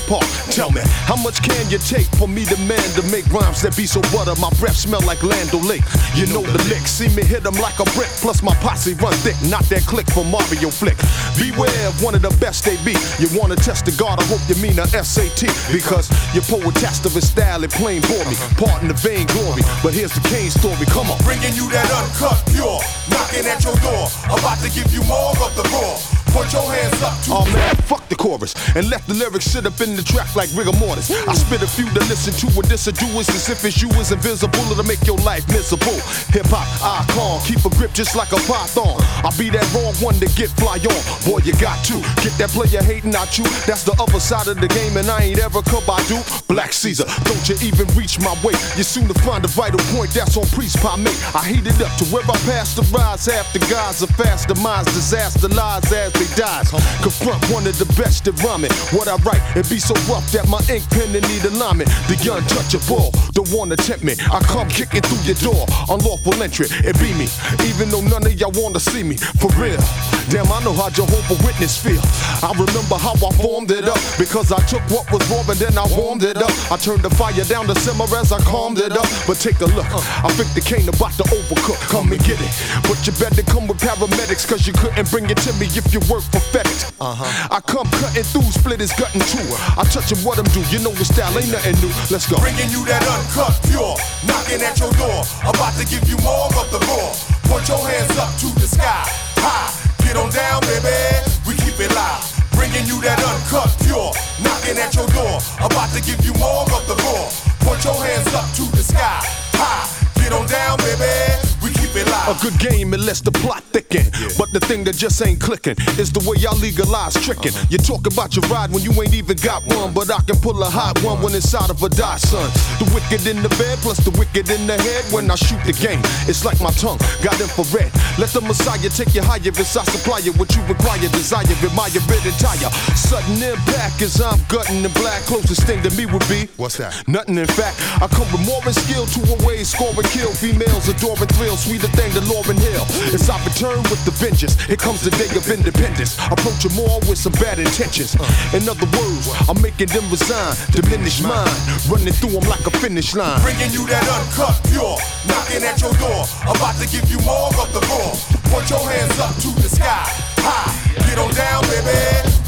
Tell 0.49 0.71
me, 0.71 0.81
how 1.05 1.15
much 1.15 1.43
can 1.43 1.69
you 1.69 1.77
take 1.77 2.09
for 2.17 2.27
me, 2.27 2.41
the 2.43 2.57
man, 2.65 2.81
to 2.97 3.03
make 3.13 3.29
rhymes 3.29 3.61
that 3.61 3.77
be 3.77 3.85
so 3.85 4.01
butter? 4.09 4.33
My 4.41 4.49
breath 4.57 4.75
smell 4.75 5.05
like 5.05 5.21
Lando 5.21 5.61
Lake. 5.61 5.85
You 6.15 6.25
know 6.33 6.41
the 6.41 6.57
lick, 6.65 6.81
see 6.89 7.09
me 7.13 7.21
hit 7.21 7.45
'em 7.45 7.53
like 7.61 7.77
a 7.77 7.85
brick. 7.93 8.09
Plus 8.17 8.41
my 8.41 8.55
posse 8.55 8.95
run 8.95 9.13
thick, 9.21 9.37
not 9.43 9.69
that 9.69 9.85
click 9.85 10.09
from 10.09 10.31
Mario 10.31 10.71
Flick. 10.71 10.97
Beware 11.37 11.87
of 11.87 12.01
one 12.01 12.15
of 12.15 12.23
the 12.23 12.33
best 12.41 12.65
they 12.65 12.77
be. 12.77 12.97
You 13.19 13.29
wanna 13.37 13.55
test 13.55 13.85
the 13.85 13.91
God, 13.91 14.19
I 14.19 14.25
hope 14.25 14.41
you 14.49 14.55
mean 14.55 14.79
a 14.79 14.87
SAT. 14.87 15.45
Because 15.71 16.09
your 16.33 16.43
poetaster 16.49 17.15
is 17.15 17.27
style 17.27 17.61
and 17.61 17.71
plain 17.71 18.01
bore 18.09 18.25
me. 18.25 18.33
Uh-huh. 18.33 18.65
Pardon 18.65 18.87
the 18.87 18.95
vain 18.95 19.27
glory, 19.27 19.61
but 19.83 19.93
here's 19.93 20.13
the 20.13 20.21
Kane 20.27 20.49
story. 20.49 20.87
Come 20.87 21.11
on. 21.11 21.21
Bringing 21.21 21.53
you 21.53 21.69
that 21.69 21.85
uncut 21.91 22.41
pure, 22.49 22.81
knocking 23.13 23.45
at 23.45 23.63
your 23.63 23.77
door, 23.85 24.09
about 24.25 24.57
to 24.65 24.69
give 24.73 24.91
you 24.91 25.03
more 25.03 25.37
of 25.37 25.53
the 25.55 25.63
raw. 25.69 26.18
Put 26.31 26.53
your 26.53 26.67
hands 26.71 27.01
up 27.01 27.13
Oh 27.29 27.45
man, 27.53 27.75
fuck 27.89 28.07
the 28.09 28.15
chorus 28.15 28.53
and 28.75 28.89
let 28.89 29.05
the 29.07 29.13
lyrics 29.13 29.45
sit 29.45 29.65
up 29.65 29.79
in 29.81 29.95
the 29.95 30.03
track 30.03 30.35
like 30.35 30.49
rigor 30.53 30.73
mortis. 30.77 31.09
I 31.27 31.33
spit 31.33 31.61
a 31.61 31.67
few 31.67 31.85
to 31.89 32.01
listen 32.05 32.33
to 32.33 32.47
and 32.59 32.67
this 32.69 32.85
do 32.85 33.05
is 33.19 33.29
as 33.29 33.49
if 33.49 33.65
it's 33.65 33.81
you 33.81 33.89
is 33.99 34.11
invisible 34.11 34.65
to 34.75 34.83
make 34.83 35.01
your 35.05 35.17
life 35.25 35.47
miserable. 35.49 35.97
Hip 36.33 36.45
hop 36.49 36.67
icon, 36.81 37.41
keep 37.45 37.63
a 37.65 37.69
grip 37.75 37.93
just 37.93 38.15
like 38.15 38.31
a 38.31 38.41
python. 38.45 39.01
I'll 39.25 39.35
be 39.37 39.49
that 39.49 39.65
wrong 39.73 39.93
one 40.01 40.15
to 40.21 40.27
get 40.37 40.49
fly 40.59 40.77
on. 40.77 41.01
Boy, 41.25 41.41
you 41.43 41.53
got 41.57 41.81
to 41.89 41.97
get 42.21 42.33
that 42.37 42.49
player 42.53 42.81
hating 42.83 43.15
out 43.15 43.37
you. 43.37 43.45
That's 43.65 43.83
the 43.83 43.95
other 43.97 44.19
side 44.19 44.47
of 44.47 44.59
the 44.61 44.67
game, 44.67 44.97
and 44.97 45.09
I 45.09 45.33
ain't 45.33 45.39
ever 45.39 45.61
come 45.61 45.83
by 45.85 46.01
do. 46.05 46.19
Black 46.47 46.73
Caesar, 46.73 47.05
don't 47.25 47.45
you 47.49 47.57
even 47.65 47.87
reach 47.95 48.19
my 48.19 48.33
way. 48.43 48.53
You 48.77 48.83
soon 48.83 49.07
to 49.07 49.17
find 49.25 49.43
a 49.45 49.51
vital 49.51 49.79
point 49.95 50.11
that's 50.11 50.37
on 50.37 50.45
priest 50.53 50.77
mate. 50.97 51.15
I 51.33 51.45
heat 51.45 51.65
it 51.65 51.79
up 51.81 51.93
to 51.99 52.05
where 52.13 52.23
I 52.23 52.37
pass 52.45 52.75
the 52.75 52.83
rise. 52.93 53.25
Half 53.25 53.53
the 53.53 53.59
guys 53.71 54.03
are 54.03 54.13
faster 54.13 54.55
minds, 54.61 54.93
disaster 54.93 55.49
lies 55.49 55.91
as 55.91 56.13
they 56.19 56.27
dies. 56.35 56.69
Confront 56.99 57.39
one 57.47 57.65
of 57.65 57.79
the 57.79 57.87
best 57.95 58.27
at 58.27 58.35
rhyming. 58.43 58.71
What 58.91 59.07
I 59.07 59.15
write, 59.23 59.41
it 59.55 59.69
be 59.71 59.79
so 59.79 59.95
rough 60.11 60.27
that 60.35 60.45
my 60.51 60.59
ink 60.67 60.83
pen 60.91 61.15
and 61.15 61.23
need 61.31 61.47
alignment. 61.47 61.89
The 62.11 62.19
untouchable, 62.19 63.15
don't 63.31 63.47
wanna 63.55 63.79
tempt 63.79 64.03
me. 64.03 64.13
I 64.27 64.43
come 64.43 64.67
kicking 64.67 65.01
through 65.01 65.23
your 65.23 65.39
door, 65.39 65.63
unlawful 65.87 66.35
entry. 66.43 66.67
It 66.83 66.99
be 66.99 67.15
me, 67.15 67.31
even 67.63 67.87
though 67.87 68.03
none 68.03 68.27
of 68.27 68.35
y'all 68.35 68.51
wanna 68.51 68.83
see 68.83 69.01
me. 69.01 69.15
For 69.39 69.47
real, 69.55 69.79
damn, 70.27 70.51
I 70.51 70.59
know 70.61 70.75
how 70.75 70.91
Jehovah 70.91 71.39
Witness 71.47 71.79
feel. 71.79 72.03
I 72.43 72.51
remember 72.51 72.99
how 72.99 73.15
I 73.15 73.31
formed 73.39 73.71
it 73.71 73.87
up 73.87 73.99
because 74.19 74.51
I 74.51 74.59
took 74.67 74.83
what 74.91 75.07
was 75.11 75.23
wrong 75.31 75.47
and 75.47 75.57
then 75.57 75.77
I 75.79 75.87
warmed 75.95 76.23
it 76.23 76.37
up. 76.37 76.51
I 76.67 76.75
turned 76.75 77.03
the 77.07 77.09
fire 77.15 77.47
down 77.47 77.67
to 77.71 77.75
simmer 77.79 78.11
as 78.19 78.35
I 78.35 78.39
calmed 78.43 78.79
it 78.79 78.91
up. 78.91 79.07
But 79.23 79.39
take 79.39 79.61
a 79.63 79.69
look, 79.71 79.87
I 79.87 80.27
think 80.35 80.51
the 80.51 80.61
Kane 80.61 80.89
about 80.89 81.15
to 81.15 81.25
overcook. 81.31 81.79
Come 81.87 82.11
and 82.11 82.21
get 82.27 82.43
it, 82.43 82.51
but 82.83 82.99
you 83.07 83.15
better 83.15 83.43
come 83.47 83.67
with 83.67 83.79
paramedics 83.79 84.43
cause 84.43 84.67
you 84.67 84.73
couldn't 84.73 85.09
bring 85.09 85.29
it 85.29 85.37
to 85.47 85.53
me 85.53 85.67
if 85.71 85.93
you 85.93 86.01
work 86.09 86.25
for 86.33 86.41
FedEx. 86.49 86.89
Uh-huh. 86.99 87.23
I 87.53 87.61
come 87.61 87.85
cutting 88.01 88.25
through, 88.25 88.49
split 88.49 88.81
his 88.81 88.91
gut 88.97 89.13
in 89.13 89.21
two. 89.29 89.45
I 89.77 89.85
touch 89.85 90.09
him, 90.11 90.19
what 90.25 90.41
I'm 90.41 90.49
do. 90.51 90.65
You 90.73 90.81
know 90.81 90.91
the 90.91 91.05
style 91.05 91.31
ain't 91.37 91.53
nothing 91.53 91.77
new. 91.79 91.93
Let's 92.09 92.25
go. 92.25 92.41
Bringing 92.41 92.67
you 92.73 92.81
that 92.89 93.05
uncut 93.05 93.55
pure, 93.69 93.95
knocking 94.25 94.59
at 94.65 94.75
your 94.81 94.91
door, 94.97 95.21
about 95.45 95.77
to 95.77 95.85
give 95.85 96.03
you 96.09 96.17
more 96.25 96.49
of 96.49 96.67
the 96.73 96.81
raw. 96.89 97.13
Put 97.45 97.69
your 97.69 97.79
hands 97.85 98.17
up 98.17 98.33
to 98.41 98.49
the 98.57 98.67
sky, 98.67 99.05
high, 99.37 99.69
get 100.03 100.17
on 100.17 100.33
down, 100.33 100.65
baby. 100.65 100.97
We 101.45 101.53
keep 101.61 101.77
it 101.77 101.93
live. 101.93 102.25
Bringing 102.57 102.89
you 102.89 102.99
that 103.05 103.21
uncut 103.21 103.71
pure, 103.85 104.11
knocking 104.43 104.77
at 104.81 104.91
your 104.97 105.07
door, 105.13 105.39
about 105.61 105.93
to 105.93 106.01
give 106.01 106.19
you 106.25 106.33
more 106.41 106.65
of 106.67 106.83
the 106.89 106.97
raw. 107.05 107.29
Put 107.63 107.85
your 107.85 107.95
hands 108.01 108.33
up 108.33 108.49
to 108.57 108.65
the 108.75 108.83
sky, 108.83 109.21
high, 109.55 109.85
get 110.19 110.33
on 110.33 110.49
down, 110.49 110.77
baby. 110.83 111.48
Keep 111.89 112.05
it 112.05 112.11
live. 112.11 112.37
A 112.37 112.41
good 112.41 112.59
game 112.59 112.93
it 112.93 112.99
lets 112.99 113.21
the 113.21 113.31
plot 113.31 113.63
thicken. 113.73 114.05
But 114.37 114.51
the 114.53 114.59
thing 114.59 114.83
that 114.85 114.95
just 114.95 115.21
ain't 115.25 115.41
clicking 115.41 115.75
is 115.97 116.11
the 116.11 116.21
way 116.21 116.37
y'all 116.37 116.57
legalize 116.57 117.13
tricking. 117.25 117.53
Uh-huh. 117.53 117.73
You 117.73 117.77
talk 117.77 118.05
about 118.05 118.35
your 118.35 118.45
ride 118.45 118.71
when 118.71 118.83
you 118.83 118.93
ain't 119.01 119.13
even 119.13 119.37
got 119.37 119.65
one, 119.65 119.93
but 119.93 120.11
I 120.11 120.21
can 120.21 120.37
pull 120.37 120.61
a 120.61 120.69
hot 120.69 121.01
one 121.03 121.21
when 121.21 121.33
inside 121.33 121.69
of 121.69 121.81
a 121.81 121.89
Datsun. 121.89 122.45
The 122.77 122.85
wicked 122.93 123.25
in 123.25 123.41
the 123.41 123.49
bed 123.57 123.79
plus 123.81 123.97
the 124.05 124.11
wicked 124.19 124.49
in 124.51 124.67
the 124.67 124.77
head 124.77 125.05
when 125.11 125.29
I 125.31 125.35
shoot 125.35 125.61
the 125.65 125.73
game. 125.73 126.01
It's 126.29 126.45
like 126.45 126.61
my 126.61 126.71
tongue 126.77 126.99
got 127.25 127.41
infrared. 127.41 127.89
Let 128.21 128.29
the 128.37 128.41
Messiah 128.41 128.89
take 128.93 129.15
you 129.15 129.23
higher 129.23 129.49
as 129.49 129.77
I 129.77 129.83
supply 129.89 130.19
you 130.19 130.33
what 130.33 130.53
you 130.55 130.61
require, 130.69 131.01
desire, 131.09 131.49
admire, 131.49 132.01
bid 132.05 132.21
and 132.21 132.37
tire. 132.37 132.69
Sudden 132.93 133.41
impact 133.41 134.01
as 134.05 134.21
I'm 134.21 134.37
gutting 134.45 134.83
the 134.85 134.93
black. 134.93 135.25
Closest 135.25 135.65
thing 135.65 135.81
to 135.81 135.89
me 135.97 136.05
would 136.05 136.25
be 136.29 136.45
what's 136.57 136.77
that? 136.77 136.93
Nothing 137.07 137.37
in 137.37 137.49
fact. 137.49 137.81
I 137.97 138.05
come 138.05 138.29
with 138.29 138.45
more 138.45 138.61
than 138.61 138.77
skill 138.77 139.09
to 139.09 139.19
a 139.33 139.37
way, 139.41 139.63
score 139.65 139.89
and 139.89 140.05
kill 140.13 140.29
females, 140.29 140.85
adoring 140.85 141.33
thrill, 141.33 141.57
sweeter 141.79 141.95
thing 141.95 142.13
than 142.13 142.23
Lauryn 142.25 142.59
Hill. 142.59 142.85
It's 143.13 143.29
I 143.29 143.37
return 143.45 143.81
with 143.89 144.03
the 144.05 144.11
vengeance. 144.11 144.59
Here 144.63 144.75
comes 144.75 145.01
the 145.01 145.11
day 145.11 145.29
of 145.35 145.47
independence. 145.49 146.17
Approach 146.17 146.39
Approaching 146.39 146.75
more 146.75 146.99
with 147.07 147.17
some 147.17 147.33
bad 147.33 147.59
intentions. 147.59 148.15
In 148.53 148.67
other 148.67 148.87
words, 148.97 149.29
I'm 149.47 149.61
making 149.61 149.87
them 149.87 150.03
resign, 150.09 150.55
diminish 150.71 151.21
mine, 151.21 151.47
running 151.89 152.13
through 152.13 152.35
them 152.39 152.47
like 152.49 152.65
a 152.65 152.71
finish 152.79 153.15
line. 153.15 153.41
Bringing 153.41 153.71
you 153.71 153.85
that 153.87 154.03
uncut 154.07 154.59
pure, 154.71 154.97
knocking 155.27 155.63
at 155.63 155.79
your 155.79 155.93
door, 155.95 156.25
about 156.49 156.75
to 156.81 156.87
give 156.89 157.05
you 157.09 157.19
more 157.23 157.53
of 157.53 157.69
the 157.71 157.81
raw. 157.87 158.11
Put 158.49 158.69
your 158.69 158.83
hands 158.89 159.19
up 159.19 159.35
to 159.43 159.49
the 159.61 159.69
sky, 159.69 160.09
high, 160.41 160.73
get 161.05 161.19
on 161.19 161.31
down, 161.35 161.61
baby. 161.69 161.95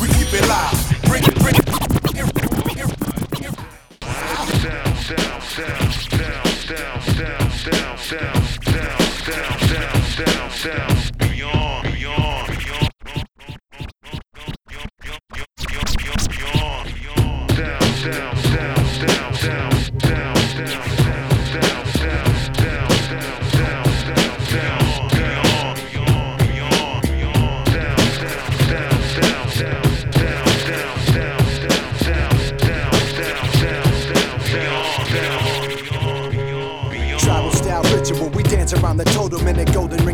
We 0.01 0.07
keep 0.17 0.33
it 0.33 0.47
live. 0.47 0.75
Bring 1.07 1.23
it, 1.23 1.35
bring 1.39 1.55
it. 1.55 1.71
Tribal 10.61 10.90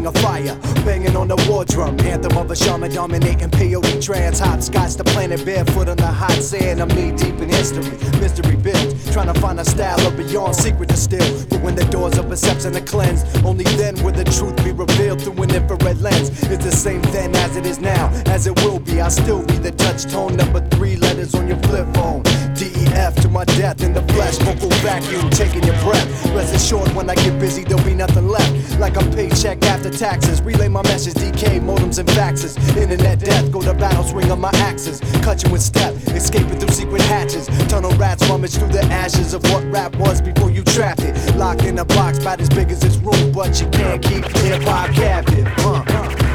of 0.08 0.16
fire. 0.22 0.56
Banging 0.86 1.16
on 1.16 1.28
the 1.28 1.36
war 1.50 1.66
drum, 1.66 2.00
anthem 2.00 2.38
of 2.38 2.50
a 2.50 2.56
shaman 2.56 2.92
dominating 2.92 3.50
peyote 3.50 4.02
trance. 4.02 4.40
Hopscotch 4.40 4.96
the 4.96 5.04
planet 5.04 5.46
barefoot 5.46 5.90
on 5.90 5.98
the 5.98 6.08
hot 6.08 6.42
sand. 6.42 6.82
I'm 6.82 6.88
knee 6.90 7.12
deep 7.12 7.36
in 7.42 7.50
history, 7.50 7.84
mystery 8.20 8.56
built. 8.56 8.96
Trying 9.12 9.32
to 9.34 9.40
find 9.40 9.60
a 9.60 9.66
style 9.66 10.00
of 10.08 10.16
beyond 10.16 10.56
secret 10.56 10.90
to 10.90 10.98
still. 10.98 11.46
But 11.50 11.62
when 11.62 11.76
the 11.76 11.86
doors 11.86 12.18
of 12.18 12.30
perception 12.30 12.76
are 12.76 12.82
cleansed, 12.82 13.26
only 13.46 13.66
then 13.76 14.02
will 14.04 14.14
the 14.14 14.24
truth 14.24 14.56
be 14.64 14.72
revealed 14.72 15.22
through 15.22 15.44
an 15.44 15.54
infrared 15.54 16.02
lens. 16.02 16.30
It's 16.44 16.64
the 16.64 16.72
same 16.72 17.02
then 17.14 17.36
as 17.36 17.58
it 17.58 17.66
is 17.66 17.80
now, 17.80 18.10
as 18.28 18.48
it 18.48 18.56
will 18.64 18.80
be. 18.80 19.02
I 19.02 19.10
still 19.10 19.42
read 19.44 19.64
the 19.64 19.72
touch 19.72 20.06
tone, 20.06 20.38
number 20.38 20.66
three 20.70 20.96
letters 20.96 21.36
on 21.36 21.48
your 21.48 21.60
flip 21.64 21.88
phone. 21.94 22.24
DEF 22.58 23.16
to 23.22 23.30
my 23.30 23.46
death 23.46 23.84
in 23.84 23.94
the 23.94 24.02
flesh, 24.14 24.38
vocal 24.40 24.70
vacuum, 24.82 25.30
taking 25.30 25.64
your 25.64 25.78
breath. 25.84 26.26
Rest 26.34 26.56
assured, 26.56 26.90
when 26.96 27.08
I 27.08 27.14
get 27.14 27.40
busy, 27.40 27.64
there'll 27.64 27.84
be 27.86 27.94
nothing 27.94 28.28
left. 28.28 28.80
Like 28.80 28.96
a 28.96 29.04
paycheck 29.12 29.64
after 29.66 29.92
taxes. 29.92 30.42
Relay 30.42 30.68
my 30.68 30.82
message, 30.84 31.14
DK, 31.14 31.60
modems 31.60 32.00
and 32.00 32.10
faxes. 32.10 32.58
Internet 32.76 33.20
death, 33.20 33.52
go 33.52 33.62
to 33.62 33.76
battle, 33.76 34.04
swing 34.04 34.32
on 34.32 34.42
my 34.42 34.50
axes. 34.56 35.00
Cut 35.22 35.44
you 35.44 35.54
in 35.54 35.62
step, 35.62 35.94
escaping 36.08 36.58
through 36.60 36.74
secret 36.74 37.04
hatches. 37.04 37.46
Tunnel 37.68 37.92
rats 37.92 38.28
rummage 38.28 38.56
through 38.56 38.70
the 38.72 38.84
ashes 38.86 39.36
of 39.36 39.44
what 39.52 39.64
rap 39.72 39.96
was 39.98 40.20
before 40.20 40.50
you 40.50 40.64
trapped 40.64 41.02
it. 41.02 41.36
Locked 41.36 41.64
in 41.64 41.78
a 41.78 41.86
box, 41.86 42.18
about 42.18 42.42
as 42.42 42.50
big 42.50 42.72
as 42.72 42.80
this 42.80 42.98
room, 42.98 43.32
but 43.32 43.62
you 43.62 43.70
can't 43.70 44.02
keep 44.02 44.26
hip 44.38 44.64
hop 44.64 44.90
captive. 44.92 45.48
Uh. 45.60 46.27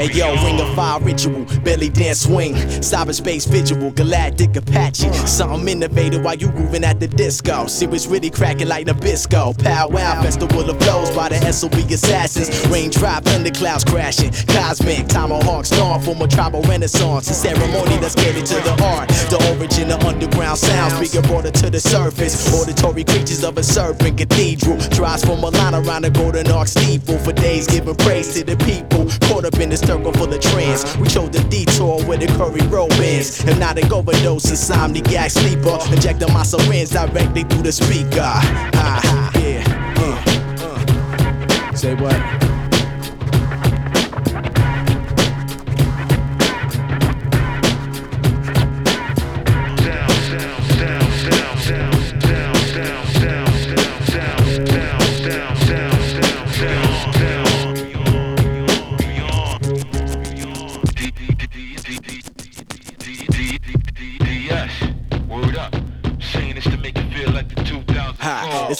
Hey 0.00 0.10
yo, 0.12 0.32
ring 0.46 0.58
of 0.58 0.74
fire 0.74 0.98
ritual, 1.00 1.44
belly 1.62 1.90
dance 1.90 2.22
swing, 2.22 2.54
cyberspace 2.54 3.46
visual, 3.46 3.90
galactic 3.90 4.56
Apache. 4.56 5.12
Something 5.26 5.68
innovative 5.68 6.24
while 6.24 6.36
you 6.36 6.48
grooving 6.52 6.84
at 6.84 7.00
the 7.00 7.06
disco. 7.06 7.66
See 7.66 7.84
really 7.84 8.30
cracking 8.30 8.68
like 8.68 8.86
Nabisco. 8.86 9.52
Pow 9.62 9.88
wow, 9.88 10.22
festival 10.22 10.70
of 10.70 10.78
blows 10.78 11.10
by 11.10 11.28
the 11.28 11.52
SOB 11.52 11.74
assassins. 11.92 12.48
Raindrop, 12.70 13.24
thunderclouds 13.24 13.84
crashing. 13.84 14.32
Cosmic, 14.46 15.06
tomahawk 15.06 15.66
storm 15.66 16.00
from 16.00 16.22
a 16.22 16.26
tribal 16.26 16.62
renaissance. 16.62 17.28
A 17.28 17.34
ceremony 17.34 17.98
that's 17.98 18.14
catered 18.14 18.46
to 18.46 18.54
the 18.54 18.82
art. 18.82 19.10
The 19.28 19.54
origin 19.54 19.92
of 19.92 20.02
underground 20.02 20.56
sounds, 20.56 20.98
bigger 20.98 21.28
border 21.28 21.50
to 21.50 21.68
the 21.68 21.78
surface. 21.78 22.50
Auditory 22.54 23.04
creatures 23.04 23.44
of 23.44 23.58
a 23.58 23.62
serpent 23.62 24.16
cathedral. 24.16 24.78
Drives 24.88 25.26
from 25.26 25.42
Milan 25.42 25.74
around 25.74 26.04
the 26.04 26.10
golden 26.10 26.50
arc 26.50 26.68
steeple. 26.68 27.18
For 27.18 27.34
days 27.34 27.66
giving 27.66 27.96
praise 27.96 28.32
to 28.32 28.44
the 28.44 28.56
people. 28.64 29.04
Caught 29.28 29.44
up 29.44 29.60
in 29.60 29.68
the 29.68 29.89
circle 29.90 30.12
full 30.12 30.32
of 30.32 30.40
trends. 30.40 30.96
We 30.98 31.08
chose 31.08 31.30
the 31.30 31.42
detour 31.48 32.04
where 32.04 32.16
the 32.18 32.28
curry 32.38 32.64
road 32.68 32.92
ends. 32.92 33.38
Hypnotic 33.38 33.90
overdose, 33.92 34.46
insomniac 34.46 35.30
sleeper. 35.30 35.78
Injecting 35.92 36.32
my 36.32 36.44
syringe 36.44 36.90
directly 36.90 37.42
through 37.44 37.62
the 37.62 37.72
speaker. 37.72 38.20
Ha 38.22 39.00
ha, 39.02 39.30
yeah. 39.34 39.64
Uh, 39.98 41.72
uh. 41.72 41.74
Say 41.74 41.94
what? 41.94 42.39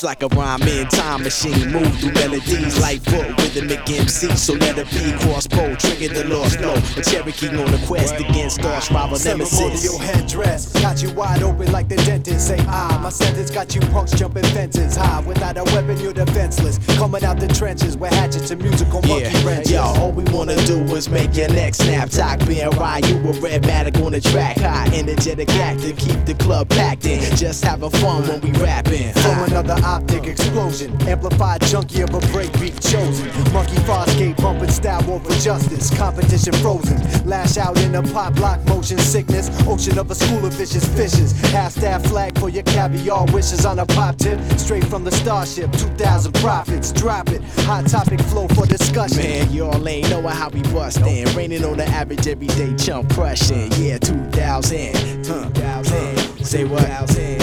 It's 0.00 0.04
like 0.06 0.22
a 0.22 0.28
rhyme 0.28 0.62
in 0.62 0.86
time 0.88 1.22
machine. 1.22 1.72
Move 1.72 1.94
through 2.00 2.12
melodies 2.12 2.80
like 2.80 3.02
foot 3.02 3.28
rhythmic 3.38 3.80
MC. 3.90 4.34
So 4.34 4.54
let 4.54 4.78
it 4.78 4.88
be 4.92 5.12
crossbow, 5.20 5.74
trigger 6.00 6.22
the 6.22 6.34
lost 6.34 6.58
flow. 6.58 6.74
A 6.96 7.02
Cherokee 7.04 7.48
on 7.48 7.74
a 7.74 7.86
quest 7.86 8.14
against 8.14 8.56
Star's 8.56 8.90
rival 8.90 9.18
nemesis. 9.18 9.58
Ceremonial 9.58 9.98
headdress 9.98 10.72
got 10.80 11.02
you 11.02 11.12
wide 11.12 11.42
open 11.42 11.70
like 11.72 11.88
the 11.88 11.96
dentist. 11.96 12.48
Say 12.48 12.58
ah, 12.68 12.98
my 13.02 13.10
sentence 13.10 13.50
got 13.50 13.74
you 13.74 13.80
punks 13.92 14.12
jumping 14.12 14.44
fences 14.44 14.96
high. 14.96 15.20
Without 15.20 15.56
a 15.58 15.64
weapon, 15.64 15.98
you're 16.00 16.12
defenseless. 16.12 16.78
Coming 16.96 17.24
out 17.24 17.38
the 17.38 17.48
trenches 17.48 17.96
with 17.96 18.12
hatchets 18.12 18.50
and 18.50 18.62
musical 18.62 19.02
monkey 19.02 19.24
Yeah, 19.24 19.46
wrenches. 19.46 19.72
yo, 19.72 19.82
all 19.82 20.12
we 20.12 20.24
wanna 20.32 20.56
do 20.66 20.78
is 20.96 21.08
make 21.08 21.34
your 21.36 21.48
neck 21.48 21.74
snap. 21.74 22.10
Talk 22.10 22.46
being 22.46 22.70
right, 22.70 23.06
you 23.08 23.16
a 23.16 23.32
red 23.40 23.62
matic 23.62 24.02
on 24.04 24.12
the 24.12 24.20
track. 24.20 24.58
High, 24.58 24.88
energetic 24.94 25.50
actor, 25.50 25.92
keep 25.92 26.24
the 26.24 26.34
club 26.34 26.68
packed 26.68 27.06
in. 27.06 27.20
Just 27.36 27.64
having 27.64 27.90
fun 27.90 28.26
when 28.26 28.40
we 28.40 28.50
rapping. 28.58 29.12
From 29.12 29.44
another 29.44 29.76
optic 29.84 30.24
explosion, 30.24 30.96
amplified 31.02 31.62
junkie 31.62 32.02
of 32.02 32.10
a 32.10 32.20
breakbeat 32.32 32.80
chosen. 32.90 33.28
Monkey 33.52 33.76
Fosgate 33.86 34.36
bumping 34.36 34.70
style 34.70 35.08
over 35.10 35.34
justice, 35.34 35.89
competition 35.96 36.52
frozen. 36.54 36.98
Lash 37.26 37.56
out 37.56 37.78
in 37.82 37.94
a 37.94 38.02
pop 38.02 38.38
lock 38.38 38.64
motion 38.66 38.98
sickness, 38.98 39.50
ocean 39.66 39.98
of 39.98 40.10
a 40.10 40.14
school 40.14 40.44
of 40.44 40.52
vicious 40.54 40.86
fishes. 40.96 41.32
Half 41.52 41.72
staff 41.72 42.04
flag 42.06 42.38
for 42.38 42.48
your 42.48 42.62
caviar 42.64 43.26
wishes 43.32 43.64
on 43.66 43.78
a 43.78 43.86
pop 43.86 44.16
tip, 44.16 44.38
straight 44.58 44.84
from 44.84 45.04
the 45.04 45.12
starship. 45.12 45.70
2,000 45.72 46.32
profits, 46.34 46.92
drop 46.92 47.28
it. 47.28 47.42
Hot 47.66 47.86
topic 47.86 48.20
flow 48.20 48.48
for 48.48 48.66
discussion. 48.66 49.18
Man, 49.18 49.52
y'all 49.52 49.88
ain't 49.88 50.10
knowing 50.10 50.26
how 50.28 50.48
we 50.50 50.62
bustin'. 50.62 51.34
Raining 51.36 51.64
on 51.64 51.76
the 51.76 51.86
average 51.86 52.26
everyday 52.26 52.74
chump 52.76 53.12
crushing. 53.12 53.70
Yeah, 53.72 53.98
2000. 53.98 55.24
2000. 55.24 56.44
Say 56.44 56.64
what? 56.64 56.80
2000. 56.82 57.10
2000. 57.10 57.39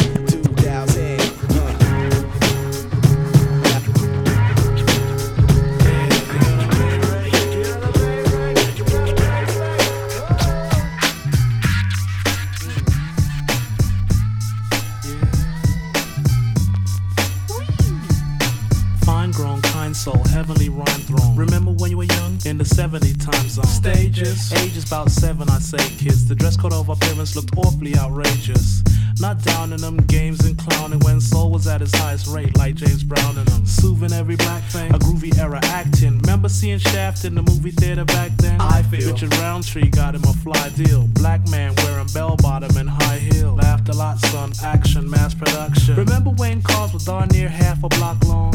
70 22.67 23.13
time 23.13 23.49
zone. 23.49 23.65
Stages. 23.65 24.51
Ages 24.53 24.85
about 24.85 25.09
seven, 25.09 25.49
I 25.49 25.59
say, 25.59 25.77
kids. 25.97 26.27
The 26.27 26.35
dress 26.35 26.57
code 26.57 26.73
of 26.73 26.89
our 26.89 26.95
parents 26.95 27.35
looked 27.35 27.55
awfully 27.57 27.95
outrageous. 27.97 28.83
Not 29.19 29.41
down 29.41 29.73
in 29.73 29.81
them 29.81 29.97
games 29.97 30.45
and 30.45 30.57
clowning 30.57 30.99
when 30.99 31.19
soul 31.19 31.49
was 31.51 31.65
at 31.67 31.81
its 31.81 31.95
highest 31.97 32.27
rate, 32.27 32.55
like 32.57 32.75
James 32.75 33.03
Brown 33.03 33.37
and 33.37 33.47
them. 33.47 33.65
Soothing 33.65 34.13
every 34.13 34.35
black 34.35 34.63
thing. 34.65 34.93
A 34.93 34.99
groovy 34.99 35.35
era 35.39 35.59
acting. 35.63 36.19
Remember 36.19 36.49
seeing 36.49 36.77
Shaft 36.77 37.25
in 37.25 37.33
the 37.33 37.41
movie 37.41 37.71
theater 37.71 38.05
back 38.05 38.31
then? 38.37 38.61
I 38.61 38.83
feel. 38.83 39.11
Richard 39.11 39.35
Roundtree 39.37 39.89
got 39.89 40.13
him 40.13 40.23
a 40.23 40.33
fly 40.33 40.69
deal. 40.75 41.07
Black 41.07 41.47
man 41.49 41.73
wearing 41.77 42.07
bell 42.13 42.35
bottom 42.37 42.77
and 42.77 42.89
high 42.89 43.17
heel. 43.17 43.55
Laughed 43.55 43.89
a 43.89 43.93
lot, 43.93 44.19
son. 44.19 44.51
Action, 44.63 45.09
mass 45.09 45.33
production. 45.33 45.95
Remember 45.95 46.29
when 46.31 46.61
cars 46.61 46.93
were 46.93 46.99
darn 46.99 47.29
near 47.29 47.49
half 47.49 47.83
a 47.83 47.89
block 47.89 48.23
long? 48.25 48.53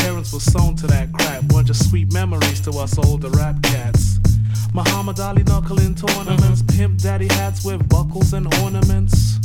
Parents 0.00 0.32
were 0.32 0.40
sewn 0.40 0.76
to 0.76 0.86
that 0.88 1.12
crap. 1.12 1.46
Bunch 1.48 1.70
of 1.70 1.76
sweet 1.76 2.12
memories 2.12 2.60
to 2.62 2.70
us 2.72 2.98
older 2.98 3.30
rap 3.30 3.62
cats. 3.62 4.18
Muhammad 4.72 5.18
Ali 5.18 5.42
knuckling 5.42 5.94
tournaments, 5.94 6.62
mm-hmm. 6.62 6.78
pimp 6.78 6.98
daddy 6.98 7.28
hats 7.28 7.64
with 7.64 7.88
buckles 7.88 8.32
and 8.32 8.46
ornaments. 8.62 9.38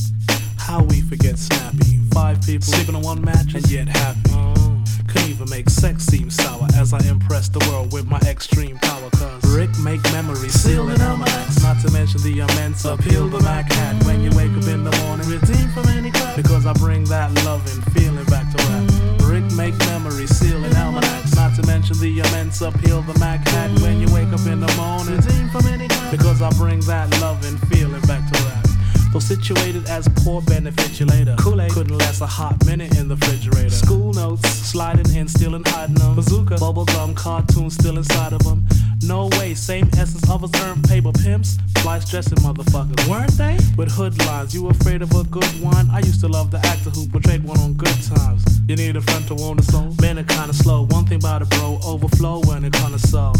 How 0.58 0.84
we 0.84 1.02
forget 1.02 1.38
Snappy? 1.38 2.00
Five 2.14 2.42
people 2.42 2.66
sleeping 2.66 2.96
on 2.96 3.02
one 3.02 3.22
mattress 3.22 3.64
and 3.64 3.72
yet 3.72 3.88
happy. 3.88 4.30
Mm-hmm. 4.30 5.08
Couldn't 5.08 5.30
even 5.30 5.50
make 5.50 5.70
sex 5.70 6.06
seem 6.06 6.30
sour 6.30 6.68
as 6.76 6.94
I 6.94 7.00
impress 7.08 7.50
the 7.50 7.60
world 7.70 7.94
with 7.94 8.08
my 8.08 8.20
extreme 8.20 8.78
power. 8.78 9.10
Cause 9.12 9.56
Rick 9.56 9.78
make 9.80 10.04
memories 10.12 10.54
seal 10.54 10.90
in 10.90 11.02
almanacs. 11.02 11.62
Not 11.64 11.82
to 11.82 11.92
mention 11.92 12.22
the 12.22 12.40
immense 12.40 12.86
appeal 12.86 13.28
the 13.28 13.40
Mac 13.42 13.72
had 13.72 14.04
when 14.06 14.22
you 14.22 14.30
wake 14.36 14.52
up 14.52 14.68
in 14.68 14.84
the 14.84 14.96
morning. 15.04 15.28
Redeem 15.28 15.70
from 15.70 15.88
any 15.90 16.12
crap 16.12 16.36
because 16.36 16.66
I 16.66 16.74
bring 16.74 17.04
that 17.06 17.34
loving 17.46 17.82
make 19.66 19.80
memories 19.88 20.30
seal 20.38 20.64
in 20.64 20.76
almanacs. 20.76 21.36
Not 21.36 21.56
to 21.56 21.66
mention 21.66 21.98
the 21.98 22.20
immense 22.20 22.62
appeal 22.62 23.02
the 23.02 23.18
Mac 23.20 23.48
had 23.48 23.72
when 23.80 24.00
you 24.00 24.08
wake 24.14 24.30
up 24.30 24.46
in 24.46 24.60
the 24.60 24.72
morning. 24.78 25.22
Because 26.12 26.42
I 26.42 26.50
bring 26.52 26.82
that 26.82 27.10
loving 27.20 27.58
feeling 27.70 28.02
back 28.02 28.24
to 28.32 28.44
rap. 28.44 28.66
Though 29.12 29.20
situated 29.20 29.88
as 29.88 30.08
poor 30.24 30.42
benefit 30.42 31.00
you 31.00 31.08
later. 31.08 31.36
Kool-Aid 31.40 31.72
couldn't 31.72 31.98
last 31.98 32.22
a 32.22 32.28
hot 32.28 32.64
minute 32.66 32.96
in 32.98 33.08
the 33.08 33.16
refrigerator. 33.16 33.70
School 33.70 34.14
notes, 34.14 34.48
sliding 34.50 35.16
in, 35.16 35.28
stealing, 35.28 35.64
hiding 35.66 35.96
them. 35.96 36.16
Bazooka, 36.16 36.56
bubblegum, 36.56 37.16
cartoons 37.16 37.74
still 37.74 37.98
inside 37.98 38.34
of 38.34 38.44
them. 38.44 38.68
No 39.04 39.28
way, 39.38 39.54
same 39.54 39.90
essence 39.98 40.30
others 40.30 40.52
earn 40.64 40.82
paper 40.84 41.12
pimps. 41.12 41.58
Fly 41.80 42.00
stressing 42.00 42.40
motherfuckers, 42.40 43.08
weren't 43.08 43.32
they? 43.38 43.58
With 43.78 43.92
hood 43.92 44.18
lines, 44.26 44.56
you 44.56 44.68
afraid 44.68 45.02
of 45.02 45.12
a 45.12 45.24
good 45.24 45.62
one? 45.62 45.90
I 45.92 46.00
used 46.00 46.22
to 46.22 46.28
love 46.28 46.50
the 46.50 46.58
actor 46.66 46.90
who 46.90 47.08
portrayed 47.08 47.44
one 47.44 47.60
on 47.60 47.74
good 47.74 47.96
times. 48.04 48.44
You 48.68 48.76
need 48.76 48.96
a 48.96 49.02
friend 49.02 49.28
to 49.28 49.36
own 49.44 49.58
the 49.58 49.64
soul. 49.64 49.96
Men 50.02 50.18
are 50.18 50.24
kinda 50.24 50.54
slow. 50.54 50.88
One 50.88 51.06
thing 51.06 51.18
about 51.18 51.44
it, 51.44 51.50
bro, 51.50 51.80
overflow 51.84 52.42
when 52.46 52.66
it 52.66 52.74
kinda 52.74 52.98
so. 52.98 53.34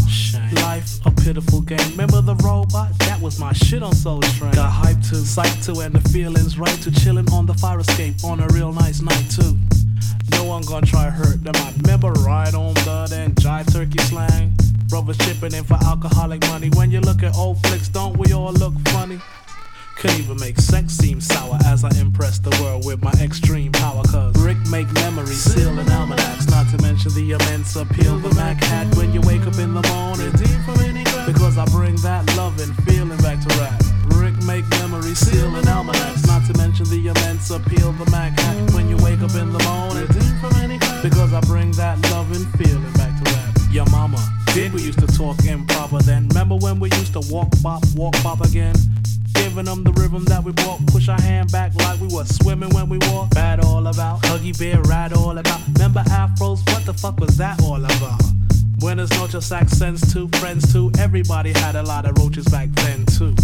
Life, 0.62 1.00
a 1.04 1.10
pitiful 1.10 1.62
game. 1.62 1.90
Remember 1.90 2.20
the 2.20 2.36
robot? 2.36 2.96
That 3.00 3.20
was 3.20 3.40
my 3.40 3.52
shit 3.52 3.82
on 3.82 3.94
Soul 3.94 4.20
Train. 4.20 4.52
Got 4.52 4.72
hyped 4.72 5.08
to, 5.10 5.16
psyched 5.16 5.64
to, 5.66 5.80
and 5.80 5.94
the 5.94 6.08
feelings 6.10 6.58
right 6.58 6.80
to 6.82 6.90
chillin' 6.90 7.32
on 7.32 7.46
the 7.46 7.54
fire 7.54 7.80
escape 7.80 8.22
on 8.22 8.38
a 8.40 8.46
real 8.48 8.72
nice 8.72 9.02
night 9.02 9.28
too. 9.30 9.58
No 10.30 10.44
one 10.44 10.62
gonna 10.62 10.86
try 10.86 11.10
hurt 11.10 11.42
them. 11.42 11.56
I 11.56 11.72
remember 11.82 12.12
ride 12.12 12.54
on 12.54 12.74
blood 12.84 13.12
and 13.12 13.34
jive 13.36 13.72
turkey 13.72 13.98
slang. 14.04 14.54
Brothers 14.88 15.18
chipping 15.18 15.52
in 15.52 15.64
for 15.64 15.78
alcoholic 15.84 16.42
money. 16.48 16.70
When 16.70 16.90
you 16.90 17.00
look 17.00 17.22
at 17.22 17.34
old 17.36 17.60
flicks, 17.66 17.88
don't 17.88 18.16
we 18.16 18.32
all 18.32 18.52
look 18.52 18.74
funny? 18.88 19.20
Couldn't 19.96 20.20
even 20.20 20.38
make 20.38 20.58
sex 20.58 20.92
seem 20.92 21.20
sour 21.20 21.58
as 21.64 21.82
I 21.82 21.90
impress 21.98 22.38
the 22.38 22.50
world 22.62 22.84
with 22.84 23.02
my 23.02 23.12
extreme 23.20 23.72
power. 23.72 24.02
Cause 24.04 24.36
Rick 24.44 24.58
make 24.70 24.90
memories 24.92 25.42
seal 25.42 25.78
in 25.78 25.88
almanacs. 25.90 26.48
Not 26.48 26.68
to 26.70 26.82
mention 26.82 27.12
the 27.14 27.32
immense 27.32 27.74
appeal 27.76 28.18
the 28.18 28.34
Mac 28.34 28.62
had 28.62 28.94
walk 47.30 47.48
bop, 47.62 47.82
walk 47.94 48.14
bop 48.22 48.40
again? 48.40 48.74
Giving 49.34 49.64
them 49.64 49.84
the 49.84 49.92
rhythm 49.92 50.24
that 50.26 50.42
we 50.44 50.52
brought. 50.52 50.84
Push 50.86 51.08
our 51.08 51.20
hand 51.20 51.52
back 51.52 51.74
like 51.76 52.00
we 52.00 52.08
were 52.08 52.24
swimming 52.24 52.70
when 52.70 52.88
we 52.88 52.98
walk. 53.10 53.30
Bad 53.30 53.60
all 53.64 53.86
about. 53.86 54.22
Huggy 54.22 54.56
bear, 54.58 54.80
ride 54.82 55.12
all 55.12 55.36
about. 55.36 55.60
Remember 55.74 56.00
afros? 56.04 56.64
What 56.72 56.84
the 56.84 56.94
fuck 56.94 57.18
was 57.20 57.36
that 57.36 57.62
all 57.62 57.84
about? 57.84 58.22
Buenos 58.78 59.10
noches, 59.10 59.50
accents 59.52 60.12
too, 60.12 60.28
friends 60.36 60.72
too. 60.72 60.90
Everybody 60.98 61.52
had 61.52 61.76
a 61.76 61.82
lot 61.82 62.04
of 62.04 62.18
roaches 62.18 62.46
back 62.46 62.68
then 62.70 63.06
too. 63.06 63.34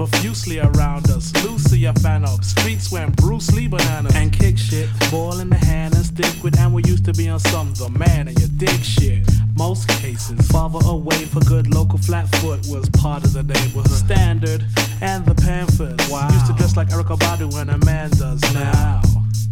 Profusely 0.00 0.58
around 0.58 1.10
us, 1.10 1.30
Lucy 1.44 1.84
a 1.84 1.92
fan 1.92 2.24
of. 2.24 2.42
Streets 2.42 2.90
went 2.90 3.14
Bruce 3.16 3.52
Lee 3.52 3.68
bananas 3.68 4.14
and 4.16 4.32
kick 4.32 4.56
shit. 4.56 4.88
Ball 5.10 5.40
in 5.40 5.50
the 5.50 5.56
hand 5.56 5.94
and 5.94 6.06
stick 6.06 6.42
with, 6.42 6.58
and 6.58 6.72
we 6.72 6.82
used 6.84 7.04
to 7.04 7.12
be 7.12 7.28
on 7.28 7.38
some 7.38 7.74
the 7.74 7.90
man 7.90 8.26
and 8.26 8.38
your 8.40 8.48
dig 8.56 8.82
shit. 8.82 9.28
Most 9.54 9.88
cases, 9.88 10.40
father 10.50 10.78
away 10.88 11.26
for 11.26 11.40
good 11.40 11.74
local 11.74 11.98
flatfoot 11.98 12.66
was 12.66 12.88
part 12.88 13.24
of 13.24 13.34
the 13.34 13.42
neighborhood 13.42 13.90
standard. 13.90 14.64
And 15.02 15.26
the 15.26 15.34
Panthers 15.34 16.10
wow. 16.10 16.30
used 16.32 16.46
to 16.46 16.54
dress 16.54 16.78
like 16.78 16.88
Erykah 16.88 17.18
Badu 17.18 17.60
and 17.60 17.68
a 17.68 17.76
man 17.84 18.08
does 18.08 18.40
now. 18.54 19.02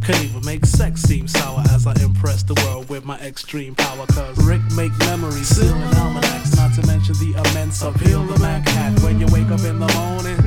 Could 0.08 0.22
even 0.22 0.42
make 0.46 0.64
sex 0.64 1.02
seem 1.02 1.28
sour 1.28 1.60
as 1.68 1.86
I 1.86 1.92
impress 2.00 2.42
the 2.42 2.54
world 2.64 2.88
with 2.88 3.04
my 3.04 3.18
extreme 3.18 3.74
power. 3.74 4.06
Cause 4.06 4.38
Rick 4.42 4.62
make 4.74 4.96
memories, 5.00 5.48
sealing 5.48 5.94
almanacs, 6.00 6.56
not 6.56 6.72
to 6.76 6.86
mention 6.86 7.14
the 7.20 7.36
immense 7.36 7.82
appeal 7.82 8.24
the 8.24 8.38
Mac 8.38 8.66
had 8.66 8.98
when 9.02 9.20
you 9.20 9.26
wake 9.26 9.50
up 9.52 9.60
in 9.68 9.78
the 9.78 9.90
morning. 10.00 10.40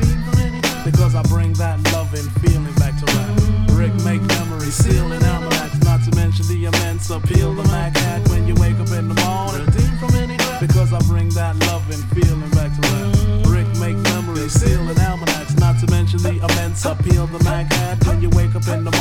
Because 0.84 1.14
I 1.14 1.22
bring 1.30 1.54
that 1.62 1.78
loving 1.94 2.26
feeling 2.42 2.74
back 2.82 2.98
to 2.98 3.06
rap. 3.14 3.78
Rick 3.78 3.94
make 4.02 4.24
memories, 4.34 4.74
sealing 4.74 5.22
almanacs, 5.22 5.78
not 5.86 6.02
to 6.10 6.16
mention 6.16 6.48
the 6.48 6.66
immense 6.66 7.12
appeal 7.12 7.54
the 7.54 7.64
Mac 7.70 7.96
had 7.96 8.28
when 8.30 8.48
you 8.48 8.56
wake 8.56 8.80
up 8.82 8.90
in 8.90 9.14
the 9.14 9.18
morning. 9.22 9.70
Because 10.58 10.92
I 10.92 10.98
bring 11.06 11.30
that 11.38 11.54
loving 11.70 12.02
feeling 12.18 12.50
back 12.58 12.74
to 12.74 12.82
rap. 12.90 13.46
Rick 13.46 13.70
make 13.78 13.98
memories, 14.10 14.54
sealing 14.54 14.98
almanacs, 14.98 15.54
not 15.58 15.78
to 15.82 15.88
mention 15.92 16.18
the 16.18 16.42
immense 16.42 16.84
appeal 16.84 17.28
the 17.28 17.44
Mac 17.44 17.72
had 17.72 18.04
when 18.08 18.24
you 18.24 18.30
wake 18.32 18.56
up 18.56 18.66
in 18.66 18.86
the 18.86 18.90
morning. 18.90 19.01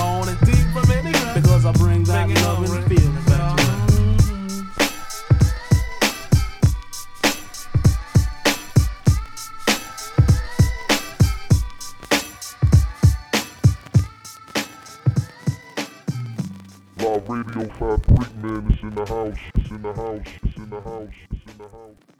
Live 21.91 22.20